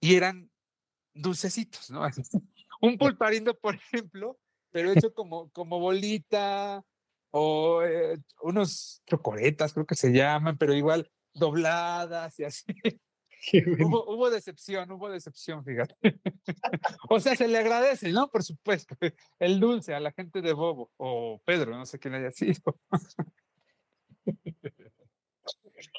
[0.01, 0.51] y eran
[1.15, 2.03] dulcecitos, ¿no?
[2.81, 4.39] un pulparindo, por ejemplo,
[4.71, 6.85] pero hecho como, como bolita
[7.31, 12.65] o eh, unos chocoretas, creo que se llaman, pero igual dobladas y así.
[13.53, 15.95] Hubo, hubo, decepción, hubo decepción, fíjate.
[17.11, 18.31] o sea, se le agradece, ¿no?
[18.31, 18.97] Por supuesto,
[19.39, 22.75] el dulce a la gente de Bobo, o Pedro, no sé quién haya sido.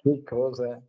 [0.03, 0.81] Qué cosa.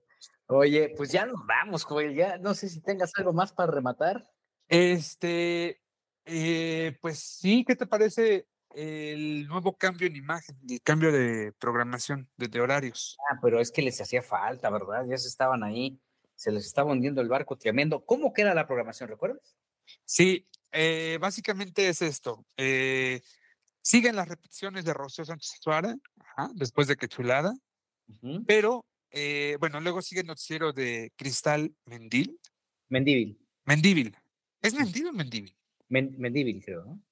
[0.47, 4.27] Oye, pues ya nos vamos, Joel, ya no sé si tengas algo más para rematar.
[4.69, 5.81] Este,
[6.25, 12.29] eh, pues sí, ¿qué te parece el nuevo cambio en imagen, el cambio de programación,
[12.37, 13.17] de, horarios?
[13.31, 15.07] Ah, pero es que les hacía falta, ¿verdad?
[15.09, 16.01] Ya se estaban ahí,
[16.35, 18.05] se les estaba hundiendo el barco tremendo.
[18.05, 19.57] ¿Cómo queda la programación, recuerdas?
[20.05, 22.45] Sí, eh, básicamente es esto.
[22.57, 23.21] Eh,
[23.81, 25.95] siguen las repeticiones de Rocío Sánchez Suárez,
[26.55, 27.55] después de que chulada,
[28.47, 28.85] pero
[29.61, 32.39] bueno, luego sigue el noticiero de Cristal Mendil.
[32.89, 33.39] Mendíbil.
[33.65, 34.17] Mendíbil.
[34.67, 35.57] ¿Es Mendíbil o?
[35.89, 37.03] Mendíbil, creo, ¿no?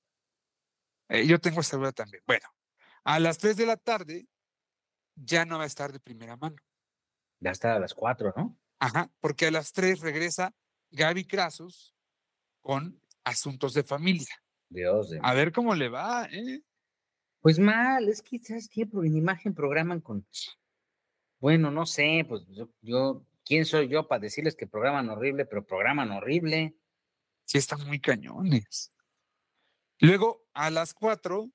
[1.08, 2.22] Eh, yo tengo esta duda también.
[2.26, 2.46] Bueno,
[3.04, 4.26] a las 3 de la tarde
[5.14, 6.56] ya no va a estar de primera mano.
[7.40, 8.58] Ya está a las 4, ¿no?
[8.80, 10.52] Ajá, porque a las 3 regresa
[10.90, 11.94] Gaby Crasos
[12.60, 14.42] con Asuntos de Familia.
[14.68, 16.62] Dios de A ver cómo le va, ¿eh?
[17.40, 18.82] Pues mal, es que, ¿sabes qué?
[18.82, 20.26] En imagen programan con.
[21.38, 25.66] Bueno, no sé, pues yo, yo, ¿quién soy yo para decirles que programan horrible, pero
[25.66, 26.74] programan horrible?
[27.44, 28.92] Sí están muy cañones.
[30.00, 31.50] Luego, a las cuatro,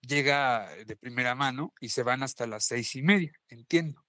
[0.00, 4.04] llega de primera mano y se van hasta las seis y media, entiendo.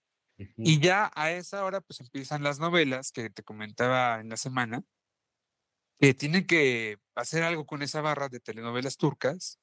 [0.55, 4.83] Y ya a esa hora, pues empiezan las novelas que te comentaba en la semana,
[5.99, 9.59] que tienen que hacer algo con esa barra de telenovelas turcas,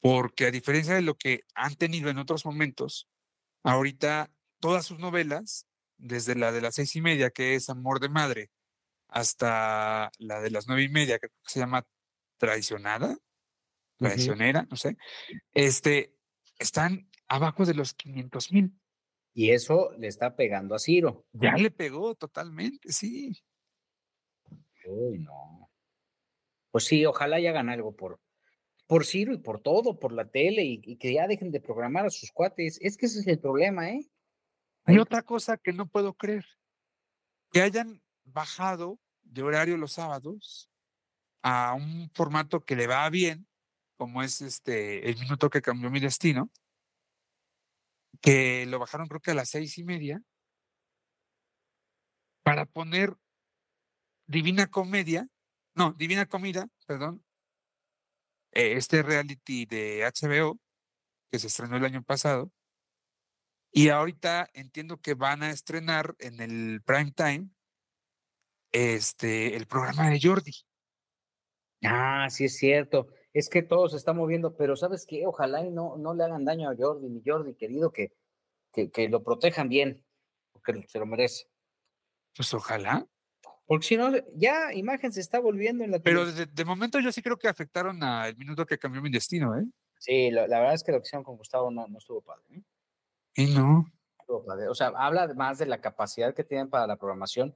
[0.00, 3.10] porque a diferencia de lo que han tenido en otros momentos,
[3.62, 5.66] ahorita todas sus novelas,
[5.98, 8.50] desde la de las seis y media, que es Amor de Madre,
[9.10, 11.86] hasta la de las nueve y media, que se llama
[12.38, 13.16] Traicionada,
[13.98, 14.96] Traicionera, no sé,
[15.52, 16.14] este,
[16.58, 18.80] están abajo de los 500 mil.
[19.32, 21.24] Y eso le está pegando a Ciro.
[21.32, 23.42] Ya le pegó totalmente, sí.
[24.86, 25.70] Uy, no.
[26.70, 28.20] Pues sí, ojalá ya hagan algo por,
[28.86, 32.10] por Ciro y por todo, por la tele, y, que ya dejen de programar a
[32.10, 32.78] sus cuates.
[32.80, 34.10] Es que ese es el problema, ¿eh?
[34.84, 36.44] Hay otra cosa que no puedo creer.
[37.52, 40.70] Que hayan bajado de horario los sábados
[41.42, 43.46] a un formato que le va bien,
[43.96, 46.50] como es este el minuto que cambió mi destino,
[48.20, 50.22] que lo bajaron creo que a las seis y media,
[52.42, 53.16] para poner
[54.26, 55.28] Divina Comedia,
[55.74, 57.24] no, Divina Comida, perdón,
[58.52, 60.60] eh, este reality de HBO
[61.30, 62.52] que se estrenó el año pasado.
[63.72, 67.50] Y ahorita entiendo que van a estrenar en el prime time
[68.72, 70.52] este, el programa de Jordi.
[71.84, 73.08] Ah, sí es cierto.
[73.32, 75.26] Es que todo se está moviendo, pero ¿sabes qué?
[75.26, 78.12] Ojalá y no, no le hagan daño a Jordi, mi Jordi, querido, que,
[78.72, 80.04] que, que lo protejan bien,
[80.52, 81.46] porque se lo merece.
[82.36, 83.06] Pues ojalá.
[83.66, 87.22] Porque si no, ya imagen se está volviendo en la Pero de, momento yo sí
[87.22, 89.64] creo que afectaron al minuto que cambió mi destino, ¿eh?
[89.96, 92.42] Sí, la, verdad es que lo que hicieron con Gustavo no, no estuvo padre.
[92.50, 92.62] ¿eh?
[93.34, 93.86] Y no.
[94.18, 94.66] Estuvo padre.
[94.66, 97.54] O sea, habla más de la capacidad que tienen para la programación.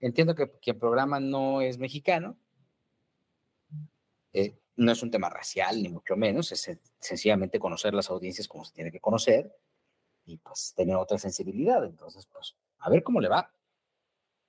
[0.00, 2.36] Entiendo que quien programa no es mexicano.
[4.32, 6.52] Eh, no es un tema racial, ni mucho menos.
[6.52, 9.54] Es sencillamente conocer las audiencias como se tiene que conocer
[10.24, 11.84] y pues tener otra sensibilidad.
[11.84, 13.52] Entonces, pues, a ver cómo le va.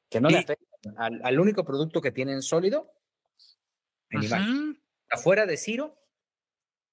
[0.10, 0.66] Que no le afecte
[0.98, 2.92] al, único producto que tienen sólido
[4.10, 4.78] en
[5.10, 5.98] Afuera de Ciro,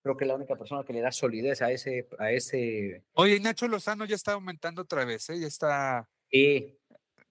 [0.03, 3.05] creo que la única persona que le da solidez a ese, a ese.
[3.15, 5.41] Oye, Nacho Lozano ya está aumentando otra vez, ¿eh?
[5.41, 6.09] Ya está.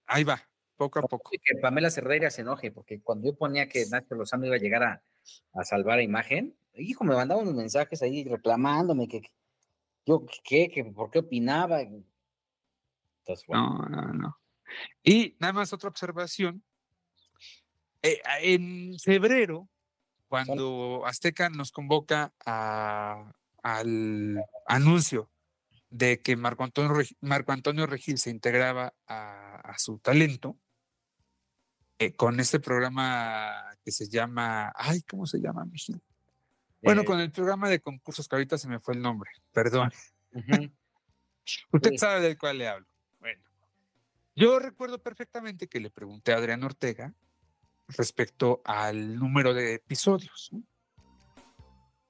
[0.06, 0.47] Ahí va,
[0.78, 1.30] poco a poco.
[1.30, 4.82] Que Pamela Cerreira se enoje, porque cuando yo ponía que Nacho Lozano iba a llegar
[4.82, 5.02] a,
[5.52, 9.30] a salvar a imagen, hijo, me mandaban unos mensajes ahí reclamándome que,
[10.06, 10.70] yo, ¿qué?
[10.70, 11.82] Que, ¿Por qué opinaba?
[11.82, 13.86] Entonces, bueno.
[13.90, 14.38] No, no, no.
[15.02, 16.62] Y nada más otra observación.
[18.02, 19.68] Eh, en febrero,
[20.28, 25.30] cuando Azteca nos convoca al anuncio
[25.90, 30.56] de que Marco Antonio, Marco Antonio Regil se integraba a, su talento,
[31.98, 36.00] eh, con este programa que se llama, ay, ¿cómo se llama, Miguel?
[36.82, 39.90] Bueno, eh, con el programa de concursos que ahorita se me fue el nombre, perdón.
[41.72, 42.86] Usted sabe del cual le hablo.
[44.36, 47.12] Yo recuerdo perfectamente que le pregunté a Adrián Ortega
[47.88, 50.52] respecto al número de episodios.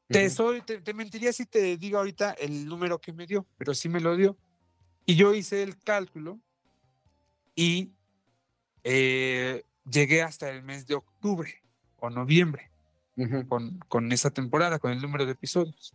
[0.08, 3.88] te, soy, te, mentiría si te digo ahorita el número que me dio, pero sí
[3.88, 4.36] me lo dio.
[5.06, 6.38] Y yo hice el cálculo
[7.54, 7.94] y
[8.84, 11.62] eh, llegué hasta el mes de octubre
[11.98, 12.70] o noviembre
[13.48, 15.94] con, con, esa temporada, con el número de episodios.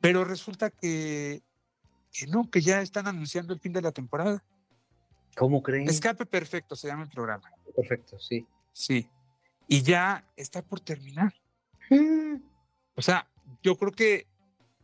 [0.00, 1.42] Pero resulta que,
[2.12, 4.44] que no, que ya están anunciando el fin de la temporada.
[5.36, 5.88] ¿Cómo creen?
[5.88, 7.50] Escape Perfecto se llama el programa.
[7.74, 8.46] Perfecto, sí.
[8.72, 9.08] Sí.
[9.68, 11.34] Y ya está por terminar.
[12.94, 13.28] O sea,
[13.62, 14.26] yo creo que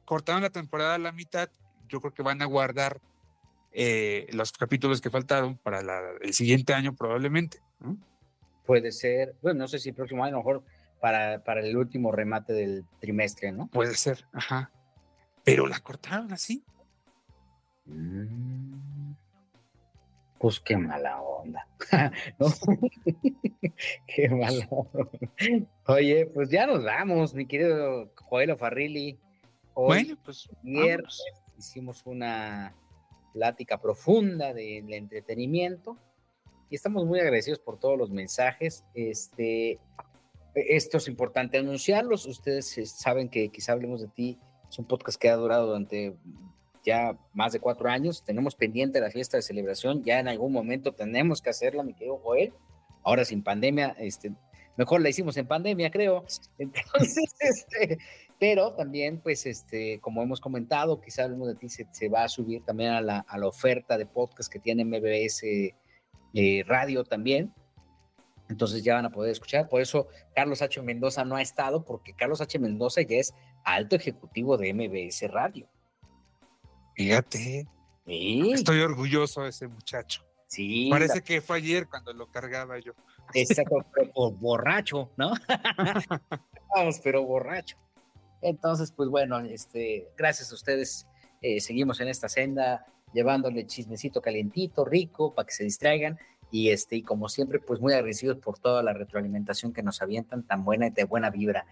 [0.05, 1.51] cortaron la temporada a la mitad.
[1.89, 3.01] Yo creo que van a guardar
[3.73, 5.81] eh, los capítulos que faltaron para
[6.21, 7.61] el siguiente año probablemente.
[8.65, 10.65] Puede ser, bueno, no sé si el próximo año, a lo mejor
[11.01, 13.67] para, para el último remate del trimestre, ¿no?
[13.69, 14.71] Puede ser, ajá.
[15.45, 16.65] Pero la cortaron así.
[17.87, 19.13] Mm.
[20.39, 21.67] Pues qué mala onda.
[24.07, 25.11] qué mala onda.
[25.87, 29.19] Oye, pues ya nos vamos, mi querido Joel Farrilli.
[29.75, 31.23] Hoy, bueno, pues viernes
[31.59, 32.75] hicimos una
[33.33, 35.97] plática profunda del entretenimiento
[36.73, 38.83] y estamos muy agradecidos por todos los mensajes.
[38.95, 39.79] Este,
[40.55, 42.25] esto es importante anunciarlos.
[42.25, 44.39] Ustedes saben que quizá hablemos de ti.
[44.71, 46.17] Es un podcast que ha durado durante
[46.83, 50.93] ya más de cuatro años, tenemos pendiente la fiesta de celebración, ya en algún momento
[50.93, 52.53] tenemos que hacerla, mi querido Joel,
[53.05, 54.33] ahora sin pandemia, este,
[54.77, 56.25] mejor la hicimos en pandemia, creo,
[56.59, 57.99] entonces, este,
[58.41, 62.65] pero también, pues, este, como hemos comentado, quizá alguno de ti se, va a subir
[62.65, 65.45] también a la, a la, oferta de podcast que tiene MBS
[66.35, 67.53] eh, Radio también,
[68.49, 69.69] entonces ya van a poder escuchar.
[69.69, 70.81] Por eso Carlos H.
[70.83, 72.59] Mendoza no ha estado, porque Carlos H.
[72.59, 73.35] Mendoza ya es
[73.65, 75.69] alto ejecutivo de MBS Radio.
[76.95, 77.67] Fíjate.
[78.05, 80.23] Estoy orgulloso de ese muchacho.
[80.47, 80.89] Sí.
[80.91, 82.93] Parece que fue ayer cuando lo cargaba yo.
[83.33, 85.33] Exacto, pero borracho, ¿no?
[86.77, 87.79] Vamos, pero borracho.
[88.43, 91.07] Entonces, pues bueno, este, gracias a ustedes.
[91.41, 96.19] Eh, seguimos en esta senda, llevándole chismecito calientito, rico, para que se distraigan.
[96.51, 100.43] Y este, y como siempre, pues muy agradecidos por toda la retroalimentación que nos avientan,
[100.43, 101.65] tan buena y de buena vibra.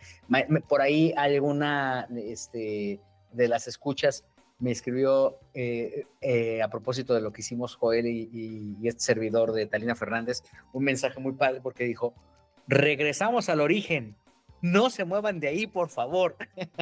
[0.68, 2.98] Por ahí alguna este,
[3.32, 4.24] de las escuchas
[4.60, 9.66] me escribió eh, eh, a propósito de lo que hicimos Joel y, este servidor de
[9.66, 10.42] Talina Fernández,
[10.72, 12.14] un mensaje muy padre porque dijo,
[12.68, 14.16] regresamos al origen,
[14.60, 16.36] no se muevan de ahí, por favor.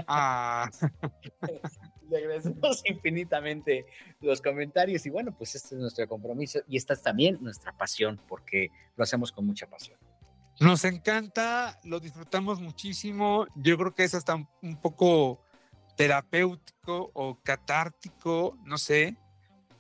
[0.07, 0.69] Ah.
[2.09, 3.87] Le agradecemos infinitamente
[4.21, 8.21] los comentarios y bueno, pues este es nuestro compromiso y esta es también nuestra pasión
[8.29, 9.99] porque lo hacemos con mucha pasión.
[10.61, 13.47] Nos encanta, lo disfrutamos muchísimo.
[13.55, 15.41] Yo creo que es hasta un poco
[15.97, 19.17] terapéutico o catártico, no sé,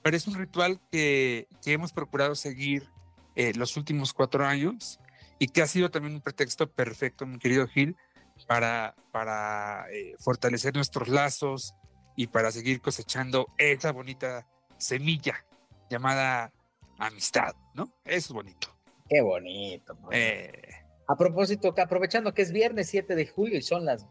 [0.02, 2.88] pero es un ritual que, hemos procurado seguir
[3.34, 5.00] eh, los últimos cuatro años
[5.38, 7.96] y que ha sido también un pretexto perfecto, mi querido Gil,
[8.46, 11.74] para, para eh, fortalecer nuestros lazos
[12.18, 14.44] y para seguir cosechando esa bonita
[14.76, 15.44] semilla
[15.88, 16.52] llamada
[16.98, 17.92] amistad, ¿no?
[18.04, 18.76] Eso es bonito.
[19.08, 19.96] Qué bonito.
[20.10, 20.50] Eh.
[21.06, 24.04] A propósito, aprovechando que es viernes 7 de julio y son las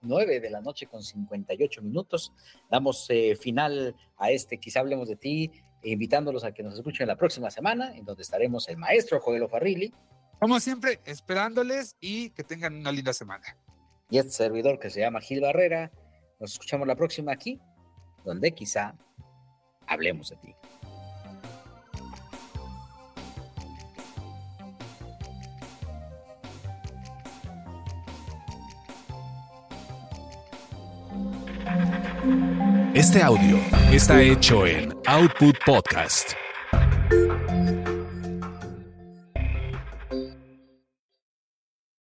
[0.00, 2.32] 9 de la noche con 58 minutos.
[2.68, 5.52] Damos eh, final a este, quizá hablemos de ti,
[5.84, 9.94] invitándolos a que nos escuchen la próxima semana, en donde estaremos el maestro Joel Farrilli.
[10.40, 13.56] Como siempre, esperándoles y que tengan una linda semana.
[14.10, 15.92] Y este servidor que se llama Gil Barrera,
[16.42, 17.60] nos escuchamos la próxima aquí,
[18.24, 18.94] donde quizá
[19.86, 20.54] hablemos de ti.
[32.92, 33.58] Este audio
[33.92, 36.32] está hecho en Output Podcast.